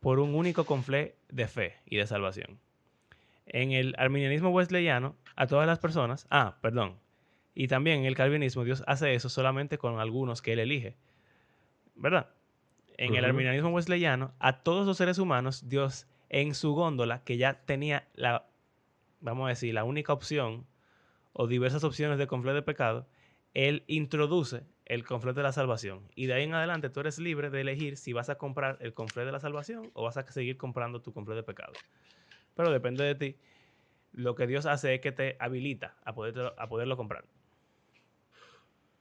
por 0.00 0.18
un 0.18 0.34
único 0.34 0.64
conflé 0.64 1.14
de 1.28 1.46
fe 1.46 1.76
y 1.86 1.96
de 1.96 2.06
salvación. 2.06 2.58
En 3.46 3.72
el 3.72 3.94
arminianismo 3.96 4.50
wesleyano, 4.50 5.14
a 5.36 5.46
todas 5.46 5.66
las 5.66 5.78
personas, 5.78 6.26
ah, 6.30 6.56
perdón, 6.62 6.96
y 7.54 7.68
también 7.68 8.00
en 8.00 8.06
el 8.06 8.16
calvinismo 8.16 8.64
Dios 8.64 8.82
hace 8.86 9.14
eso 9.14 9.28
solamente 9.28 9.78
con 9.78 10.00
algunos 10.00 10.42
que 10.42 10.54
él 10.54 10.58
elige, 10.58 10.96
¿verdad? 11.94 12.30
En 12.96 13.14
el 13.14 13.24
arminianismo 13.24 13.70
wesleyano, 13.70 14.32
a 14.38 14.62
todos 14.62 14.86
los 14.86 14.96
seres 14.96 15.18
humanos, 15.18 15.68
Dios 15.68 16.06
en 16.28 16.54
su 16.54 16.74
góndola, 16.74 17.22
que 17.24 17.36
ya 17.36 17.64
tenía 17.64 18.08
la, 18.14 18.46
vamos 19.20 19.46
a 19.46 19.48
decir, 19.50 19.74
la 19.74 19.84
única 19.84 20.12
opción 20.12 20.66
o 21.32 21.46
diversas 21.46 21.84
opciones 21.84 22.18
de 22.18 22.26
conflicto 22.26 22.54
de 22.54 22.62
pecado, 22.62 23.06
Él 23.52 23.84
introduce 23.86 24.62
el 24.86 25.04
conflicto 25.04 25.40
de 25.40 25.44
la 25.44 25.52
salvación. 25.52 26.08
Y 26.14 26.26
de 26.26 26.34
ahí 26.34 26.44
en 26.44 26.54
adelante 26.54 26.90
tú 26.90 27.00
eres 27.00 27.18
libre 27.18 27.50
de 27.50 27.60
elegir 27.60 27.96
si 27.96 28.12
vas 28.12 28.28
a 28.28 28.36
comprar 28.36 28.78
el 28.80 28.94
conflicto 28.94 29.26
de 29.26 29.32
la 29.32 29.40
salvación 29.40 29.90
o 29.94 30.04
vas 30.04 30.16
a 30.16 30.26
seguir 30.30 30.56
comprando 30.56 31.00
tu 31.00 31.12
conflicto 31.12 31.36
de 31.36 31.42
pecado. 31.42 31.72
Pero 32.54 32.70
depende 32.70 33.04
de 33.04 33.14
ti. 33.14 33.36
Lo 34.12 34.34
que 34.34 34.46
Dios 34.46 34.66
hace 34.66 34.94
es 34.94 35.00
que 35.00 35.10
te 35.10 35.36
habilita 35.40 35.96
a, 36.04 36.10
a 36.10 36.68
poderlo 36.68 36.96
comprar. 36.96 37.24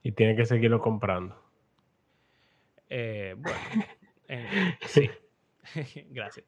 Y 0.01 0.11
tiene 0.11 0.35
que 0.35 0.45
seguirlo 0.45 0.81
comprando. 0.81 1.39
Eh, 2.95 3.33
bueno, 3.35 3.57
eh, 4.27 4.77
sí. 4.85 5.09
Gracias. 6.11 6.45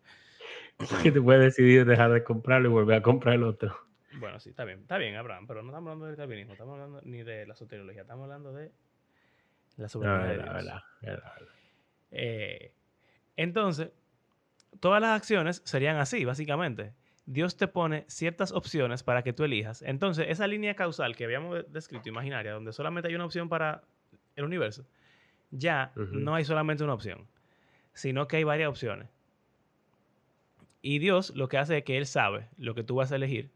Que 1.02 1.12
te 1.12 1.20
puedes 1.20 1.42
decidir 1.42 1.86
dejar 1.86 2.12
de 2.12 2.24
comprarlo 2.24 2.70
y 2.70 2.72
volver 2.72 2.98
a 2.98 3.02
comprar 3.02 3.36
el 3.36 3.44
otro. 3.44 3.76
Bueno, 4.20 4.40
sí, 4.40 4.50
está 4.50 4.64
bien, 4.64 4.82
está 4.82 4.98
bien, 4.98 5.16
Abraham, 5.16 5.48
pero 5.48 5.64
no 5.64 5.70
estamos 5.70 5.90
hablando 5.90 6.06
del 6.06 6.16
calvinismo, 6.16 6.54
estamos 6.54 6.74
hablando 6.74 7.02
ni 7.04 7.24
de 7.24 7.48
la 7.48 7.56
soteriología, 7.56 8.04
estamos 8.04 8.26
hablando 8.26 8.54
de 8.54 8.72
la 9.78 9.90
soberanía 9.90 10.28
de 10.28 10.62
Dios. 10.62 10.84
Eh, 12.12 12.74
entonces, 13.36 13.92
todas 14.80 15.02
las 15.02 15.20
acciones 15.20 15.64
serían 15.66 15.98
así, 15.98 16.26
básicamente. 16.26 16.94
Dios 17.26 17.58
te 17.58 17.68
pone 17.68 18.06
ciertas 18.08 18.52
opciones 18.52 19.02
para 19.02 19.24
que 19.24 19.34
tú 19.34 19.44
elijas. 19.44 19.82
Entonces, 19.82 20.28
esa 20.30 20.46
línea 20.46 20.76
causal 20.76 21.16
que 21.16 21.26
habíamos 21.26 21.72
descrito, 21.72 22.08
imaginaria, 22.08 22.54
donde 22.54 22.72
solamente 22.72 23.10
hay 23.10 23.16
una 23.16 23.26
opción 23.26 23.50
para 23.50 23.82
el 24.36 24.46
universo, 24.46 24.86
ya 25.58 25.92
no 25.96 26.36
hay 26.36 26.46
solamente 26.46 26.84
una 26.84 26.94
opción, 26.94 27.28
sino 27.94 28.28
que 28.28 28.38
hay 28.38 28.44
varias 28.44 28.70
opciones. 28.70 29.10
Y 30.82 31.00
Dios 31.00 31.34
lo 31.36 31.48
que 31.48 31.58
hace 31.58 31.80
es 31.80 31.84
que 31.84 31.98
Él 31.98 32.06
sabe 32.06 32.48
lo 32.58 32.76
que 32.76 32.84
tú 32.84 32.96
vas 32.96 33.12
a 33.12 33.16
elegir 33.16 33.52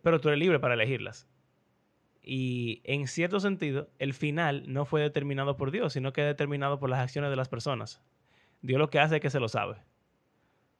pero 0.00 0.20
tú 0.20 0.28
eres 0.28 0.38
libre 0.38 0.58
para 0.58 0.74
elegirlas. 0.74 1.28
Y 2.22 2.80
en 2.84 3.08
cierto 3.08 3.40
sentido, 3.40 3.88
el 3.98 4.14
final 4.14 4.64
no 4.66 4.84
fue 4.84 5.00
determinado 5.00 5.56
por 5.56 5.70
Dios, 5.70 5.92
sino 5.92 6.12
que 6.12 6.22
determinado 6.22 6.78
por 6.78 6.88
las 6.88 7.00
acciones 7.00 7.30
de 7.30 7.36
las 7.36 7.48
personas. 7.48 8.00
Dios 8.62 8.78
lo 8.78 8.90
que 8.90 9.00
hace 9.00 9.16
es 9.16 9.20
que 9.20 9.30
se 9.30 9.40
lo 9.40 9.48
sabe. 9.48 9.76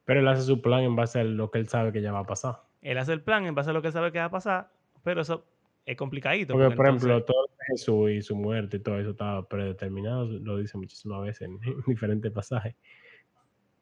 Pero 0.05 0.21
él 0.21 0.27
hace 0.27 0.43
su 0.43 0.61
plan 0.61 0.83
en 0.83 0.95
base 0.95 1.19
a 1.19 1.23
lo 1.23 1.51
que 1.51 1.59
él 1.59 1.67
sabe 1.67 1.91
que 1.91 2.01
ya 2.01 2.11
va 2.11 2.19
a 2.19 2.25
pasar. 2.25 2.61
Él 2.81 2.97
hace 2.97 3.13
el 3.13 3.21
plan 3.21 3.45
en 3.45 3.55
base 3.55 3.69
a 3.69 3.73
lo 3.73 3.81
que 3.81 3.87
él 3.87 3.93
sabe 3.93 4.11
que 4.11 4.19
va 4.19 4.25
a 4.25 4.31
pasar, 4.31 4.71
pero 5.03 5.21
eso 5.21 5.45
es 5.85 5.97
complicadito. 5.97 6.53
Porque, 6.53 6.75
por 6.75 6.87
ejemplo, 6.87 7.23
todo 7.23 7.49
Jesús 7.67 8.11
y 8.11 8.21
su 8.21 8.35
muerte 8.35 8.77
y 8.77 8.79
todo 8.79 8.99
eso 8.99 9.11
estaba 9.11 9.47
predeterminado, 9.47 10.25
lo 10.25 10.57
dice 10.57 10.77
muchísimas 10.77 11.21
veces 11.21 11.41
en, 11.43 11.59
diferentes 11.87 12.31
pasajes. 12.31 12.75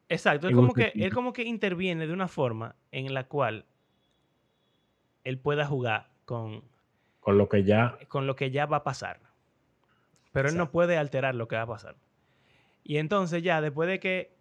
Exacto, 0.09 0.49
es 0.49 0.55
como 0.55 0.73
que, 0.73 0.91
él 0.95 1.13
como 1.13 1.31
que 1.31 1.43
interviene 1.43 2.05
de 2.05 2.13
una 2.13 2.27
forma 2.27 2.75
en 2.91 3.13
la 3.13 3.25
cual 3.25 3.65
él 5.23 5.39
pueda 5.39 5.65
jugar 5.65 6.09
con, 6.25 6.63
con 7.21 7.37
lo 7.37 7.47
que 7.47 7.63
ya 7.63 7.97
con 8.09 8.27
lo 8.27 8.35
que 8.35 8.51
ya 8.51 8.65
va 8.65 8.77
a 8.77 8.83
pasar. 8.83 9.21
Pero 10.33 10.49
él 10.49 10.57
no 10.57 10.71
puede 10.71 10.97
alterar 10.97 11.35
lo 11.35 11.47
que 11.47 11.55
va 11.55 11.61
a 11.61 11.67
pasar. 11.67 11.95
Y 12.83 12.97
entonces 12.97 13.41
ya 13.43 13.61
después 13.61 13.87
de 13.87 13.99
que 13.99 14.33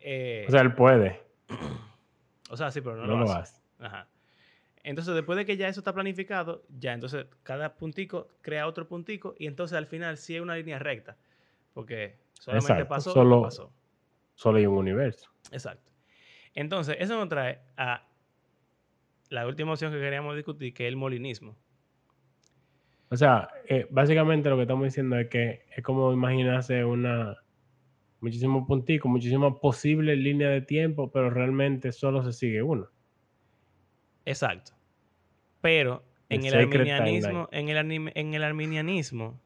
eh, 0.00 0.46
o 0.48 0.50
sea, 0.50 0.62
él 0.62 0.74
puede. 0.74 1.20
O 2.50 2.56
sea, 2.56 2.70
sí, 2.70 2.80
pero 2.80 2.96
no, 2.96 3.14
lo, 3.14 3.30
hace. 3.30 3.60
Ajá. 3.78 4.08
Entonces, 4.82 5.14
después 5.14 5.36
de 5.36 5.44
que 5.44 5.56
ya 5.56 5.68
eso 5.68 5.80
está 5.80 5.92
planificado, 5.92 6.64
ya 6.68 6.92
entonces 6.92 7.26
cada 7.42 7.76
puntico 7.76 8.28
crea 8.42 8.66
otro 8.66 8.88
puntico 8.88 9.34
y 9.38 9.46
entonces 9.46 9.76
al 9.76 9.86
final 9.86 10.16
sí 10.16 10.36
es 10.36 10.40
una 10.40 10.56
línea 10.56 10.78
recta. 10.78 11.16
Porque 11.74 12.18
solamente 12.34 12.84
pasó, 12.86 13.12
solo, 13.12 13.42
pasó. 13.42 13.72
Solo 14.34 14.58
hay 14.58 14.66
un 14.66 14.76
universo. 14.76 15.30
Exacto. 15.50 15.90
Entonces, 16.54 16.96
eso 16.98 17.16
nos 17.16 17.28
trae 17.28 17.60
a 17.76 18.06
la 19.30 19.46
última 19.46 19.72
opción 19.72 19.92
que 19.92 20.00
queríamos 20.00 20.34
discutir, 20.34 20.72
que 20.74 20.86
es 20.86 20.88
el 20.88 20.96
molinismo. 20.96 21.56
O 23.10 23.16
sea, 23.16 23.48
eh, 23.66 23.86
básicamente 23.90 24.48
lo 24.48 24.56
que 24.56 24.62
estamos 24.62 24.84
diciendo 24.84 25.16
es 25.16 25.28
que 25.28 25.66
es 25.74 25.82
como 25.82 26.12
imaginarse 26.12 26.84
una 26.84 27.36
muchísimos 28.20 28.66
punticos, 28.66 29.10
muchísimas 29.10 29.54
posibles 29.60 30.18
líneas 30.18 30.50
de 30.50 30.62
tiempo, 30.62 31.10
pero 31.10 31.30
realmente 31.30 31.92
solo 31.92 32.22
se 32.24 32.32
sigue 32.32 32.62
uno. 32.62 32.88
Exacto. 34.28 34.72
Pero 35.62 36.04
en 36.28 36.44
el, 36.44 36.54
arminianismo, 36.54 37.48
en 37.50 37.68
el, 37.70 38.10
en 38.14 38.34
el 38.34 38.44
arminianismo, 38.44 39.40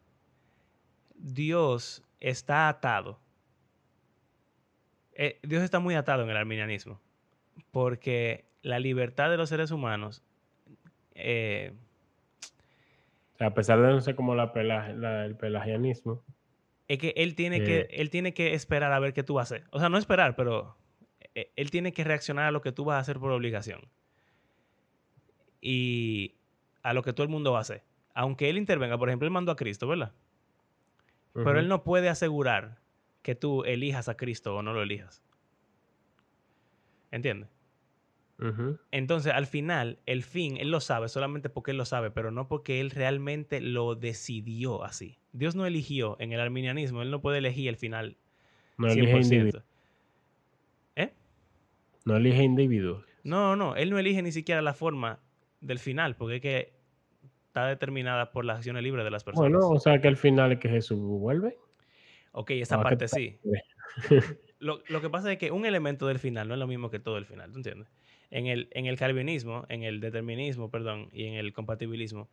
Dios 1.14 2.02
está 2.18 2.68
atado. 2.68 3.20
Eh, 5.14 5.38
Dios 5.44 5.62
está 5.62 5.78
muy 5.78 5.94
atado 5.94 6.24
en 6.24 6.30
el 6.30 6.36
arminianismo. 6.36 7.00
Porque 7.70 8.44
la 8.62 8.80
libertad 8.80 9.30
de 9.30 9.36
los 9.36 9.48
seres 9.48 9.70
humanos. 9.70 10.24
Eh, 11.14 11.72
a 13.38 13.54
pesar 13.54 13.80
de 13.80 13.88
no 13.88 14.00
ser 14.00 14.16
como 14.16 14.34
la, 14.34 14.52
el 15.24 15.36
pelagianismo. 15.36 16.24
Es 16.88 16.98
que 16.98 17.14
él 17.16 17.36
tiene, 17.36 17.62
que 17.62 17.80
eh, 17.80 17.88
él 17.90 18.10
tiene 18.10 18.34
que 18.34 18.54
esperar 18.54 18.92
a 18.92 18.98
ver 18.98 19.12
qué 19.12 19.22
tú 19.22 19.34
vas 19.34 19.52
a 19.52 19.54
hacer. 19.54 19.68
O 19.70 19.78
sea, 19.78 19.88
no 19.88 19.96
esperar, 19.96 20.34
pero 20.34 20.76
él 21.34 21.70
tiene 21.70 21.92
que 21.92 22.02
reaccionar 22.02 22.46
a 22.46 22.50
lo 22.50 22.60
que 22.60 22.72
tú 22.72 22.84
vas 22.84 22.96
a 22.96 22.98
hacer 22.98 23.20
por 23.20 23.30
obligación. 23.30 23.88
Y 25.62 26.34
a 26.82 26.92
lo 26.92 27.02
que 27.02 27.14
todo 27.14 27.24
el 27.24 27.30
mundo 27.30 27.52
va 27.52 27.58
a 27.58 27.62
hacer. 27.62 27.82
Aunque 28.14 28.50
él 28.50 28.58
intervenga, 28.58 28.98
por 28.98 29.08
ejemplo, 29.08 29.26
él 29.26 29.32
mandó 29.32 29.52
a 29.52 29.56
Cristo, 29.56 29.86
¿verdad? 29.86 30.12
Pero 31.32 31.58
él 31.58 31.68
no 31.68 31.82
puede 31.82 32.10
asegurar 32.10 32.78
que 33.22 33.34
tú 33.34 33.64
elijas 33.64 34.08
a 34.08 34.16
Cristo 34.16 34.54
o 34.54 34.62
no 34.62 34.74
lo 34.74 34.82
elijas. 34.82 35.22
¿Entiendes? 37.10 37.48
Entonces, 38.90 39.32
al 39.32 39.46
final, 39.46 40.00
el 40.04 40.24
fin, 40.24 40.56
él 40.56 40.70
lo 40.70 40.80
sabe 40.80 41.08
solamente 41.08 41.48
porque 41.48 41.70
él 41.70 41.76
lo 41.76 41.84
sabe, 41.84 42.10
pero 42.10 42.32
no 42.32 42.48
porque 42.48 42.80
él 42.80 42.90
realmente 42.90 43.60
lo 43.60 43.94
decidió 43.94 44.82
así. 44.82 45.18
Dios 45.32 45.54
no 45.54 45.64
eligió 45.64 46.16
en 46.18 46.32
el 46.32 46.40
arminianismo, 46.40 47.02
él 47.02 47.10
no 47.10 47.20
puede 47.20 47.38
elegir 47.38 47.68
el 47.68 47.76
final. 47.76 48.16
No 48.78 48.88
elige 48.88 49.20
individuos. 49.20 49.64
¿Eh? 50.96 51.12
No 52.04 52.16
elige 52.16 52.42
individuos. 52.42 53.04
No, 53.22 53.54
no, 53.54 53.76
él 53.76 53.90
no 53.90 53.98
elige 53.98 54.22
ni 54.22 54.32
siquiera 54.32 54.60
la 54.60 54.74
forma 54.74 55.20
del 55.62 55.78
final, 55.78 56.16
porque 56.16 56.36
es 56.36 56.42
que 56.42 56.72
está 57.46 57.66
determinada 57.66 58.32
por 58.32 58.44
las 58.44 58.58
acciones 58.58 58.82
libres 58.82 59.04
de 59.04 59.10
las 59.10 59.24
personas. 59.24 59.50
Bueno, 59.50 59.68
o 59.68 59.78
sea 59.78 60.00
que 60.00 60.08
al 60.08 60.16
final 60.16 60.52
es 60.52 60.58
que 60.58 60.68
Jesús 60.68 60.98
vuelve. 60.98 61.56
Ok, 62.32 62.50
esa 62.52 62.76
ah, 62.76 62.82
parte 62.82 63.08
sí. 63.08 63.38
lo, 64.58 64.82
lo, 64.88 65.00
que 65.00 65.10
pasa 65.10 65.32
es 65.32 65.38
que 65.38 65.50
un 65.50 65.64
elemento 65.64 66.06
del 66.06 66.18
final 66.18 66.48
no 66.48 66.54
es 66.54 66.60
lo 66.60 66.66
mismo 66.66 66.90
que 66.90 66.98
todo 66.98 67.18
el 67.18 67.26
final, 67.26 67.52
¿tú 67.52 67.58
entiendes? 67.58 67.88
En 68.30 68.46
el, 68.46 68.68
en 68.72 68.86
el 68.86 68.98
calvinismo, 68.98 69.66
en 69.68 69.82
el 69.82 70.00
determinismo, 70.00 70.70
perdón, 70.70 71.10
y 71.12 71.26
en 71.26 71.34
el 71.34 71.52
compatibilismo, 71.52 72.28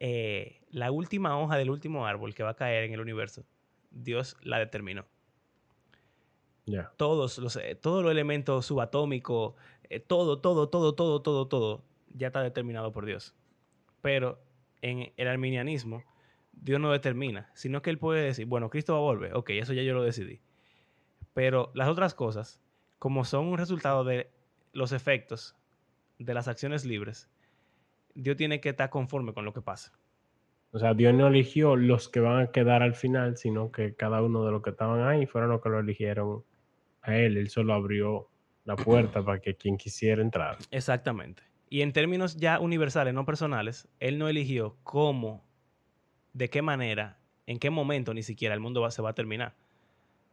eh, 0.00 0.60
la 0.70 0.90
última 0.90 1.38
hoja 1.38 1.56
del 1.56 1.70
último 1.70 2.06
árbol 2.06 2.34
que 2.34 2.42
va 2.42 2.50
a 2.50 2.56
caer 2.56 2.84
en 2.84 2.92
el 2.92 3.00
universo, 3.00 3.44
Dios 3.90 4.36
la 4.42 4.58
determinó. 4.58 5.06
Todos, 6.96 7.38
los, 7.38 7.56
eh, 7.56 7.74
todos 7.76 8.02
los 8.02 8.12
elementos 8.12 8.66
subatómicos, 8.66 9.54
eh, 9.88 10.00
todo, 10.00 10.40
todo, 10.40 10.68
todo, 10.68 10.94
todo, 10.94 11.22
todo, 11.22 11.48
todo, 11.48 11.84
ya 12.14 12.28
está 12.28 12.42
determinado 12.42 12.92
por 12.92 13.06
Dios. 13.06 13.34
Pero 14.00 14.40
en 14.82 15.12
el 15.16 15.28
arminianismo, 15.28 16.02
Dios 16.52 16.80
no 16.80 16.90
determina, 16.92 17.50
sino 17.54 17.82
que 17.82 17.90
Él 17.90 17.98
puede 17.98 18.22
decir, 18.22 18.46
bueno, 18.46 18.70
Cristo 18.70 18.94
va 18.94 18.98
a 18.98 19.02
volver, 19.02 19.34
ok, 19.34 19.50
eso 19.50 19.72
ya 19.72 19.82
yo 19.82 19.94
lo 19.94 20.02
decidí. 20.02 20.40
Pero 21.34 21.70
las 21.74 21.88
otras 21.88 22.14
cosas, 22.14 22.60
como 22.98 23.24
son 23.24 23.46
un 23.46 23.58
resultado 23.58 24.04
de 24.04 24.30
los 24.72 24.92
efectos 24.92 25.56
de 26.18 26.34
las 26.34 26.48
acciones 26.48 26.84
libres, 26.84 27.28
Dios 28.14 28.36
tiene 28.36 28.60
que 28.60 28.70
estar 28.70 28.90
conforme 28.90 29.32
con 29.32 29.44
lo 29.44 29.52
que 29.52 29.62
pasa. 29.62 29.92
O 30.72 30.78
sea, 30.78 30.92
Dios 30.92 31.14
no 31.14 31.28
eligió 31.28 31.76
los 31.76 32.08
que 32.08 32.20
van 32.20 32.42
a 32.42 32.50
quedar 32.50 32.82
al 32.82 32.94
final, 32.94 33.36
sino 33.36 33.72
que 33.72 33.94
cada 33.94 34.20
uno 34.20 34.44
de 34.44 34.52
los 34.52 34.62
que 34.62 34.70
estaban 34.70 35.06
ahí 35.06 35.26
fueron 35.26 35.50
los 35.50 35.62
que 35.62 35.70
lo 35.70 35.78
eligieron 35.78 36.44
a 37.02 37.16
él. 37.16 37.36
Él 37.36 37.48
solo 37.48 37.72
abrió 37.72 38.28
la 38.64 38.76
puerta 38.76 39.24
para 39.24 39.40
que 39.40 39.54
quien 39.54 39.78
quisiera 39.78 40.20
entrar. 40.20 40.58
Exactamente. 40.70 41.42
Y 41.70 41.82
en 41.82 41.92
términos 41.92 42.36
ya 42.36 42.60
universales, 42.60 43.14
no 43.14 43.24
personales, 43.24 43.88
él 44.00 44.18
no 44.18 44.28
eligió 44.28 44.76
cómo, 44.82 45.44
de 46.32 46.48
qué 46.48 46.62
manera, 46.62 47.18
en 47.46 47.58
qué 47.58 47.70
momento 47.70 48.14
ni 48.14 48.22
siquiera 48.22 48.54
el 48.54 48.60
mundo 48.60 48.90
se 48.90 49.02
va 49.02 49.10
a 49.10 49.14
terminar. 49.14 49.54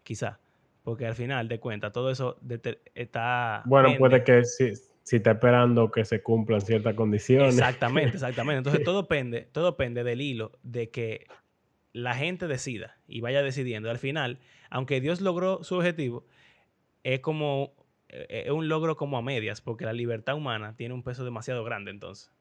Quizá. 0.03 0.39
Porque 0.83 1.05
al 1.07 1.15
final 1.15 1.47
de 1.47 1.59
cuentas, 1.59 1.91
todo 1.91 2.11
eso 2.11 2.37
está. 2.93 3.63
Bueno, 3.65 3.89
puede 3.97 4.23
que 4.23 4.45
si, 4.45 4.73
si 5.01 5.15
está 5.15 5.31
esperando 5.31 5.91
que 5.91 6.05
se 6.05 6.21
cumplan 6.21 6.61
ciertas 6.61 6.93
condiciones. 6.93 7.55
Exactamente, 7.55 8.09
exactamente. 8.15 8.57
Entonces 8.59 8.83
todo 8.83 9.01
depende, 9.01 9.47
todo 9.51 9.71
depende 9.71 10.03
del 10.03 10.21
hilo 10.21 10.51
de 10.61 10.89
que 10.89 11.25
la 11.91 12.13
gente 12.13 12.47
decida 12.47 12.97
y 13.07 13.21
vaya 13.21 13.41
decidiendo. 13.41 13.89
Al 13.89 13.97
final, 13.97 14.39
aunque 14.69 15.01
Dios 15.01 15.21
logró 15.21 15.63
su 15.63 15.75
objetivo, 15.75 16.25
es 17.03 17.19
como 17.19 17.73
es 18.29 18.51
un 18.51 18.67
logro 18.67 18.95
como 18.95 19.17
a 19.17 19.21
medias, 19.21 19.61
porque 19.61 19.85
la 19.85 19.93
libertad 19.93 20.35
humana 20.35 20.75
tiene 20.75 20.93
un 20.93 21.03
peso 21.03 21.25
demasiado 21.25 21.63
grande 21.63 21.91
entonces. 21.91 22.31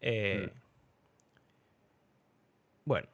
Eh, 0.00 0.50
mm. 0.52 0.58
Bueno. 2.84 3.08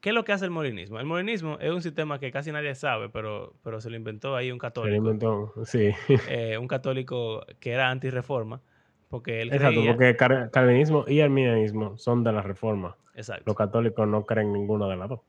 ¿Qué 0.00 0.10
es 0.10 0.14
lo 0.14 0.24
que 0.24 0.32
hace 0.32 0.44
el 0.44 0.50
molinismo? 0.50 0.98
El 0.98 1.06
molinismo 1.06 1.58
es 1.60 1.70
un 1.70 1.80
sistema 1.80 2.18
que 2.18 2.30
casi 2.30 2.52
nadie 2.52 2.74
sabe, 2.74 3.08
pero, 3.08 3.54
pero 3.62 3.80
se 3.80 3.88
lo 3.88 3.96
inventó 3.96 4.36
ahí 4.36 4.50
un 4.50 4.58
católico. 4.58 4.90
Se 4.90 5.00
lo 5.00 5.10
inventó, 5.10 5.54
sí. 5.64 5.90
Eh, 6.28 6.58
un 6.58 6.68
católico 6.68 7.46
que 7.60 7.70
era 7.70 7.90
anti-reforma. 7.90 8.60
Porque 9.08 9.40
él 9.40 9.52
Exacto, 9.52 9.80
porque 9.86 10.16
calvinismo 10.50 11.04
y 11.06 11.20
arminianismo 11.20 11.96
son 11.96 12.24
de 12.24 12.32
la 12.32 12.42
reforma. 12.42 12.96
Exacto. 13.14 13.44
Los 13.46 13.56
católicos 13.56 14.08
no 14.08 14.26
creen 14.26 14.52
ninguno 14.52 14.88
de 14.88 14.96
las 14.96 15.08
dos. 15.08 15.20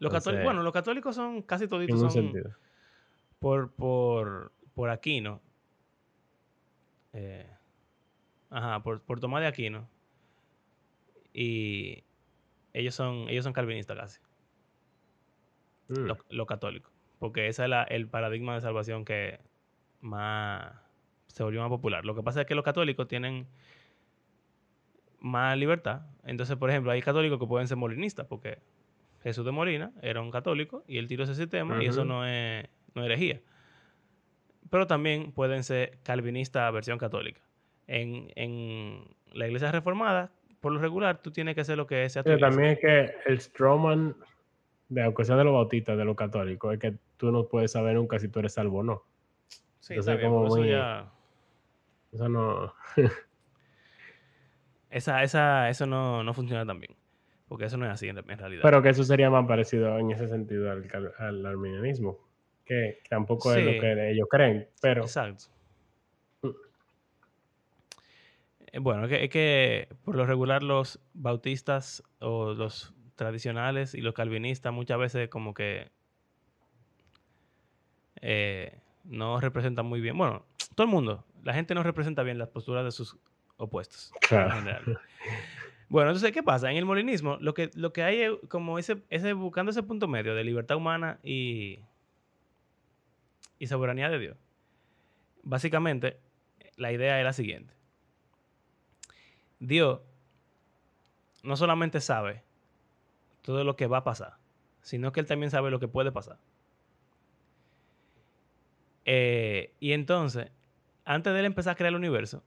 Los 0.00 0.12
católicos, 0.12 0.44
bueno, 0.44 0.62
los 0.62 0.72
católicos 0.72 1.14
son 1.14 1.42
casi 1.42 1.68
toditos 1.68 2.00
son, 2.00 2.10
sentido 2.10 2.50
por, 3.46 3.70
por, 3.70 4.52
por 4.74 4.90
Aquino. 4.90 5.40
Eh, 7.12 7.48
ajá, 8.50 8.82
por, 8.82 9.02
por 9.02 9.20
Tomás 9.20 9.40
de 9.40 9.46
Aquino. 9.46 9.88
Y 11.32 12.02
ellos 12.72 12.96
son, 12.96 13.28
ellos 13.28 13.44
son 13.44 13.52
calvinistas 13.52 13.96
casi. 13.96 14.20
Mm. 15.86 16.10
Los 16.30 16.46
católicos. 16.48 16.92
Porque 17.20 17.46
ese 17.46 17.66
es 17.66 17.70
el 17.90 18.08
paradigma 18.08 18.56
de 18.56 18.62
salvación 18.62 19.04
que 19.04 19.38
más 20.00 20.74
se 21.28 21.44
volvió 21.44 21.60
más 21.60 21.70
popular. 21.70 22.04
Lo 22.04 22.16
que 22.16 22.24
pasa 22.24 22.40
es 22.40 22.46
que 22.48 22.56
los 22.56 22.64
católicos 22.64 23.06
tienen 23.06 23.46
más 25.20 25.56
libertad. 25.56 26.02
Entonces, 26.24 26.56
por 26.56 26.68
ejemplo, 26.68 26.90
hay 26.90 27.00
católicos 27.00 27.38
que 27.38 27.46
pueden 27.46 27.68
ser 27.68 27.76
molinistas, 27.76 28.26
porque 28.26 28.58
Jesús 29.22 29.44
de 29.44 29.52
Molina 29.52 29.92
era 30.02 30.20
un 30.20 30.32
católico 30.32 30.82
y 30.88 30.98
él 30.98 31.06
tiró 31.06 31.22
ese 31.22 31.36
sistema 31.36 31.80
y 31.80 31.86
eso 31.86 32.04
no 32.04 32.26
es 32.26 32.68
no 32.96 33.04
herejía. 33.04 33.40
Pero 34.70 34.86
también 34.86 35.30
pueden 35.30 35.62
ser 35.62 35.98
calvinistas 36.02 36.72
versión 36.72 36.98
católica. 36.98 37.40
En, 37.86 39.04
la 39.32 39.46
iglesia 39.46 39.70
reformada, 39.70 40.32
por 40.60 40.72
lo 40.72 40.80
regular, 40.80 41.20
tú 41.20 41.30
tienes 41.30 41.54
que 41.54 41.60
hacer 41.60 41.76
lo 41.76 41.86
que 41.86 42.08
sea 42.08 42.24
Pero 42.24 42.38
también 42.38 42.70
es 42.70 42.78
que 42.80 43.14
el 43.26 43.38
Stroman, 43.38 44.16
de, 44.88 45.02
aunque 45.02 45.24
sea 45.24 45.36
de 45.36 45.44
los 45.44 45.52
bautistas, 45.52 45.96
de 45.98 46.04
los 46.04 46.16
católicos, 46.16 46.72
es 46.72 46.80
que 46.80 46.94
tú 47.18 47.30
no 47.30 47.46
puedes 47.46 47.72
saber 47.72 47.94
nunca 47.94 48.18
si 48.18 48.28
tú 48.28 48.40
eres 48.40 48.54
salvo 48.54 48.78
o 48.78 48.82
no. 48.82 49.02
Sí, 49.80 49.94
Entonces, 49.94 50.24
como 50.24 50.46
eso 50.46 50.64
ya... 50.64 51.12
Eso 52.12 52.28
no... 52.30 52.74
esa, 54.90 55.22
esa, 55.22 55.68
eso 55.68 55.86
no, 55.86 56.24
no 56.24 56.32
funciona 56.32 56.64
tan 56.64 56.80
bien. 56.80 56.96
Porque 57.46 57.66
eso 57.66 57.76
no 57.76 57.84
es 57.84 57.92
así 57.92 58.08
en, 58.08 58.16
realidad. 58.16 58.62
Pero 58.62 58.82
que 58.82 58.88
eso 58.88 59.04
sería 59.04 59.30
más 59.30 59.46
parecido 59.46 59.98
en 59.98 60.10
ese 60.10 60.26
sentido 60.28 60.72
al, 60.72 60.88
al 61.18 61.46
arminianismo 61.46 62.25
que 62.66 62.98
tampoco 63.08 63.54
es 63.54 63.64
lo 63.64 63.80
que 63.80 64.10
ellos 64.10 64.26
creen, 64.28 64.68
pero... 64.82 65.02
Exacto. 65.02 65.44
Mm. 66.42 66.50
Eh, 68.72 68.78
bueno, 68.80 69.06
es 69.06 69.30
que, 69.30 69.88
por 70.04 70.16
lo 70.16 70.26
regular 70.26 70.62
los 70.62 71.00
bautistas 71.14 72.02
o 72.18 72.52
los 72.52 72.92
tradicionales 73.14 73.94
y 73.94 74.00
los 74.02 74.14
calvinistas 74.14 74.72
muchas 74.72 74.98
veces 74.98 75.28
como 75.28 75.54
que 75.54 75.90
eh, 78.20 78.80
no 79.04 79.40
representan 79.40 79.86
muy 79.86 80.00
bien. 80.00 80.18
Bueno, 80.18 80.44
todo 80.74 80.86
el 80.86 80.92
mundo, 80.92 81.24
la 81.44 81.54
gente 81.54 81.74
no 81.74 81.82
representa 81.82 82.24
bien 82.24 82.38
las 82.38 82.48
posturas 82.48 82.84
de 82.84 82.90
sus 82.90 83.16
opuestos. 83.56 84.12
Bueno, 85.88 86.10
entonces, 86.10 86.32
¿qué 86.32 86.42
pasa? 86.42 86.68
En 86.68 86.76
el 86.76 86.84
molinismo, 86.84 87.38
lo 87.40 87.54
que, 87.54 87.70
lo 87.74 87.92
que 87.92 88.02
hay 88.02 88.20
es 88.22 88.32
como 88.48 88.76
ese, 88.76 89.04
ese, 89.08 89.34
buscando 89.34 89.70
ese 89.70 89.84
punto 89.84 90.08
medio 90.08 90.34
de 90.34 90.42
libertad 90.42 90.76
humana 90.76 91.20
y, 91.22 91.78
y 93.58 93.66
soberanía 93.66 94.08
de 94.08 94.18
Dios. 94.18 94.36
Básicamente, 95.42 96.18
la 96.76 96.92
idea 96.92 97.18
es 97.18 97.24
la 97.24 97.32
siguiente. 97.32 97.74
Dios 99.58 100.00
no 101.42 101.56
solamente 101.56 102.00
sabe 102.00 102.42
todo 103.42 103.64
lo 103.64 103.76
que 103.76 103.86
va 103.86 103.98
a 103.98 104.04
pasar, 104.04 104.36
sino 104.82 105.12
que 105.12 105.20
Él 105.20 105.26
también 105.26 105.50
sabe 105.50 105.70
lo 105.70 105.80
que 105.80 105.88
puede 105.88 106.12
pasar. 106.12 106.38
Eh, 109.04 109.72
y 109.78 109.92
entonces, 109.92 110.50
antes 111.04 111.32
de 111.32 111.38
él 111.38 111.44
empezar 111.46 111.72
a 111.72 111.76
crear 111.76 111.90
el 111.90 111.96
universo, 111.96 112.42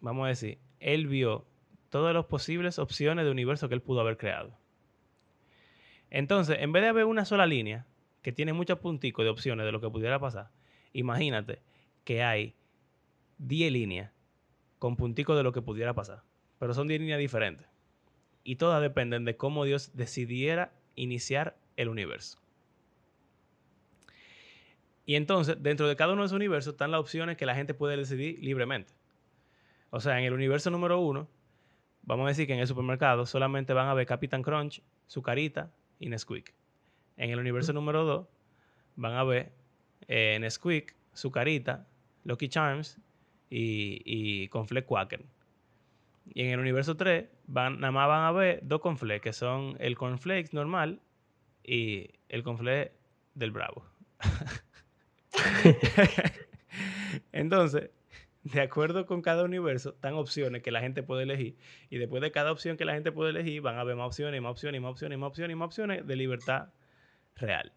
vamos 0.00 0.24
a 0.26 0.28
decir, 0.28 0.58
Él 0.78 1.08
vio 1.08 1.44
todas 1.90 2.14
las 2.14 2.26
posibles 2.26 2.78
opciones 2.78 3.24
de 3.24 3.30
universo 3.30 3.68
que 3.68 3.74
Él 3.74 3.82
pudo 3.82 4.00
haber 4.00 4.16
creado. 4.16 4.56
Entonces, 6.10 6.58
en 6.60 6.70
vez 6.72 6.82
de 6.82 6.88
haber 6.88 7.06
una 7.06 7.24
sola 7.24 7.46
línea, 7.46 7.86
que 8.22 8.32
tiene 8.32 8.52
muchos 8.52 8.78
punticos 8.78 9.24
de 9.24 9.30
opciones 9.30 9.66
de 9.66 9.72
lo 9.72 9.80
que 9.80 9.90
pudiera 9.90 10.18
pasar, 10.18 10.50
imagínate 10.92 11.60
que 12.04 12.22
hay 12.22 12.54
10 13.38 13.72
líneas 13.72 14.12
con 14.78 14.96
punticos 14.96 15.36
de 15.36 15.42
lo 15.42 15.52
que 15.52 15.62
pudiera 15.62 15.94
pasar. 15.94 16.22
Pero 16.58 16.74
son 16.74 16.88
10 16.88 17.00
líneas 17.00 17.18
diferentes. 17.18 17.66
Y 18.44 18.56
todas 18.56 18.82
dependen 18.82 19.24
de 19.24 19.36
cómo 19.36 19.64
Dios 19.64 19.90
decidiera 19.94 20.72
iniciar 20.94 21.56
el 21.76 21.88
universo. 21.88 22.38
Y 25.04 25.16
entonces, 25.16 25.56
dentro 25.60 25.88
de 25.88 25.96
cada 25.96 26.12
uno 26.12 26.22
de 26.22 26.26
esos 26.26 26.36
universos 26.36 26.74
están 26.74 26.92
las 26.92 27.00
opciones 27.00 27.36
que 27.36 27.46
la 27.46 27.54
gente 27.54 27.74
puede 27.74 27.96
decidir 27.96 28.38
libremente. 28.40 28.92
O 29.90 30.00
sea, 30.00 30.18
en 30.18 30.24
el 30.24 30.32
universo 30.32 30.70
número 30.70 31.00
uno, 31.00 31.28
vamos 32.02 32.26
a 32.26 32.28
decir 32.28 32.46
que 32.46 32.54
en 32.54 32.60
el 32.60 32.66
supermercado 32.66 33.26
solamente 33.26 33.72
van 33.72 33.88
a 33.88 33.94
ver 33.94 34.06
Captain 34.06 34.42
Crunch, 34.42 34.82
su 35.06 35.22
carita 35.22 35.72
y 35.98 36.08
Nesquik. 36.08 36.54
En 37.16 37.30
el 37.30 37.38
universo 37.38 37.72
número 37.72 38.04
2 38.04 38.26
van 38.96 39.14
a 39.14 39.24
ver 39.24 39.52
eh, 40.08 40.38
Nesquik, 40.40 40.94
su 41.12 41.30
carita, 41.30 41.86
Lucky 42.24 42.48
Charms 42.48 42.98
y, 43.50 44.02
y 44.04 44.48
Confle 44.48 44.84
Quaker. 44.84 45.24
Y 46.34 46.42
en 46.42 46.50
el 46.50 46.60
universo 46.60 46.96
3 46.96 47.26
van, 47.46 47.80
nada 47.80 47.90
más 47.90 48.08
van 48.08 48.24
a 48.24 48.32
ver 48.32 48.60
dos 48.62 48.80
confle, 48.80 49.20
que 49.20 49.32
son 49.32 49.76
el 49.80 49.96
Cornflakes 49.96 50.50
normal 50.52 51.00
y 51.64 52.10
el 52.28 52.42
confle 52.42 52.92
del 53.34 53.50
Bravo. 53.50 53.84
Entonces, 57.32 57.90
de 58.44 58.60
acuerdo 58.60 59.06
con 59.06 59.22
cada 59.22 59.44
universo, 59.44 59.90
están 59.90 60.14
opciones 60.14 60.62
que 60.62 60.70
la 60.70 60.80
gente 60.80 61.02
puede 61.02 61.24
elegir. 61.24 61.56
Y 61.90 61.98
después 61.98 62.22
de 62.22 62.30
cada 62.30 62.52
opción 62.52 62.76
que 62.76 62.84
la 62.84 62.94
gente 62.94 63.12
puede 63.12 63.30
elegir, 63.30 63.60
van 63.60 63.76
a 63.76 63.80
haber 63.80 63.96
más 63.96 64.06
opciones, 64.06 64.40
más 64.40 64.52
opciones, 64.52 64.80
más 64.80 64.90
opciones, 64.90 65.18
más 65.18 65.28
opciones, 65.28 65.56
más 65.56 65.66
opciones 65.66 66.06
de 66.06 66.16
libertad 66.16 66.68
real. 67.36 67.72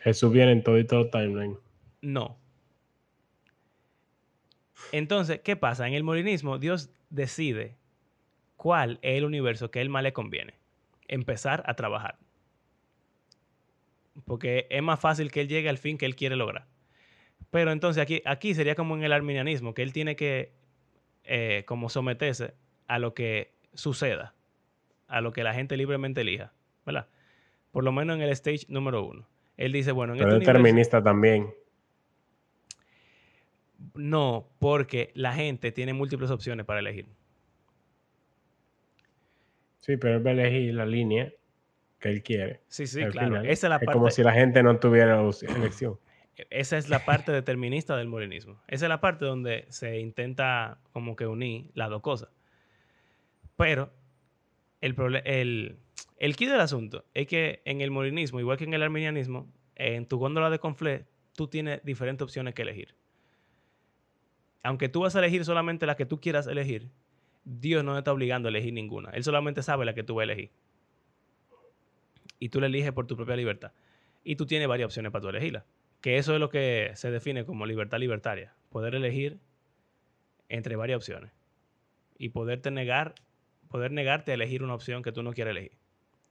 Jesús 0.00 0.32
viene 0.32 0.52
en 0.52 0.62
todo 0.62 0.78
y 0.78 0.84
todo 0.84 1.10
timeline. 1.10 1.58
No. 2.00 2.38
Entonces, 4.92 5.40
¿qué 5.40 5.56
pasa? 5.56 5.88
En 5.88 5.94
el 5.94 6.04
molinismo, 6.04 6.58
Dios 6.58 6.90
decide 7.10 7.76
cuál 8.56 8.98
es 9.02 9.18
el 9.18 9.24
universo 9.24 9.70
que 9.70 9.80
a 9.80 9.82
él 9.82 9.88
más 9.88 10.02
le 10.02 10.12
conviene. 10.12 10.54
Empezar 11.08 11.62
a 11.66 11.74
trabajar. 11.74 12.18
Porque 14.24 14.66
es 14.70 14.82
más 14.82 15.00
fácil 15.00 15.30
que 15.30 15.42
él 15.42 15.48
llegue 15.48 15.68
al 15.68 15.78
fin 15.78 15.98
que 15.98 16.06
él 16.06 16.16
quiere 16.16 16.36
lograr. 16.36 16.66
Pero 17.50 17.72
entonces 17.72 18.02
aquí, 18.02 18.22
aquí 18.24 18.54
sería 18.54 18.74
como 18.74 18.96
en 18.96 19.02
el 19.02 19.12
arminianismo, 19.12 19.74
que 19.74 19.82
él 19.82 19.92
tiene 19.92 20.16
que 20.16 20.52
eh, 21.24 21.64
como 21.66 21.88
someterse 21.88 22.54
a 22.86 22.98
lo 22.98 23.14
que 23.14 23.54
suceda, 23.74 24.34
a 25.08 25.20
lo 25.20 25.32
que 25.32 25.42
la 25.42 25.54
gente 25.54 25.76
libremente 25.76 26.22
elija, 26.22 26.52
¿verdad? 26.84 27.08
Por 27.76 27.84
lo 27.84 27.92
menos 27.92 28.16
en 28.16 28.22
el 28.22 28.30
stage 28.30 28.64
número 28.68 29.04
uno. 29.04 29.28
Él 29.58 29.70
dice, 29.70 29.92
bueno, 29.92 30.14
en 30.14 30.20
Pero 30.20 30.30
este 30.30 30.46
determinista 30.46 31.02
también. 31.02 31.52
No, 33.94 34.48
porque 34.58 35.10
la 35.12 35.34
gente 35.34 35.72
tiene 35.72 35.92
múltiples 35.92 36.30
opciones 36.30 36.64
para 36.64 36.80
elegir. 36.80 37.04
Sí, 39.80 39.98
pero 39.98 40.14
él 40.14 40.26
va 40.26 40.30
a 40.30 40.32
elegir 40.32 40.72
la 40.72 40.86
línea 40.86 41.30
que 41.98 42.08
él 42.08 42.22
quiere. 42.22 42.62
Sí, 42.68 42.86
sí, 42.86 43.04
claro. 43.08 43.42
Esa 43.42 43.66
es, 43.66 43.68
la 43.68 43.76
es 43.76 43.90
como 43.92 44.10
si 44.10 44.22
la 44.22 44.32
gente 44.32 44.62
no 44.62 44.78
tuviera 44.78 45.20
elección. 45.54 45.98
Esa 46.48 46.78
es 46.78 46.88
la 46.88 47.04
parte 47.04 47.30
determinista 47.30 47.94
del 47.98 48.08
molinismo. 48.08 48.58
Esa 48.68 48.86
es 48.86 48.88
la 48.88 49.02
parte 49.02 49.26
donde 49.26 49.66
se 49.68 50.00
intenta 50.00 50.78
como 50.94 51.14
que 51.14 51.26
unir 51.26 51.66
las 51.74 51.90
dos 51.90 52.00
cosas. 52.00 52.30
Pero 53.58 53.92
el, 54.80 55.20
el, 55.26 55.76
el 56.18 56.36
key 56.36 56.46
del 56.46 56.60
asunto 56.60 57.04
es 57.14 57.26
que 57.26 57.60
en 57.64 57.80
el 57.80 57.90
molinismo, 57.90 58.40
igual 58.40 58.56
que 58.56 58.64
en 58.64 58.74
el 58.74 58.82
arminianismo, 58.82 59.52
en 59.74 60.06
tu 60.06 60.18
góndola 60.18 60.50
de 60.50 60.58
conflé, 60.58 61.06
tú 61.34 61.48
tienes 61.48 61.84
diferentes 61.84 62.24
opciones 62.24 62.54
que 62.54 62.62
elegir. 62.62 62.94
Aunque 64.62 64.88
tú 64.88 65.00
vas 65.00 65.14
a 65.14 65.18
elegir 65.18 65.44
solamente 65.44 65.86
la 65.86 65.94
que 65.94 66.06
tú 66.06 66.20
quieras 66.20 66.46
elegir, 66.46 66.90
Dios 67.44 67.84
no 67.84 67.92
te 67.92 67.98
está 67.98 68.12
obligando 68.12 68.48
a 68.48 68.50
elegir 68.50 68.72
ninguna. 68.72 69.10
Él 69.10 69.22
solamente 69.22 69.62
sabe 69.62 69.84
la 69.84 69.94
que 69.94 70.02
tú 70.02 70.14
vas 70.16 70.22
a 70.22 70.32
elegir. 70.32 70.50
Y 72.40 72.48
tú 72.48 72.60
la 72.60 72.66
eliges 72.66 72.92
por 72.92 73.06
tu 73.06 73.16
propia 73.16 73.36
libertad. 73.36 73.72
Y 74.24 74.36
tú 74.36 74.46
tienes 74.46 74.66
varias 74.66 74.86
opciones 74.86 75.12
para 75.12 75.22
tú 75.22 75.28
elegirla. 75.28 75.64
Que 76.00 76.18
eso 76.18 76.34
es 76.34 76.40
lo 76.40 76.48
que 76.48 76.90
se 76.94 77.10
define 77.10 77.44
como 77.44 77.66
libertad 77.66 77.98
libertaria. 77.98 78.54
Poder 78.70 78.94
elegir 78.94 79.38
entre 80.48 80.74
varias 80.74 80.96
opciones. 80.96 81.30
Y 82.18 82.30
poderte 82.30 82.70
negar, 82.70 83.14
poder 83.68 83.92
negarte 83.92 84.32
a 84.32 84.34
elegir 84.34 84.62
una 84.62 84.74
opción 84.74 85.02
que 85.02 85.12
tú 85.12 85.22
no 85.22 85.32
quieres 85.32 85.52
elegir. 85.52 85.78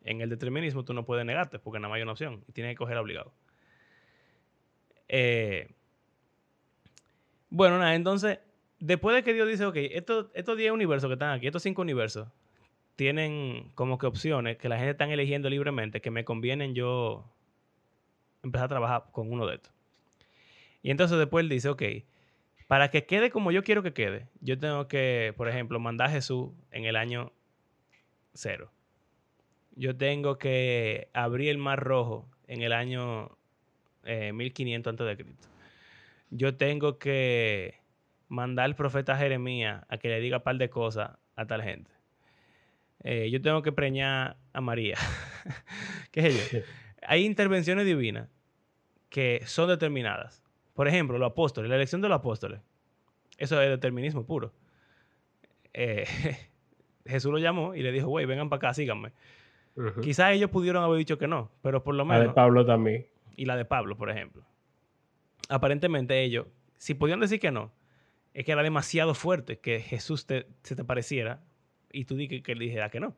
En 0.05 0.21
el 0.21 0.29
determinismo 0.29 0.85
tú 0.85 0.93
no 0.93 1.03
puedes 1.03 1.25
negarte 1.25 1.59
porque 1.59 1.79
nada 1.79 1.89
más 1.89 1.97
hay 1.97 2.03
una 2.03 2.13
opción 2.13 2.43
y 2.47 2.53
tienes 2.53 2.71
que 2.73 2.77
coger 2.77 2.97
obligado. 2.97 3.33
Eh, 5.07 5.73
bueno, 7.49 7.79
nada, 7.79 7.95
entonces, 7.95 8.39
después 8.79 9.15
de 9.15 9.23
que 9.23 9.33
Dios 9.33 9.47
dice, 9.47 9.65
ok, 9.65 9.75
estos, 9.77 10.27
estos 10.33 10.57
10 10.57 10.71
universos 10.71 11.09
que 11.09 11.13
están 11.13 11.31
aquí, 11.31 11.47
estos 11.47 11.63
5 11.63 11.81
universos, 11.81 12.27
tienen 12.95 13.71
como 13.75 13.97
que 13.97 14.05
opciones 14.05 14.57
que 14.57 14.69
la 14.69 14.77
gente 14.77 14.91
está 14.91 15.05
eligiendo 15.05 15.49
libremente 15.49 16.01
que 16.01 16.11
me 16.11 16.23
convienen 16.23 16.75
yo 16.75 17.29
empezar 18.43 18.65
a 18.65 18.69
trabajar 18.69 19.05
con 19.11 19.31
uno 19.31 19.45
de 19.47 19.55
estos. 19.55 19.73
Y 20.81 20.91
entonces 20.91 21.17
después 21.17 21.43
él 21.43 21.49
dice, 21.49 21.69
ok, 21.69 21.81
para 22.67 22.89
que 22.91 23.05
quede 23.05 23.31
como 23.31 23.51
yo 23.51 23.63
quiero 23.63 23.83
que 23.83 23.93
quede, 23.93 24.27
yo 24.39 24.57
tengo 24.57 24.87
que, 24.87 25.33
por 25.35 25.49
ejemplo, 25.49 25.79
mandar 25.79 26.09
a 26.09 26.11
Jesús 26.11 26.51
en 26.71 26.85
el 26.85 26.95
año 26.95 27.31
cero. 28.33 28.71
Yo 29.75 29.95
tengo 29.95 30.37
que 30.37 31.09
abrir 31.13 31.49
el 31.49 31.57
mar 31.57 31.83
rojo 31.83 32.29
en 32.47 32.61
el 32.61 32.73
año 32.73 33.37
1500 34.05 34.89
eh, 34.89 34.89
antes 34.89 35.07
de 35.07 35.23
Cristo. 35.23 35.47
Yo 36.29 36.55
tengo 36.55 36.97
que 36.97 37.75
mandar 38.27 38.65
al 38.65 38.75
profeta 38.75 39.17
Jeremías 39.17 39.83
a 39.89 39.97
que 39.97 40.09
le 40.09 40.19
diga 40.19 40.37
un 40.37 40.43
par 40.43 40.57
de 40.57 40.69
cosas 40.69 41.11
a 41.35 41.45
tal 41.45 41.61
gente. 41.61 41.91
Eh, 43.03 43.29
yo 43.29 43.41
tengo 43.41 43.61
que 43.61 43.71
preñar 43.71 44.37
a 44.53 44.61
María. 44.61 44.97
¿Qué 46.11 46.27
es 46.27 46.51
ello? 46.53 46.65
Hay 47.03 47.25
intervenciones 47.25 47.85
divinas 47.85 48.29
que 49.09 49.41
son 49.45 49.69
determinadas. 49.69 50.43
Por 50.73 50.87
ejemplo, 50.87 51.17
los 51.17 51.31
apóstoles, 51.31 51.69
la 51.69 51.75
elección 51.75 52.01
de 52.01 52.09
los 52.09 52.17
apóstoles. 52.17 52.61
Eso 53.37 53.61
es 53.61 53.69
determinismo 53.69 54.25
puro. 54.25 54.53
Eh, 55.73 56.05
Jesús 57.05 57.31
lo 57.31 57.37
llamó 57.37 57.75
y 57.75 57.83
le 57.83 57.91
dijo, 57.91 58.07
güey, 58.07 58.25
vengan 58.25 58.49
para 58.49 58.57
acá, 58.57 58.73
síganme. 58.73 59.11
Quizás 60.01 60.31
ellos 60.33 60.49
pudieron 60.49 60.83
haber 60.83 60.97
dicho 60.97 61.17
que 61.17 61.27
no, 61.27 61.51
pero 61.61 61.83
por 61.83 61.95
lo 61.95 62.05
menos... 62.05 62.23
La 62.23 62.27
de 62.29 62.33
Pablo 62.33 62.65
también. 62.65 63.07
Y 63.35 63.45
la 63.45 63.57
de 63.57 63.65
Pablo, 63.65 63.97
por 63.97 64.09
ejemplo. 64.09 64.45
Aparentemente 65.49 66.23
ellos, 66.23 66.47
si 66.77 66.93
podían 66.93 67.19
decir 67.19 67.39
que 67.39 67.51
no, 67.51 67.73
es 68.33 68.45
que 68.45 68.51
era 68.51 68.63
demasiado 68.63 69.13
fuerte 69.13 69.59
que 69.59 69.79
Jesús 69.81 70.25
se 70.25 70.75
te 70.75 70.83
pareciera 70.83 71.41
y 71.91 72.05
tú 72.05 72.15
di 72.15 72.27
que, 72.27 72.51
él 72.51 72.59
dijera 72.59 72.89
que 72.89 72.99
no. 72.99 73.15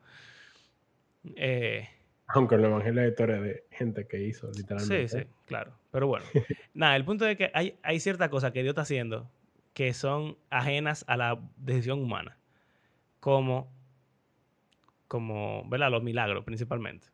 Eh, 1.36 1.88
aunque 2.28 2.56
el 2.56 2.66
Evangelio 2.66 3.02
es 3.04 3.10
historia 3.10 3.40
de 3.40 3.64
gente 3.72 4.08
que 4.08 4.22
hizo, 4.22 4.50
literalmente. 4.52 5.08
Sí, 5.08 5.20
sí, 5.20 5.26
claro. 5.46 5.74
Pero 5.92 6.08
bueno, 6.08 6.26
nada, 6.74 6.96
el 6.96 7.06
punto 7.06 7.26
es 7.28 7.38
que 7.38 7.52
hay, 7.54 7.78
hay 7.84 8.00
ciertas 8.00 8.30
cosas 8.30 8.52
que 8.52 8.64
Dios 8.64 8.72
está 8.72 8.82
haciendo 8.82 9.30
que 9.74 9.94
son 9.94 10.38
ajenas 10.50 11.06
a 11.08 11.18
la 11.18 11.40
decisión 11.56 12.00
humana, 12.00 12.38
como, 13.20 13.72
como 15.08 15.68
¿verdad? 15.70 15.92
los 15.92 16.04
milagros 16.04 16.44
principalmente. 16.44 17.08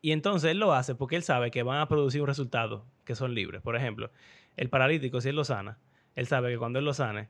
Y 0.00 0.12
entonces 0.12 0.50
Él 0.50 0.58
lo 0.58 0.72
hace 0.72 0.94
porque 0.94 1.16
Él 1.16 1.22
sabe 1.22 1.50
que 1.50 1.62
van 1.62 1.80
a 1.80 1.88
producir 1.88 2.20
un 2.20 2.26
resultado 2.26 2.84
que 3.04 3.14
son 3.14 3.34
libres. 3.34 3.62
Por 3.62 3.76
ejemplo, 3.76 4.10
el 4.56 4.68
paralítico, 4.68 5.20
si 5.20 5.28
Él 5.28 5.36
lo 5.36 5.44
sana, 5.44 5.78
Él 6.16 6.26
sabe 6.26 6.50
que 6.50 6.58
cuando 6.58 6.78
Él 6.78 6.84
lo 6.84 6.94
sane, 6.94 7.28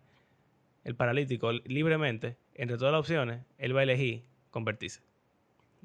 el 0.84 0.96
paralítico 0.96 1.52
libremente, 1.52 2.36
entre 2.54 2.76
todas 2.76 2.92
las 2.92 3.00
opciones, 3.00 3.42
Él 3.58 3.76
va 3.76 3.80
a 3.80 3.82
elegir 3.84 4.24
convertirse. 4.50 5.02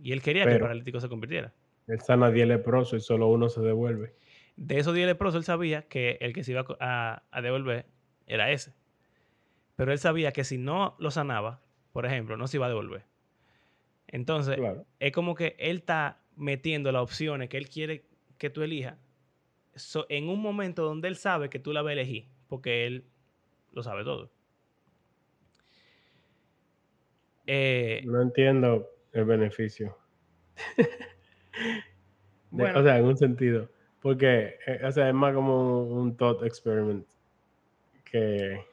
Y 0.01 0.11
él 0.11 0.21
quería 0.21 0.45
que 0.45 0.53
el 0.53 0.59
paralítico 0.59 0.99
se 0.99 1.09
convirtiera. 1.09 1.53
Él 1.88 1.99
sana 2.01 2.30
10 2.30 2.47
leprosos 2.47 3.01
y 3.01 3.05
solo 3.05 3.28
uno 3.28 3.49
se 3.49 3.61
devuelve. 3.61 4.13
De 4.55 4.78
esos 4.78 4.93
10 4.93 5.07
leprosos 5.07 5.39
él 5.39 5.43
sabía 5.43 5.88
que 5.88 6.17
el 6.21 6.34
que 6.34 6.43
se 6.43 6.51
iba 6.51 6.65
a, 6.80 7.41
devolver 7.41 7.88
era 8.28 8.51
ese. 8.51 8.75
Pero 9.75 9.91
él 9.91 9.99
sabía 9.99 10.32
que 10.32 10.43
si 10.43 10.57
no 10.57 10.95
lo 10.99 11.09
sanaba, 11.11 11.61
por 11.93 12.05
ejemplo, 12.05 12.38
no 12.38 12.47
se 12.47 12.57
iba 12.57 12.65
a 12.67 12.69
devolver. 12.69 13.05
Entonces, 14.08 14.58
es 14.99 15.12
como 15.12 15.36
que 15.36 15.55
él 15.60 15.78
está 15.78 16.20
metiendo 16.36 16.91
las 16.91 17.01
opciones 17.01 17.49
que 17.49 17.58
él 17.58 17.68
quiere 17.68 18.05
que 18.38 18.49
tú 18.49 18.62
elijas 18.62 18.97
en 20.10 20.30
un 20.30 20.41
momento 20.41 20.84
donde 20.84 21.08
él 21.08 21.16
sabe 21.16 21.49
que 21.49 21.60
tú 21.60 21.74
la 21.74 21.82
vas 21.82 21.91
a 21.91 21.93
elegir, 21.93 22.28
porque 22.47 22.86
él 22.86 23.05
lo 23.74 23.84
sabe 23.84 24.03
todo. 24.03 24.32
Eh, 27.45 28.01
no 28.05 28.22
entiendo 28.22 28.89
el 29.14 29.26
beneficio. 29.26 29.97
O 32.49 32.82
sea, 32.82 32.97
en 32.97 33.05
un 33.05 33.18
sentido. 33.18 33.70
Porque, 34.01 34.55
eh, 34.66 34.80
o 34.84 34.91
sea, 34.91 35.10
es 35.10 35.14
más 35.14 35.34
como 35.34 35.84
un, 35.84 36.16
thought 36.16 36.43
experiment 36.43 37.05
que 38.05 38.66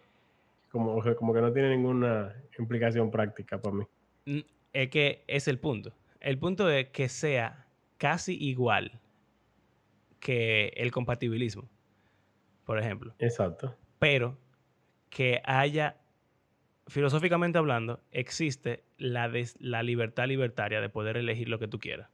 como, 0.70 1.02
como 1.16 1.34
que 1.34 1.40
no 1.40 1.52
tiene 1.52 1.70
ninguna 1.70 2.34
implicación 2.56 3.10
práctica 3.10 3.60
para 3.60 3.76
mí. 3.76 4.44
Es 4.74 4.90
que 4.90 5.24
es 5.26 5.48
el 5.48 5.58
punto. 5.58 5.94
El 6.20 6.38
punto 6.38 6.68
es 6.68 6.88
que 6.88 7.08
sea 7.08 7.66
casi 7.96 8.36
igual 8.36 9.00
que 10.20 10.72
el 10.76 10.90
compatibilismo, 10.90 11.68
por 12.64 12.78
ejemplo. 12.78 13.14
Exacto. 13.18 13.76
Pero 13.98 14.36
que 15.10 15.40
haya 15.44 15.96
filosóficamente 16.88 17.56
hablando, 17.58 18.02
existe 18.10 18.84
la, 18.98 19.30
la 19.60 19.82
libertad 19.82 20.26
libertaria 20.26 20.80
de 20.80 20.88
poder 20.88 21.16
elegir 21.16 21.48
lo 21.48 21.58
que 21.58 21.68
tú 21.68 21.78
quieras. 21.78 22.10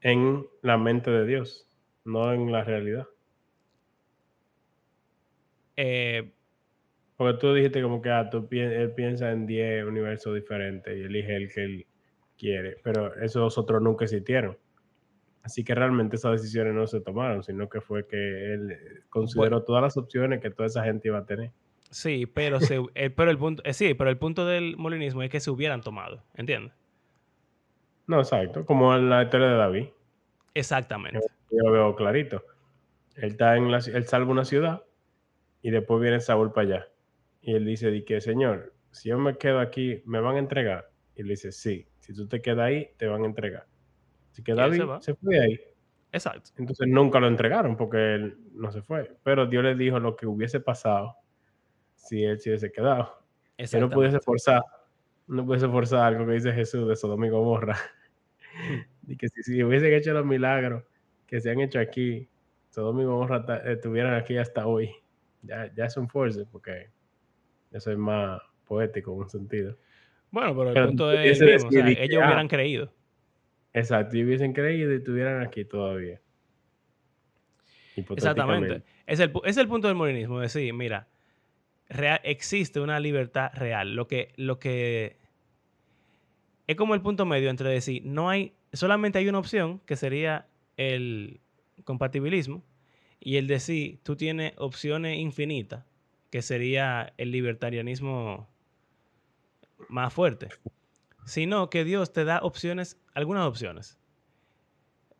En 0.00 0.46
la 0.62 0.76
mente 0.76 1.10
de 1.10 1.26
Dios, 1.26 1.68
no 2.04 2.32
en 2.32 2.50
la 2.50 2.64
realidad. 2.64 3.06
Eh, 5.76 6.32
Porque 7.18 7.36
tú 7.40 7.52
dijiste 7.52 7.82
como 7.82 8.00
que 8.00 8.10
ah, 8.10 8.30
tú 8.30 8.46
él 8.52 8.92
piensa 8.92 9.32
en 9.32 9.44
10 9.44 9.86
universos 9.86 10.36
diferentes 10.36 10.96
y 10.96 11.02
elige 11.02 11.34
el 11.34 11.52
que 11.52 11.64
él 11.64 11.86
quiere, 12.38 12.76
pero 12.84 13.12
esos 13.16 13.58
otros 13.58 13.82
nunca 13.82 14.04
existieron. 14.04 14.56
Así 15.42 15.64
que 15.64 15.74
realmente 15.74 16.14
esas 16.14 16.40
decisiones 16.40 16.74
no 16.74 16.86
se 16.86 17.00
tomaron, 17.00 17.42
sino 17.42 17.68
que 17.68 17.80
fue 17.80 18.06
que 18.06 18.54
él 18.54 18.78
consideró 19.10 19.64
todas 19.64 19.82
las 19.82 19.96
opciones 19.96 20.40
que 20.40 20.50
toda 20.50 20.68
esa 20.68 20.84
gente 20.84 21.08
iba 21.08 21.18
a 21.18 21.26
tener. 21.26 21.50
Sí, 21.90 22.26
pero, 22.26 22.60
se, 22.60 22.76
el, 22.94 23.12
pero 23.12 23.32
el 23.32 23.38
punto, 23.38 23.64
eh, 23.64 23.72
sí, 23.72 23.94
pero 23.94 24.10
el 24.10 24.18
punto 24.18 24.46
del 24.46 24.76
molinismo 24.76 25.22
es 25.24 25.30
que 25.30 25.40
se 25.40 25.50
hubieran 25.50 25.80
tomado, 25.80 26.22
¿entiendes? 26.36 26.72
No, 28.06 28.20
exacto, 28.20 28.64
como 28.64 28.94
en 28.94 29.10
la 29.10 29.24
historia 29.24 29.48
de 29.48 29.56
David. 29.56 29.86
Exactamente. 30.54 31.18
Yo, 31.50 31.64
lo 31.64 31.72
veo 31.72 31.96
clarito. 31.96 32.44
Él 33.16 33.30
está 33.32 33.56
en 33.56 33.72
la, 33.72 33.78
él 33.78 34.04
salva 34.04 34.30
una 34.30 34.44
ciudad 34.44 34.84
y 35.62 35.70
después 35.72 36.00
viene 36.00 36.20
Saúl 36.20 36.52
para 36.52 36.68
allá. 36.68 36.88
Y 37.40 37.54
él 37.54 37.64
dice, 37.64 37.90
di 37.90 38.04
que, 38.04 38.20
señor, 38.20 38.74
si 38.90 39.10
yo 39.10 39.18
me 39.18 39.36
quedo 39.36 39.60
aquí, 39.60 40.02
¿me 40.04 40.20
van 40.20 40.36
a 40.36 40.38
entregar? 40.38 40.90
Y 41.14 41.22
él 41.22 41.28
dice, 41.28 41.52
sí, 41.52 41.86
si 42.00 42.12
tú 42.14 42.26
te 42.26 42.40
quedas 42.40 42.66
ahí, 42.66 42.90
te 42.96 43.06
van 43.06 43.22
a 43.22 43.26
entregar. 43.26 43.66
Así 44.32 44.42
que 44.42 44.54
David 44.54 44.82
se, 45.00 45.12
se, 45.12 45.14
fue 45.14 45.38
ahí. 45.38 45.58
Exacto. 46.12 46.50
Entonces 46.56 46.88
nunca 46.88 47.20
lo 47.20 47.28
entregaron 47.28 47.76
porque 47.76 48.14
él 48.14 48.38
no 48.52 48.72
se 48.72 48.82
fue. 48.82 49.16
Pero 49.22 49.46
Dios 49.46 49.62
le 49.64 49.74
dijo 49.74 49.98
lo 49.98 50.16
que 50.16 50.26
hubiese 50.26 50.60
pasado 50.60 51.16
si 51.94 52.24
él 52.24 52.40
se 52.40 52.50
hubiese 52.50 52.72
quedado. 52.72 53.18
Que 53.56 53.80
no 53.80 53.90
pudiese 53.90 54.20
forzar, 54.20 54.62
no 55.26 55.44
pudiese 55.44 55.68
forzar 55.68 56.14
algo 56.14 56.26
que 56.26 56.34
dice 56.34 56.52
Jesús 56.52 56.88
de 56.88 56.96
Sodoma 56.96 57.26
y 57.26 57.30
Gomorra. 57.30 57.76
y 59.06 59.16
que 59.16 59.28
si, 59.28 59.42
si, 59.42 59.62
hubiesen 59.62 59.92
hecho 59.92 60.12
los 60.12 60.24
milagros 60.24 60.84
que 61.26 61.40
se 61.40 61.50
han 61.50 61.60
hecho 61.60 61.80
aquí, 61.80 62.28
Sodoma 62.70 63.02
y 63.02 63.04
Gomorra 63.04 63.44
estuvieran 63.66 64.14
aquí 64.14 64.36
hasta 64.36 64.66
hoy. 64.66 64.90
Ya, 65.42 65.72
ya 65.74 65.86
es 65.86 65.96
un 65.96 66.08
force, 66.08 66.46
porque 66.50 66.90
eso 67.72 67.92
es 67.92 67.98
más 67.98 68.40
poético 68.66 69.12
en 69.12 69.18
un 69.18 69.28
sentido. 69.30 69.76
Bueno, 70.30 70.56
pero 70.56 70.70
el 70.70 70.86
punto 70.88 71.12
es 71.12 71.40
el 71.40 71.52
mismo, 71.52 71.68
o 71.68 71.72
sea, 71.72 71.88
ellos 71.88 72.22
hubieran 72.24 72.48
creído. 72.48 72.92
Exacto, 73.72 74.16
y 74.16 74.24
hubiesen 74.24 74.52
creído 74.52 74.92
y 74.92 74.96
estuvieran 74.96 75.42
aquí 75.42 75.64
todavía. 75.64 76.20
Exactamente. 77.96 78.82
Es 79.06 79.20
el, 79.20 79.32
es 79.44 79.56
el 79.56 79.68
punto 79.68 79.88
del 79.88 79.96
molinismo, 79.96 80.40
decir, 80.40 80.72
mira, 80.74 81.08
real, 81.88 82.20
existe 82.24 82.80
una 82.80 83.00
libertad 83.00 83.50
real. 83.54 83.94
Lo 83.94 84.06
que, 84.06 84.32
lo 84.36 84.58
que 84.58 85.16
es 86.66 86.76
como 86.76 86.94
el 86.94 87.00
punto 87.00 87.24
medio 87.24 87.50
entre 87.50 87.70
decir, 87.70 88.02
no 88.04 88.28
hay, 88.28 88.54
solamente 88.72 89.18
hay 89.18 89.28
una 89.28 89.38
opción 89.38 89.80
que 89.86 89.96
sería 89.96 90.46
el 90.76 91.40
compatibilismo 91.84 92.62
y 93.20 93.36
el 93.36 93.46
decir, 93.46 94.00
tú 94.02 94.16
tienes 94.16 94.52
opciones 94.56 95.18
infinitas, 95.18 95.84
que 96.30 96.42
sería 96.42 97.14
el 97.16 97.30
libertarianismo 97.30 98.48
más 99.88 100.12
fuerte, 100.12 100.48
sino 101.24 101.70
que 101.70 101.84
Dios 101.84 102.12
te 102.12 102.24
da 102.24 102.40
opciones, 102.40 103.00
algunas 103.14 103.46
opciones, 103.46 103.98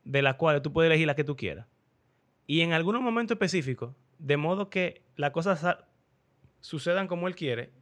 de 0.05 0.23
las 0.23 0.37
cuales 0.37 0.63
tú 0.63 0.73
puedes 0.73 0.91
elegir 0.91 1.07
la 1.07 1.15
que 1.15 1.25
tú 1.25 1.37
quieras. 1.37 1.67
Y 2.47 2.63
en 2.63 2.73
algún 2.73 3.03
momento 3.03 3.35
específico, 3.35 3.95
de 4.19 4.37
modo 4.37 4.71
que 4.71 5.03
las 5.17 5.31
cosas 5.33 5.79
sucedan 6.61 7.07
como 7.07 7.29
Él 7.29 7.35
quiere, 7.35 7.73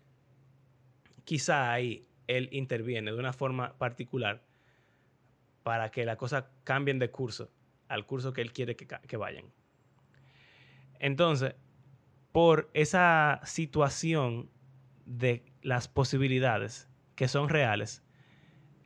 quizá 1.25 1.73
ahí 1.73 2.07
Él 2.27 2.49
interviene 2.53 3.13
de 3.13 3.19
una 3.19 3.33
forma 3.33 3.77
particular 3.79 4.43
para 5.63 5.91
que 5.91 6.05
las 6.05 6.17
cosas 6.17 6.45
cambien 6.65 6.99
de 6.99 7.11
curso 7.11 7.51
al 7.89 8.07
curso 8.07 8.33
que 8.33 8.41
Él 8.41 8.53
quiere 8.53 8.77
que, 8.77 8.87
que 8.87 9.17
vayan. 9.17 9.45
Entonces, 10.99 11.55
por 12.37 12.69
esa 12.75 13.41
situación 13.45 14.51
de 15.07 15.43
las 15.63 15.89
posibilidades 15.89 16.87
que 17.15 17.29
son 17.29 17.49
reales, 17.49 18.05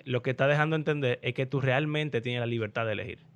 lo 0.05 0.23
que 0.23 0.31
está 0.31 0.47
dejando 0.47 0.77
entender 0.77 1.19
es 1.23 1.35
que 1.35 1.47
tú 1.47 1.61
realmente 1.61 2.21
tienes 2.21 2.39
la 2.39 2.47
libertad 2.47 2.87
de 2.87 2.93
elegir. 2.93 3.27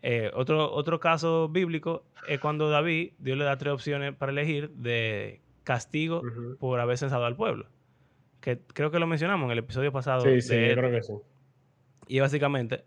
Eh, 0.00 0.30
otro, 0.32 0.72
otro 0.72 0.98
caso 0.98 1.50
bíblico 1.50 2.06
es 2.26 2.40
cuando 2.40 2.70
David, 2.70 3.12
Dios 3.18 3.36
le 3.36 3.44
da 3.44 3.58
tres 3.58 3.74
opciones 3.74 4.14
para 4.14 4.32
elegir 4.32 4.70
de 4.70 5.42
castigo 5.62 6.22
por 6.58 6.80
haber 6.80 6.96
censado 6.96 7.26
al 7.26 7.36
pueblo. 7.36 7.66
Que 8.40 8.58
creo 8.72 8.90
que 8.90 8.98
lo 8.98 9.06
mencionamos 9.06 9.44
en 9.44 9.50
el 9.50 9.58
episodio 9.58 9.92
pasado. 9.92 10.22
Sí, 10.22 10.40
sí, 10.40 10.68
yo 10.68 10.74
creo 10.74 10.90
que 10.90 11.02
sí. 11.02 11.12
Y 12.06 12.20
básicamente, 12.20 12.86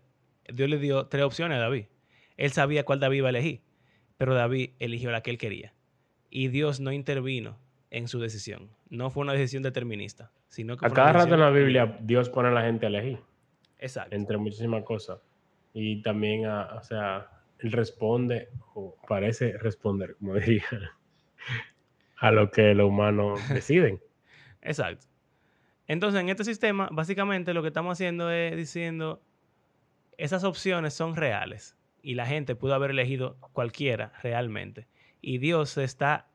Dios 0.52 0.68
le 0.68 0.78
dio 0.78 1.06
tres 1.06 1.22
opciones 1.22 1.58
a 1.58 1.60
David. 1.60 1.84
Él 2.36 2.50
sabía 2.50 2.84
cuál 2.84 2.98
David 2.98 3.18
iba 3.18 3.28
a 3.28 3.30
elegir, 3.30 3.60
pero 4.16 4.34
David 4.34 4.70
eligió 4.80 5.12
la 5.12 5.20
que 5.20 5.30
él 5.30 5.38
quería. 5.38 5.72
Y 6.34 6.48
Dios 6.48 6.80
no 6.80 6.92
intervino 6.92 7.58
en 7.90 8.08
su 8.08 8.18
decisión. 8.18 8.70
No 8.88 9.10
fue 9.10 9.20
una 9.20 9.34
decisión 9.34 9.62
determinista, 9.62 10.32
sino 10.48 10.78
que... 10.78 10.86
A 10.86 10.90
cada 10.90 11.12
rato 11.12 11.34
en 11.34 11.40
la 11.40 11.50
Biblia 11.50 11.98
Dios 12.00 12.30
pone 12.30 12.48
a 12.48 12.52
la 12.52 12.62
gente 12.62 12.86
a 12.86 12.88
elegir. 12.88 13.18
Exacto. 13.78 14.16
Entre 14.16 14.38
muchísimas 14.38 14.82
cosas. 14.82 15.20
Y 15.74 16.00
también, 16.00 16.46
o 16.46 16.82
sea, 16.82 17.28
Él 17.58 17.70
responde, 17.72 18.48
o 18.74 18.96
parece 19.06 19.58
responder, 19.58 20.16
como 20.16 20.34
diría, 20.36 20.64
a 22.16 22.30
lo 22.30 22.50
que 22.50 22.72
los 22.72 22.88
humanos 22.88 23.38
deciden. 23.50 24.00
Exacto. 24.62 25.04
Entonces, 25.86 26.18
en 26.18 26.30
este 26.30 26.44
sistema, 26.44 26.88
básicamente 26.90 27.52
lo 27.52 27.60
que 27.60 27.68
estamos 27.68 27.92
haciendo 27.92 28.30
es 28.30 28.56
diciendo, 28.56 29.20
esas 30.16 30.44
opciones 30.44 30.94
son 30.94 31.14
reales 31.14 31.76
y 32.00 32.14
la 32.14 32.24
gente 32.24 32.54
pudo 32.54 32.72
haber 32.72 32.92
elegido 32.92 33.36
cualquiera 33.52 34.14
realmente. 34.22 34.88
Y 35.22 35.38
Dios 35.38 35.70
se 35.70 35.84
está 35.84 36.28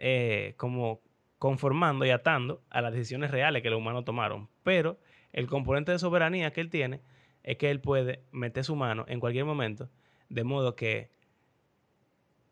eh, 0.00 0.54
como 0.56 1.00
conformando 1.38 2.04
y 2.04 2.10
atando 2.10 2.62
a 2.70 2.80
las 2.80 2.92
decisiones 2.92 3.30
reales 3.30 3.62
que 3.62 3.70
los 3.70 3.78
humanos 3.78 4.04
tomaron. 4.04 4.48
Pero 4.64 4.98
el 5.32 5.46
componente 5.46 5.92
de 5.92 5.98
soberanía 5.98 6.50
que 6.52 6.62
él 6.62 6.70
tiene 6.70 7.02
es 7.42 7.58
que 7.58 7.70
él 7.70 7.80
puede 7.80 8.24
meter 8.32 8.64
su 8.64 8.74
mano 8.74 9.04
en 9.06 9.20
cualquier 9.20 9.44
momento, 9.44 9.90
de 10.28 10.42
modo 10.42 10.74
que 10.74 11.10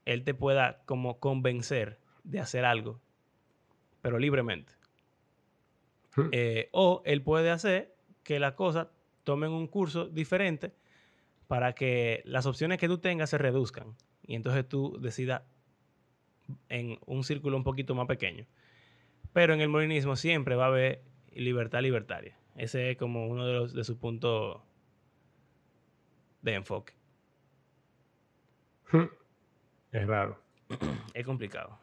él 0.04 0.22
te 0.22 0.34
pueda 0.34 0.82
como 0.84 1.18
convencer 1.18 1.98
de 2.22 2.40
hacer 2.40 2.64
algo, 2.64 3.00
pero 4.02 4.18
libremente. 4.18 4.72
Hmm. 6.14 6.28
Eh, 6.30 6.68
o 6.72 7.02
él 7.06 7.22
puede 7.22 7.50
hacer 7.50 7.94
que 8.22 8.38
las 8.38 8.52
cosas 8.52 8.88
tomen 9.24 9.50
un 9.50 9.66
curso 9.66 10.06
diferente 10.06 10.72
para 11.48 11.74
que 11.74 12.22
las 12.24 12.46
opciones 12.46 12.78
que 12.78 12.88
tú 12.88 12.98
tengas 12.98 13.30
se 13.30 13.38
reduzcan 13.38 13.96
y 14.26 14.34
entonces 14.34 14.68
tú 14.68 14.98
decidas 15.00 15.42
en 16.68 16.98
un 17.06 17.24
círculo 17.24 17.56
un 17.56 17.64
poquito 17.64 17.94
más 17.94 18.06
pequeño. 18.06 18.46
Pero 19.32 19.54
en 19.54 19.60
el 19.60 19.68
molinismo 19.68 20.16
siempre 20.16 20.56
va 20.56 20.64
a 20.64 20.68
haber 20.68 21.02
libertad 21.32 21.82
libertaria. 21.82 22.36
Ese 22.56 22.92
es 22.92 22.96
como 22.96 23.26
uno 23.26 23.46
de, 23.46 23.52
los, 23.52 23.74
de 23.74 23.84
sus 23.84 23.96
puntos 23.96 24.60
de 26.42 26.54
enfoque. 26.54 26.94
Es 29.90 30.06
raro. 30.06 30.38
es 31.14 31.26
complicado. 31.26 31.78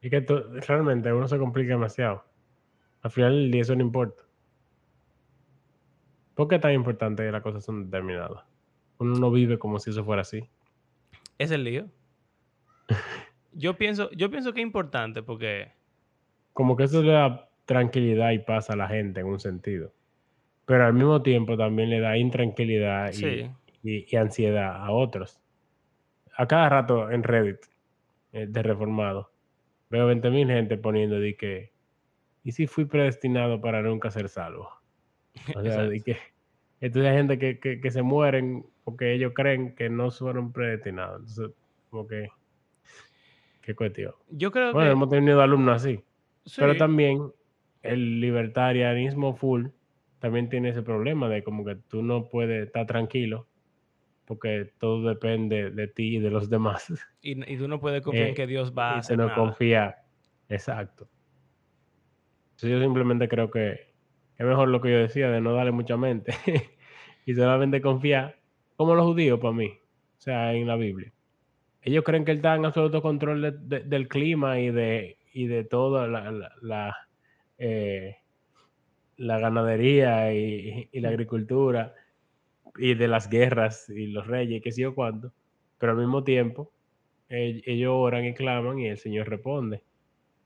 Y 0.00 0.08
que 0.08 0.20
realmente 0.66 1.12
uno 1.12 1.28
se 1.28 1.38
complica 1.38 1.74
demasiado. 1.74 2.24
Al 3.02 3.10
final 3.10 3.34
el 3.34 3.50
día 3.50 3.62
eso 3.62 3.74
no 3.74 3.82
importa. 3.82 4.22
¿Por 6.34 6.48
qué 6.48 6.54
es 6.54 6.60
tan 6.60 6.72
importante 6.72 7.22
que 7.22 7.32
las 7.32 7.42
cosas 7.42 7.64
son 7.64 7.84
determinadas? 7.84 8.44
Uno 8.98 9.18
no 9.18 9.30
vive 9.30 9.58
como 9.58 9.78
si 9.78 9.90
eso 9.90 10.04
fuera 10.04 10.22
así. 10.22 10.48
Es 11.38 11.50
el 11.50 11.64
lío. 11.64 11.88
yo 13.52 13.76
pienso, 13.76 14.10
yo 14.12 14.30
pienso 14.30 14.52
que 14.52 14.60
es 14.60 14.66
importante 14.66 15.22
porque. 15.22 15.72
Como 16.52 16.76
que 16.76 16.84
eso 16.84 17.02
le 17.02 17.12
da 17.12 17.48
tranquilidad 17.64 18.32
y 18.32 18.40
paz 18.40 18.70
a 18.70 18.76
la 18.76 18.88
gente 18.88 19.20
en 19.20 19.26
un 19.26 19.40
sentido. 19.40 19.92
Pero 20.66 20.84
al 20.84 20.94
mismo 20.94 21.22
tiempo 21.22 21.56
también 21.56 21.90
le 21.90 22.00
da 22.00 22.16
intranquilidad 22.16 23.12
y, 23.82 24.16
ansiedad 24.16 24.76
a 24.76 24.90
otros. 24.90 25.40
A 26.36 26.46
cada 26.46 26.68
rato 26.68 27.10
en 27.10 27.22
Reddit 27.22 27.58
eh, 28.32 28.46
de 28.48 28.62
reformado 28.62 29.30
veo 29.90 30.08
20.000 30.10 30.46
gente 30.46 30.78
poniendo 30.78 31.20
de 31.20 31.36
que, 31.36 31.72
¿y 32.44 32.52
si 32.52 32.66
fui 32.66 32.86
predestinado 32.86 33.60
para 33.60 33.82
nunca 33.82 34.10
ser 34.10 34.28
salvo? 34.28 34.70
O 35.56 35.62
sea, 35.62 35.84
de 35.84 36.00
que, 36.00 36.16
entonces 36.80 37.10
hay 37.10 37.16
gente 37.16 37.38
que, 37.38 37.80
que, 37.80 37.90
se 37.90 38.02
mueren 38.02 38.66
porque 38.84 39.12
ellos 39.12 39.32
creen 39.34 39.74
que 39.74 39.90
no 39.90 40.10
fueron 40.10 40.52
predestinados. 40.52 41.20
Entonces, 41.20 41.56
como 41.90 42.06
que, 42.06 42.28
qué 43.60 43.74
cuestión. 43.74 44.14
Yo 44.30 44.50
creo 44.50 44.72
bueno, 44.72 44.90
hemos 44.90 45.08
tenido 45.08 45.40
alumnos 45.40 45.82
así. 45.82 46.02
Pero 46.56 46.76
también 46.76 47.32
el 47.82 48.20
libertarianismo 48.20 49.34
full 49.34 49.66
también 50.18 50.48
tiene 50.48 50.70
ese 50.70 50.82
problema 50.82 51.28
de 51.28 51.42
como 51.42 51.64
que 51.64 51.76
tú 51.76 52.02
no 52.02 52.28
puedes 52.28 52.66
estar 52.66 52.86
tranquilo 52.86 53.46
porque 54.26 54.70
todo 54.78 55.08
depende 55.08 55.70
de 55.72 55.88
ti 55.88 56.16
y 56.16 56.20
de 56.20 56.30
los 56.30 56.48
demás. 56.48 56.86
Y, 57.22 57.52
y 57.52 57.58
tú 57.58 57.68
no 57.68 57.80
puedes 57.80 58.00
confiar 58.00 58.28
en 58.28 58.32
eh, 58.32 58.34
que 58.34 58.46
Dios 58.46 58.72
va 58.72 58.92
a 58.92 58.98
hacer 58.98 59.18
no 59.18 59.34
confía, 59.34 59.96
exacto. 60.48 61.06
yo 62.62 62.80
simplemente 62.80 63.28
creo 63.28 63.50
que 63.50 63.92
es 64.38 64.46
mejor 64.46 64.68
lo 64.68 64.80
que 64.80 64.90
yo 64.90 64.98
decía 64.98 65.30
de 65.30 65.42
no 65.42 65.52
darle 65.52 65.72
mucha 65.72 65.98
mente 65.98 66.32
y 67.26 67.34
solamente 67.34 67.82
confiar, 67.82 68.38
como 68.76 68.94
los 68.94 69.04
judíos 69.04 69.38
para 69.38 69.52
mí, 69.52 69.66
o 69.66 70.20
sea, 70.20 70.54
en 70.54 70.66
la 70.66 70.76
Biblia. 70.76 71.12
Ellos 71.82 72.04
creen 72.04 72.24
que 72.24 72.32
él 72.32 72.38
está 72.38 72.54
en 72.56 72.64
absoluto 72.64 73.00
control 73.00 73.58
del 73.68 74.08
clima 74.08 74.60
y 74.60 74.70
de, 74.70 75.18
y 75.32 75.46
de 75.46 75.64
toda 75.64 76.06
la, 76.06 76.52
la, 76.60 76.96
eh, 77.58 78.16
ganadería 79.16 80.32
y, 80.34 80.88
la 80.92 81.08
agricultura 81.08 81.94
y 82.76 82.94
de 82.94 83.08
las 83.08 83.28
guerras 83.28 83.88
y 83.88 84.06
los 84.08 84.26
reyes, 84.26 84.62
que 84.62 84.72
sé 84.72 84.82
yo 84.82 84.94
cuánto, 84.94 85.32
pero 85.78 85.92
al 85.92 85.98
mismo 85.98 86.22
tiempo 86.22 86.72
ellos 87.28 87.92
oran 87.94 88.24
y 88.24 88.34
claman 88.34 88.78
y 88.78 88.88
el 88.88 88.98
Señor 88.98 89.28
responde. 89.28 89.82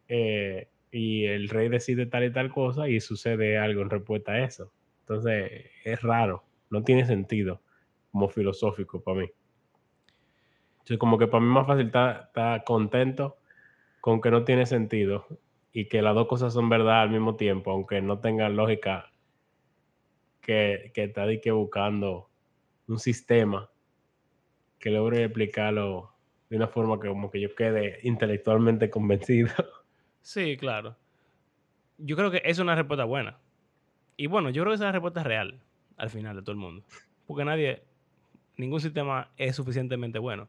Eh, 0.08 0.68
y 0.90 1.24
el 1.24 1.48
rey 1.48 1.68
decide 1.68 2.06
tal 2.06 2.24
y 2.24 2.32
tal 2.32 2.52
cosa 2.52 2.88
y 2.88 3.00
sucede 3.00 3.58
algo 3.58 3.82
en 3.82 3.90
respuesta 3.90 4.32
a 4.32 4.44
eso. 4.44 4.70
Entonces 5.00 5.66
es 5.84 6.00
raro, 6.02 6.44
no 6.70 6.84
tiene 6.84 7.04
sentido 7.04 7.60
como 8.12 8.28
filosófico 8.28 9.02
para 9.02 9.22
mí. 9.22 9.26
Entonces 10.84 10.98
como 10.98 11.16
que 11.16 11.26
para 11.26 11.40
mí 11.40 11.46
es 11.46 11.54
más 11.54 11.66
fácil 11.66 11.86
estar, 11.86 12.62
contento 12.64 13.38
con 14.02 14.20
que 14.20 14.30
no 14.30 14.44
tiene 14.44 14.66
sentido 14.66 15.26
y 15.72 15.86
que 15.86 16.02
las 16.02 16.14
dos 16.14 16.28
cosas 16.28 16.52
son 16.52 16.68
verdad 16.68 17.00
al 17.00 17.08
mismo 17.08 17.36
tiempo, 17.36 17.70
aunque 17.70 18.02
no 18.02 18.18
tengan 18.18 18.54
lógica 18.54 19.10
que, 20.42 20.92
que 20.92 21.04
está 21.04 21.24
que 21.40 21.50
buscando 21.52 22.28
un 22.86 22.98
sistema 22.98 23.70
que 24.78 24.90
logre 24.90 25.24
explicarlo 25.24 26.12
de 26.50 26.56
una 26.56 26.68
forma 26.68 27.00
que 27.00 27.08
como 27.08 27.30
que 27.30 27.40
yo 27.40 27.54
quede 27.54 28.00
intelectualmente 28.02 28.90
convencido. 28.90 29.48
Sí, 30.20 30.58
claro. 30.58 30.96
Yo 31.96 32.14
creo 32.14 32.30
que 32.30 32.42
es 32.44 32.58
una 32.58 32.74
respuesta 32.74 33.04
buena. 33.04 33.38
Y 34.18 34.26
bueno, 34.26 34.50
yo 34.50 34.62
creo 34.62 34.72
que 34.72 34.74
esa 34.74 34.84
es 34.84 34.88
la 34.88 34.92
respuesta 34.92 35.22
real 35.22 35.62
al 35.96 36.10
final 36.10 36.36
de 36.36 36.42
todo 36.42 36.52
el 36.52 36.58
mundo. 36.58 36.84
Porque 37.26 37.46
nadie, 37.46 37.84
ningún 38.58 38.80
sistema 38.80 39.30
es 39.38 39.56
suficientemente 39.56 40.18
bueno. 40.18 40.46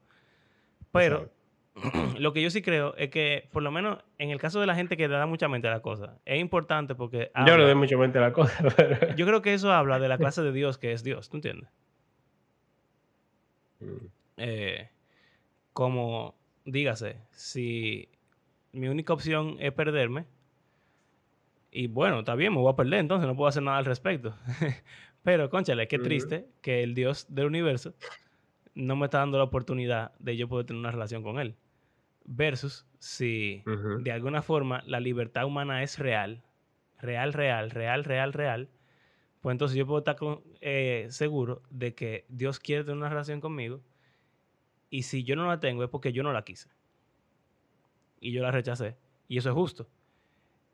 Pero 0.95 1.29
lo 2.19 2.31
que 2.31 2.41
yo 2.41 2.49
sí 2.49 2.61
creo 2.61 2.95
es 2.95 3.09
que, 3.09 3.49
por 3.51 3.61
lo 3.61 3.69
menos 3.69 3.99
en 4.17 4.29
el 4.29 4.39
caso 4.39 4.61
de 4.61 4.65
la 4.65 4.75
gente 4.75 4.95
que 4.95 5.09
le 5.09 5.15
da 5.15 5.25
mucha 5.25 5.49
mente 5.49 5.67
a 5.67 5.71
la 5.71 5.81
cosa, 5.81 6.19
es 6.23 6.39
importante 6.39 6.95
porque... 6.95 7.31
yo 7.45 7.57
le 7.57 7.65
doy 7.65 7.75
mucha 7.75 7.97
mente 7.97 8.17
a 8.17 8.21
la 8.21 8.33
cosa. 8.33 8.57
Yo 9.17 9.25
creo 9.25 9.41
que 9.41 9.53
eso 9.53 9.73
habla 9.73 9.99
de 9.99 10.07
la 10.07 10.17
clase 10.17 10.41
de 10.41 10.53
Dios 10.53 10.77
que 10.77 10.93
es 10.93 11.03
Dios, 11.03 11.29
¿tú 11.29 11.37
entiendes? 11.37 11.69
Mm. 13.81 14.05
Eh, 14.37 14.89
como, 15.73 16.35
dígase, 16.63 17.17
si 17.31 18.09
mi 18.71 18.87
única 18.87 19.13
opción 19.13 19.57
es 19.59 19.73
perderme 19.73 20.25
Y 21.71 21.87
bueno, 21.87 22.19
está 22.19 22.35
bien, 22.35 22.53
me 22.53 22.59
voy 22.59 22.71
a 22.71 22.75
perder 22.77 22.99
entonces, 22.99 23.27
no 23.27 23.35
puedo 23.35 23.49
hacer 23.49 23.63
nada 23.63 23.77
al 23.77 23.85
respecto. 23.85 24.33
Pero, 25.23 25.49
conchale, 25.49 25.87
qué 25.87 25.99
triste 25.99 26.47
que 26.61 26.83
el 26.83 26.93
Dios 26.93 27.25
del 27.29 27.47
universo 27.47 27.95
no 28.75 28.95
me 28.95 29.05
está 29.05 29.19
dando 29.19 29.37
la 29.37 29.45
oportunidad 29.45 30.11
de 30.19 30.37
yo 30.37 30.47
poder 30.47 30.65
tener 30.65 30.79
una 30.79 30.91
relación 30.91 31.23
con 31.23 31.39
Él. 31.39 31.55
Versus 32.25 32.85
si 32.99 33.63
de 33.99 34.11
alguna 34.11 34.41
forma 34.41 34.83
la 34.85 34.99
libertad 34.99 35.45
humana 35.45 35.83
es 35.83 35.99
real, 35.99 36.43
real, 36.99 37.33
real, 37.33 37.69
real, 37.71 38.03
real, 38.03 38.33
real, 38.33 38.69
pues 39.41 39.53
entonces 39.53 39.77
yo 39.77 39.85
puedo 39.85 39.99
estar 39.99 40.17
eh, 40.61 41.05
seguro 41.09 41.61
de 41.69 41.93
que 41.93 42.25
Dios 42.29 42.59
quiere 42.59 42.83
tener 42.83 42.97
una 42.97 43.09
relación 43.09 43.41
conmigo 43.41 43.81
y 44.89 45.03
si 45.03 45.23
yo 45.23 45.35
no 45.35 45.47
la 45.47 45.59
tengo 45.59 45.83
es 45.83 45.89
porque 45.89 46.13
yo 46.13 46.23
no 46.23 46.33
la 46.33 46.43
quise 46.43 46.69
y 48.19 48.31
yo 48.31 48.41
la 48.41 48.49
rechacé 48.49 48.97
y 49.27 49.37
eso 49.37 49.49
es 49.49 49.55
justo. 49.55 49.87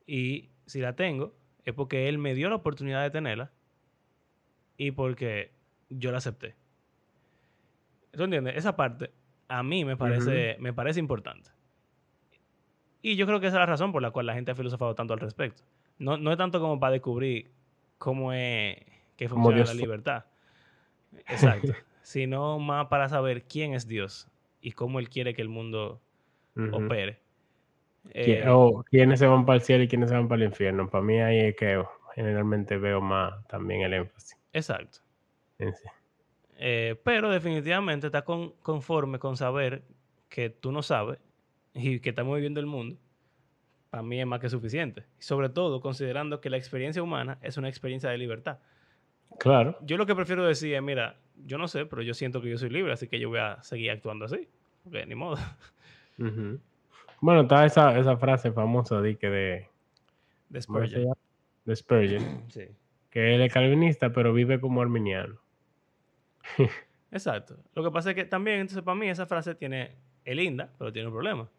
Y 0.07 0.49
si 0.65 0.79
la 0.79 0.95
tengo 0.95 1.35
es 1.65 1.73
porque 1.73 2.07
Él 2.07 2.17
me 2.17 2.33
dio 2.33 2.49
la 2.49 2.55
oportunidad 2.55 3.03
de 3.03 3.11
tenerla 3.11 3.51
y 4.77 4.91
porque 4.91 5.51
yo 5.89 6.11
la 6.11 6.19
acepté. 6.19 6.55
¿Tú 8.11 8.23
entiendes? 8.23 8.55
Esa 8.55 8.75
parte 8.75 9.11
a 9.47 9.63
mí 9.63 9.83
me 9.83 9.97
parece, 9.97 10.55
me 10.59 10.73
parece 10.73 10.99
importante. 10.99 11.51
Y 13.01 13.15
yo 13.15 13.25
creo 13.25 13.39
que 13.39 13.47
esa 13.47 13.57
es 13.57 13.61
la 13.61 13.65
razón 13.65 13.91
por 13.91 14.01
la 14.01 14.11
cual 14.11 14.27
la 14.27 14.33
gente 14.33 14.51
ha 14.51 14.55
filosofado 14.55 14.95
tanto 14.95 15.13
al 15.13 15.19
respecto. 15.19 15.63
No, 15.97 16.17
no 16.17 16.31
es 16.31 16.37
tanto 16.37 16.59
como 16.59 16.79
para 16.79 16.93
descubrir 16.93 17.51
cómo 17.97 18.31
es 18.33 18.77
que 19.17 19.27
funciona 19.27 19.65
la 19.65 19.73
libertad. 19.73 20.25
Exacto. 21.27 21.73
sino 22.01 22.59
más 22.59 22.87
para 22.87 23.09
saber 23.09 23.43
quién 23.43 23.73
es 23.73 23.87
Dios 23.87 24.27
y 24.61 24.71
cómo 24.71 24.99
Él 24.99 25.09
quiere 25.09 25.33
que 25.33 25.41
el 25.41 25.49
mundo 25.49 26.01
opere. 26.71 27.19
Eh, 28.13 28.43
o 28.47 28.83
quiénes 28.83 29.19
se 29.19 29.27
van 29.27 29.45
para 29.45 29.57
el 29.57 29.61
cielo 29.61 29.83
y 29.83 29.87
quiénes 29.87 30.09
se 30.09 30.15
van 30.15 30.27
para 30.27 30.41
el 30.41 30.49
infierno. 30.49 30.89
Para 30.89 31.03
mí 31.03 31.19
ahí 31.19 31.39
es 31.39 31.55
que 31.55 31.83
generalmente 32.15 32.77
veo 32.77 33.01
más 33.01 33.45
también 33.47 33.81
el 33.81 33.93
énfasis. 33.93 34.37
Exacto. 34.53 34.99
Eh, 36.63 36.95
pero 37.03 37.31
definitivamente 37.31 38.05
está 38.05 38.23
conforme 38.23 39.17
con 39.17 39.35
saber 39.35 39.81
que 40.29 40.51
tú 40.51 40.71
no 40.71 40.83
sabes 40.83 41.17
y 41.73 41.99
que 41.99 42.09
estamos 42.11 42.35
viviendo 42.35 42.59
el 42.59 42.67
mundo. 42.67 42.97
Para 43.89 44.03
mí 44.03 44.21
es 44.21 44.27
más 44.27 44.39
que 44.39 44.47
suficiente. 44.47 45.03
sobre 45.17 45.49
todo 45.49 45.81
considerando 45.81 46.39
que 46.39 46.51
la 46.51 46.57
experiencia 46.57 47.01
humana 47.01 47.39
es 47.41 47.57
una 47.57 47.67
experiencia 47.67 48.11
de 48.11 48.19
libertad. 48.19 48.59
Claro. 49.39 49.75
Yo 49.81 49.97
lo 49.97 50.05
que 50.05 50.13
prefiero 50.13 50.45
decir 50.45 50.75
es, 50.75 50.83
mira, 50.83 51.17
yo 51.47 51.57
no 51.57 51.67
sé, 51.67 51.87
pero 51.87 52.03
yo 52.03 52.13
siento 52.13 52.41
que 52.43 52.51
yo 52.51 52.59
soy 52.59 52.69
libre, 52.69 52.93
así 52.93 53.07
que 53.07 53.19
yo 53.19 53.29
voy 53.29 53.39
a 53.39 53.63
seguir 53.63 53.89
actuando 53.89 54.25
así. 54.25 54.47
Porque 54.83 55.03
ni 55.07 55.15
modo. 55.15 55.37
Bueno, 57.21 57.41
está 57.41 57.65
esa, 57.65 57.97
esa 57.97 58.17
frase 58.17 58.51
famosa 58.51 59.01
de 59.01 59.15
que 59.17 59.29
de... 59.29 59.67
De 60.49 60.61
Spurgeon. 60.61 61.13
De 61.65 61.75
Spurgeon. 61.75 62.43
sí. 62.49 62.65
Que 63.09 63.33
él 63.35 63.41
es 63.41 63.51
calvinista, 63.51 64.11
pero 64.13 64.31
vive 64.31 64.59
como 64.61 64.81
arminiano. 64.81 65.39
Exacto. 67.11 67.57
Lo 67.75 67.83
que 67.83 67.91
pasa 67.91 68.11
es 68.11 68.15
que 68.15 68.25
también, 68.25 68.59
entonces, 68.59 68.83
para 68.83 68.95
mí 68.95 69.09
esa 69.09 69.25
frase 69.25 69.55
tiene... 69.55 69.95
Es 70.23 70.35
linda, 70.35 70.71
pero 70.77 70.93
tiene 70.93 71.07
un 71.07 71.13
problema. 71.13 71.49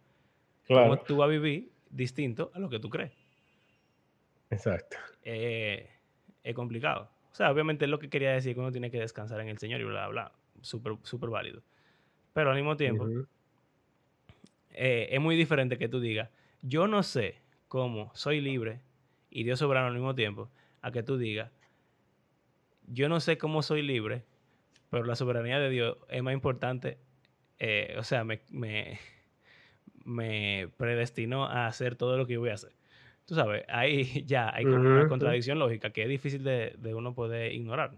Claro. 0.66 0.90
Como 0.90 1.02
tú 1.02 1.16
vas 1.16 1.26
a 1.26 1.30
vivir 1.30 1.72
distinto 1.90 2.50
a 2.54 2.58
lo 2.58 2.68
que 2.70 2.78
tú 2.78 2.88
crees. 2.88 3.12
Exacto. 4.50 4.96
Eh, 5.24 5.90
es 6.44 6.54
complicado. 6.54 7.10
O 7.32 7.34
sea, 7.34 7.50
obviamente 7.50 7.86
es 7.86 7.90
lo 7.90 7.98
que 7.98 8.08
quería 8.08 8.32
decir 8.32 8.54
que 8.54 8.60
uno 8.60 8.70
tiene 8.70 8.90
que 8.90 9.00
descansar 9.00 9.40
en 9.40 9.48
el 9.48 9.58
Señor 9.58 9.80
y 9.80 9.84
bla, 9.84 10.06
bla, 10.06 10.08
bla. 10.08 10.32
Súper, 10.60 10.96
súper 11.02 11.30
válido. 11.30 11.62
Pero 12.32 12.50
al 12.50 12.56
mismo 12.56 12.76
tiempo, 12.76 13.08
eh, 14.70 15.08
es 15.10 15.20
muy 15.20 15.36
diferente 15.36 15.78
que 15.78 15.88
tú 15.88 16.00
digas, 16.00 16.30
yo 16.62 16.86
no 16.86 17.02
sé 17.02 17.36
cómo 17.68 18.10
soy 18.14 18.40
libre 18.40 18.80
y 19.30 19.44
Dios 19.44 19.58
soberano 19.58 19.88
al 19.88 19.94
mismo 19.94 20.14
tiempo, 20.14 20.50
a 20.82 20.92
que 20.92 21.02
tú 21.02 21.16
digas, 21.16 21.50
yo 22.86 23.08
no 23.08 23.20
sé 23.20 23.38
cómo 23.38 23.62
soy 23.62 23.82
libre, 23.82 24.24
pero 24.92 25.06
la 25.06 25.16
soberanía 25.16 25.58
de 25.58 25.70
Dios 25.70 25.96
es 26.10 26.22
más 26.22 26.34
importante, 26.34 26.98
eh, 27.58 27.96
o 27.98 28.02
sea, 28.02 28.24
me, 28.24 28.42
me, 28.50 28.98
me, 30.04 30.68
predestinó 30.76 31.46
a 31.46 31.66
hacer 31.66 31.96
todo 31.96 32.18
lo 32.18 32.26
que 32.26 32.34
yo 32.34 32.40
voy 32.40 32.50
a 32.50 32.54
hacer. 32.54 32.72
Tú 33.24 33.34
sabes, 33.34 33.64
ahí 33.68 34.22
ya 34.26 34.54
hay 34.54 34.64
como 34.64 34.76
una 34.76 35.08
contradicción 35.08 35.58
lógica 35.58 35.94
que 35.94 36.02
es 36.02 36.10
difícil 36.10 36.44
de, 36.44 36.74
de 36.76 36.94
uno 36.94 37.14
poder 37.14 37.54
ignorar. 37.54 37.92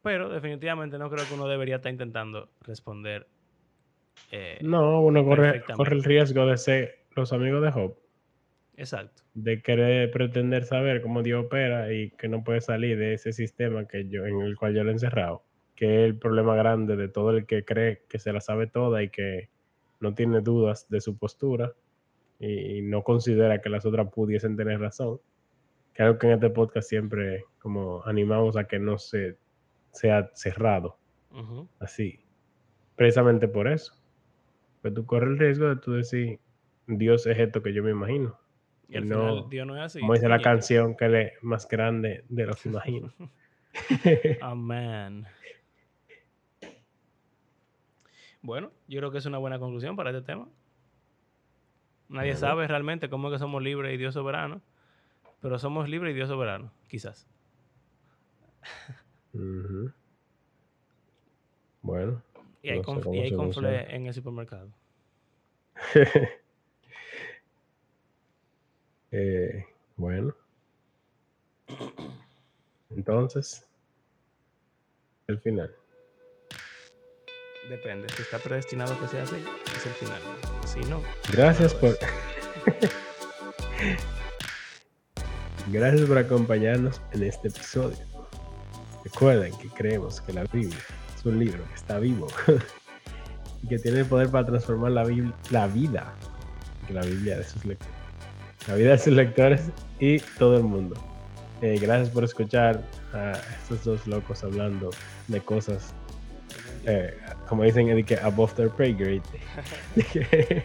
Pero 0.00 0.30
definitivamente 0.30 0.96
no 0.96 1.10
creo 1.10 1.28
que 1.28 1.34
uno 1.34 1.46
debería 1.46 1.76
estar 1.76 1.92
intentando 1.92 2.48
responder 2.62 3.28
eh, 4.30 4.60
no, 4.62 5.02
uno 5.02 5.26
corre, 5.26 5.62
corre 5.76 5.94
el 5.94 6.04
riesgo 6.04 6.46
de 6.46 6.56
ser 6.56 7.04
los 7.14 7.34
amigos 7.34 7.62
de 7.62 7.70
Job. 7.70 7.94
Exacto. 8.76 9.22
De 9.34 9.62
querer 9.62 10.10
pretender 10.10 10.64
saber 10.64 11.02
cómo 11.02 11.22
Dios 11.22 11.44
opera 11.44 11.92
y 11.92 12.10
que 12.10 12.28
no 12.28 12.42
puede 12.42 12.60
salir 12.60 12.98
de 12.98 13.14
ese 13.14 13.32
sistema 13.32 13.86
que 13.86 14.08
yo, 14.08 14.26
en 14.26 14.40
el 14.40 14.56
cual 14.56 14.74
yo 14.74 14.84
lo 14.84 14.90
he 14.90 14.92
encerrado. 14.92 15.44
Que 15.76 16.02
es 16.02 16.10
el 16.10 16.18
problema 16.18 16.54
grande 16.56 16.96
de 16.96 17.08
todo 17.08 17.30
el 17.30 17.46
que 17.46 17.64
cree 17.64 18.04
que 18.08 18.18
se 18.18 18.32
la 18.32 18.40
sabe 18.40 18.66
toda 18.66 19.02
y 19.02 19.10
que 19.10 19.50
no 20.00 20.14
tiene 20.14 20.40
dudas 20.40 20.88
de 20.88 21.00
su 21.00 21.16
postura 21.16 21.72
y, 22.40 22.82
no 22.82 23.02
considera 23.04 23.60
que 23.60 23.68
las 23.68 23.86
otras 23.86 24.10
pudiesen 24.10 24.56
tener 24.56 24.80
razón. 24.80 25.20
Que 25.94 26.02
algo 26.02 26.18
que 26.18 26.26
en 26.26 26.34
este 26.34 26.50
podcast 26.50 26.88
siempre 26.88 27.44
como 27.58 28.02
animamos 28.04 28.56
a 28.56 28.64
que 28.64 28.78
no 28.78 28.98
se 28.98 29.36
sea 29.92 30.30
cerrado. 30.34 30.98
Así. 31.78 32.18
Precisamente 32.96 33.48
por 33.48 33.68
eso 33.68 34.02
pues 34.82 34.92
tú 34.94 35.06
corres 35.06 35.30
el 35.30 35.38
riesgo 35.38 35.68
de 35.68 35.76
tú 35.76 35.92
decir, 35.92 36.40
Dios 36.88 37.26
es 37.26 37.38
esto 37.38 37.62
que 37.62 37.72
yo 37.72 37.82
me 37.82 37.92
imagino. 37.92 38.36
Y 38.92 38.98
al 38.98 39.08
no, 39.08 39.14
final, 39.14 39.48
Dios 39.48 39.66
no 39.66 39.76
es 39.76 39.82
así. 39.82 40.00
Como 40.00 40.12
dice 40.12 40.28
la 40.28 40.42
canción 40.42 40.94
que 40.94 41.22
es 41.22 41.42
más 41.42 41.66
grande 41.66 42.24
de 42.28 42.46
lo 42.46 42.54
que 42.54 42.68
imagino. 42.68 43.10
Amén. 44.42 45.26
Bueno, 48.42 48.70
yo 48.88 48.98
creo 48.98 49.10
que 49.10 49.18
es 49.18 49.26
una 49.26 49.38
buena 49.38 49.58
conclusión 49.58 49.96
para 49.96 50.10
este 50.10 50.22
tema. 50.22 50.46
Nadie 52.10 52.36
sabe 52.36 52.68
realmente 52.68 53.08
cómo 53.08 53.28
es 53.28 53.32
que 53.32 53.38
somos 53.38 53.62
libres 53.62 53.94
y 53.94 53.96
Dios 53.96 54.12
soberano, 54.12 54.60
pero 55.40 55.58
somos 55.58 55.88
libres 55.88 56.12
y 56.12 56.16
Dios 56.16 56.28
soberano, 56.28 56.70
quizás. 56.88 57.26
Bueno. 61.80 62.22
Y 62.62 62.68
hay, 62.68 62.82
confle 62.82 63.96
en 63.96 64.06
el 64.06 64.12
supermercado. 64.12 64.70
Eh, 69.12 69.64
bueno. 69.96 70.34
Entonces, 72.90 73.64
el 75.26 75.38
final. 75.40 75.74
Depende. 77.68 78.08
Si 78.16 78.22
está 78.22 78.38
predestinado 78.38 78.98
que 78.98 79.06
sea 79.08 79.22
así, 79.22 79.36
es 79.76 79.86
el 79.86 79.92
final. 79.92 80.20
Si 80.66 80.80
no. 80.90 81.02
Gracias 81.32 81.74
por. 81.74 81.96
Gracias 85.70 86.08
por 86.08 86.18
acompañarnos 86.18 87.00
en 87.12 87.22
este 87.22 87.48
episodio. 87.48 87.98
Recuerden 89.04 89.56
que 89.58 89.68
creemos 89.68 90.20
que 90.20 90.32
la 90.32 90.44
Biblia 90.44 90.78
es 91.16 91.24
un 91.24 91.38
libro 91.38 91.64
que 91.68 91.74
está 91.74 91.98
vivo 91.98 92.26
y 93.62 93.68
que 93.68 93.78
tiene 93.78 94.00
el 94.00 94.06
poder 94.06 94.28
para 94.28 94.46
transformar 94.46 94.90
la, 94.92 95.04
la 95.50 95.66
vida, 95.68 96.14
la 96.88 97.02
Biblia 97.02 97.38
de 97.38 97.44
sus 97.44 97.64
lectores, 97.64 98.01
la 98.68 98.74
vida 98.74 98.90
de 98.92 98.98
sus 98.98 99.12
lectores 99.12 99.70
y 99.98 100.18
todo 100.38 100.56
el 100.56 100.64
mundo. 100.64 100.96
Eh, 101.60 101.78
gracias 101.80 102.10
por 102.10 102.24
escuchar 102.24 102.82
a 103.12 103.32
estos 103.62 103.84
dos 103.84 104.06
locos 104.06 104.42
hablando 104.42 104.90
de 105.28 105.40
cosas, 105.40 105.94
eh, 106.86 107.16
como 107.48 107.62
dicen, 107.64 108.04
que 108.04 108.16
above 108.16 108.54
their 108.54 108.70
pay 108.70 108.94
grade. 108.94 109.22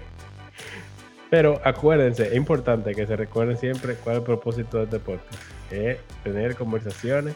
Pero 1.29 1.61
acuérdense, 1.63 2.27
es 2.27 2.35
importante 2.35 2.95
que 2.95 3.05
se 3.05 3.15
recuerden 3.15 3.57
siempre 3.57 3.95
cuál 3.95 4.15
es 4.15 4.19
el 4.19 4.25
propósito 4.25 4.77
de 4.77 4.83
este 4.85 4.99
podcast. 4.99 5.43
Es 5.71 5.97
tener 6.23 6.55
conversaciones 6.55 7.35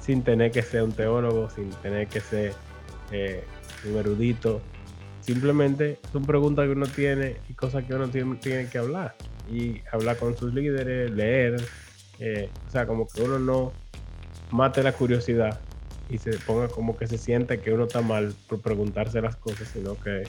sin 0.00 0.22
tener 0.22 0.50
que 0.50 0.62
ser 0.62 0.82
un 0.82 0.92
teólogo, 0.92 1.48
sin 1.50 1.70
tener 1.70 2.08
que 2.08 2.20
ser 2.20 2.52
eh, 3.10 3.44
un 3.88 3.96
erudito, 3.96 4.60
Simplemente 5.22 6.00
son 6.12 6.24
preguntas 6.24 6.66
que 6.66 6.72
uno 6.72 6.86
tiene 6.86 7.36
y 7.48 7.54
cosas 7.54 7.84
que 7.84 7.94
uno 7.94 8.08
tiene, 8.08 8.68
que 8.68 8.78
hablar. 8.78 9.14
Y 9.50 9.82
hablar 9.90 10.16
con 10.16 10.36
sus 10.36 10.52
líderes, 10.54 11.10
leer. 11.10 11.62
Eh, 12.18 12.48
o 12.68 12.70
sea, 12.70 12.86
como 12.86 13.06
que 13.08 13.22
uno 13.22 13.38
no 13.38 13.72
mate 14.50 14.82
la 14.82 14.92
curiosidad 14.92 15.58
y 16.08 16.18
se 16.18 16.32
ponga 16.38 16.68
como 16.68 16.96
que 16.96 17.06
se 17.06 17.16
siente 17.16 17.60
que 17.60 17.72
uno 17.72 17.84
está 17.84 18.02
mal 18.02 18.34
por 18.48 18.60
preguntarse 18.60 19.20
las 19.20 19.36
cosas, 19.36 19.68
sino 19.72 19.98
que 19.98 20.24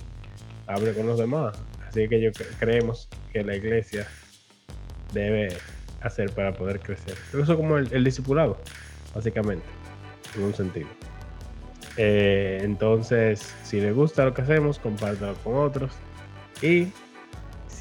hable 0.67 0.93
con 0.93 1.07
los 1.07 1.19
demás. 1.19 1.57
Así 1.87 2.07
que 2.07 2.21
yo 2.21 2.31
creemos 2.59 3.09
que 3.31 3.43
la 3.43 3.55
iglesia 3.55 4.07
debe 5.13 5.49
hacer 6.01 6.31
para 6.31 6.53
poder 6.53 6.79
crecer. 6.79 7.15
Eso 7.29 7.39
es 7.41 7.49
como 7.49 7.77
el, 7.77 8.03
discipulado, 8.03 8.57
básicamente, 9.13 9.65
en 10.35 10.43
un 10.43 10.53
sentido. 10.53 10.87
Eh, 11.97 12.59
entonces, 12.63 13.53
si 13.63 13.79
les 13.79 13.93
gusta 13.93 14.25
lo 14.25 14.33
que 14.33 14.41
hacemos, 14.41 14.79
compártelo 14.79 15.35
con 15.43 15.55
otros. 15.55 15.91
Y 16.61 16.87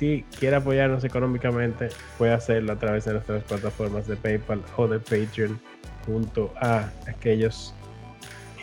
si 0.03 0.25
quiere 0.41 0.57
apoyarnos 0.57 1.05
económicamente, 1.05 1.89
puede 2.19 2.33
hacerlo 2.33 2.73
a 2.73 2.77
través 2.77 3.05
de 3.05 3.13
nuestras 3.13 3.45
plataformas 3.45 4.09
de 4.09 4.17
PayPal 4.17 4.61
o 4.77 4.89
de 4.89 4.99
Patreon, 4.99 5.61
junto 6.05 6.53
a 6.61 6.91
aquellos 7.07 7.73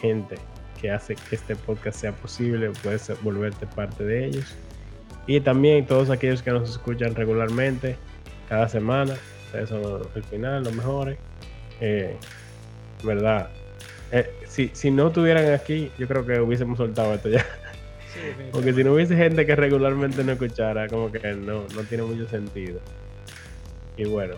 gente 0.01 0.35
que 0.81 0.91
hace 0.91 1.15
que 1.15 1.37
este 1.37 1.55
podcast 1.55 2.01
sea 2.01 2.11
posible, 2.11 2.69
puedes 2.83 3.09
volverte 3.23 3.65
parte 3.67 4.03
de 4.03 4.25
ellos. 4.25 4.53
Y 5.27 5.39
también 5.39 5.85
todos 5.85 6.09
aquellos 6.09 6.43
que 6.43 6.51
nos 6.51 6.69
escuchan 6.69 7.15
regularmente, 7.15 7.95
cada 8.49 8.67
semana, 8.67 9.13
ustedes 9.45 9.69
son 9.69 10.01
el 10.13 10.23
final, 10.25 10.65
los 10.65 10.73
mejores. 10.73 11.17
Eh, 11.79 12.17
¿Verdad? 13.01 13.49
Eh, 14.11 14.29
si, 14.45 14.71
si 14.73 14.91
no 14.91 15.07
estuvieran 15.07 15.53
aquí, 15.53 15.89
yo 15.97 16.05
creo 16.05 16.25
que 16.25 16.41
hubiésemos 16.41 16.77
soltado 16.77 17.13
esto 17.13 17.29
ya. 17.29 17.45
Porque 18.51 18.73
si 18.73 18.83
no 18.83 18.93
hubiese 18.93 19.15
gente 19.15 19.45
que 19.45 19.55
regularmente 19.55 20.23
no 20.23 20.31
escuchara, 20.31 20.87
como 20.87 21.11
que 21.11 21.19
no, 21.33 21.65
no 21.75 21.81
tiene 21.83 22.03
mucho 22.03 22.27
sentido. 22.27 22.79
Y 23.97 24.05
bueno, 24.05 24.35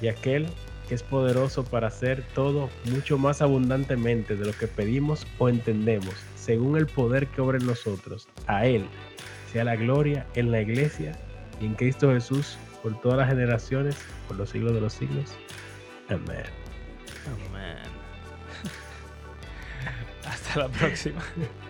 y 0.00 0.08
aquel 0.08 0.46
que 0.88 0.94
es 0.94 1.02
poderoso 1.02 1.64
para 1.64 1.88
hacer 1.88 2.22
todo 2.34 2.68
mucho 2.84 3.16
más 3.18 3.40
abundantemente 3.40 4.36
de 4.36 4.44
lo 4.44 4.52
que 4.52 4.66
pedimos 4.66 5.26
o 5.38 5.48
entendemos, 5.48 6.14
según 6.36 6.76
el 6.76 6.86
poder 6.86 7.26
que 7.28 7.40
obra 7.40 7.58
en 7.58 7.66
nosotros. 7.66 8.28
A 8.46 8.66
Él 8.66 8.84
sea 9.52 9.64
la 9.64 9.76
gloria 9.76 10.26
en 10.34 10.52
la 10.52 10.60
iglesia 10.60 11.18
y 11.60 11.66
en 11.66 11.74
Cristo 11.74 12.10
Jesús 12.12 12.58
por 12.82 13.00
todas 13.00 13.18
las 13.18 13.28
generaciones, 13.28 13.96
por 14.28 14.36
los 14.36 14.50
siglos 14.50 14.74
de 14.74 14.80
los 14.80 14.92
siglos. 14.92 15.32
Amén. 16.08 16.44
Amén. 17.48 17.78
Hasta 20.26 20.60
la 20.60 20.68
próxima. 20.68 21.22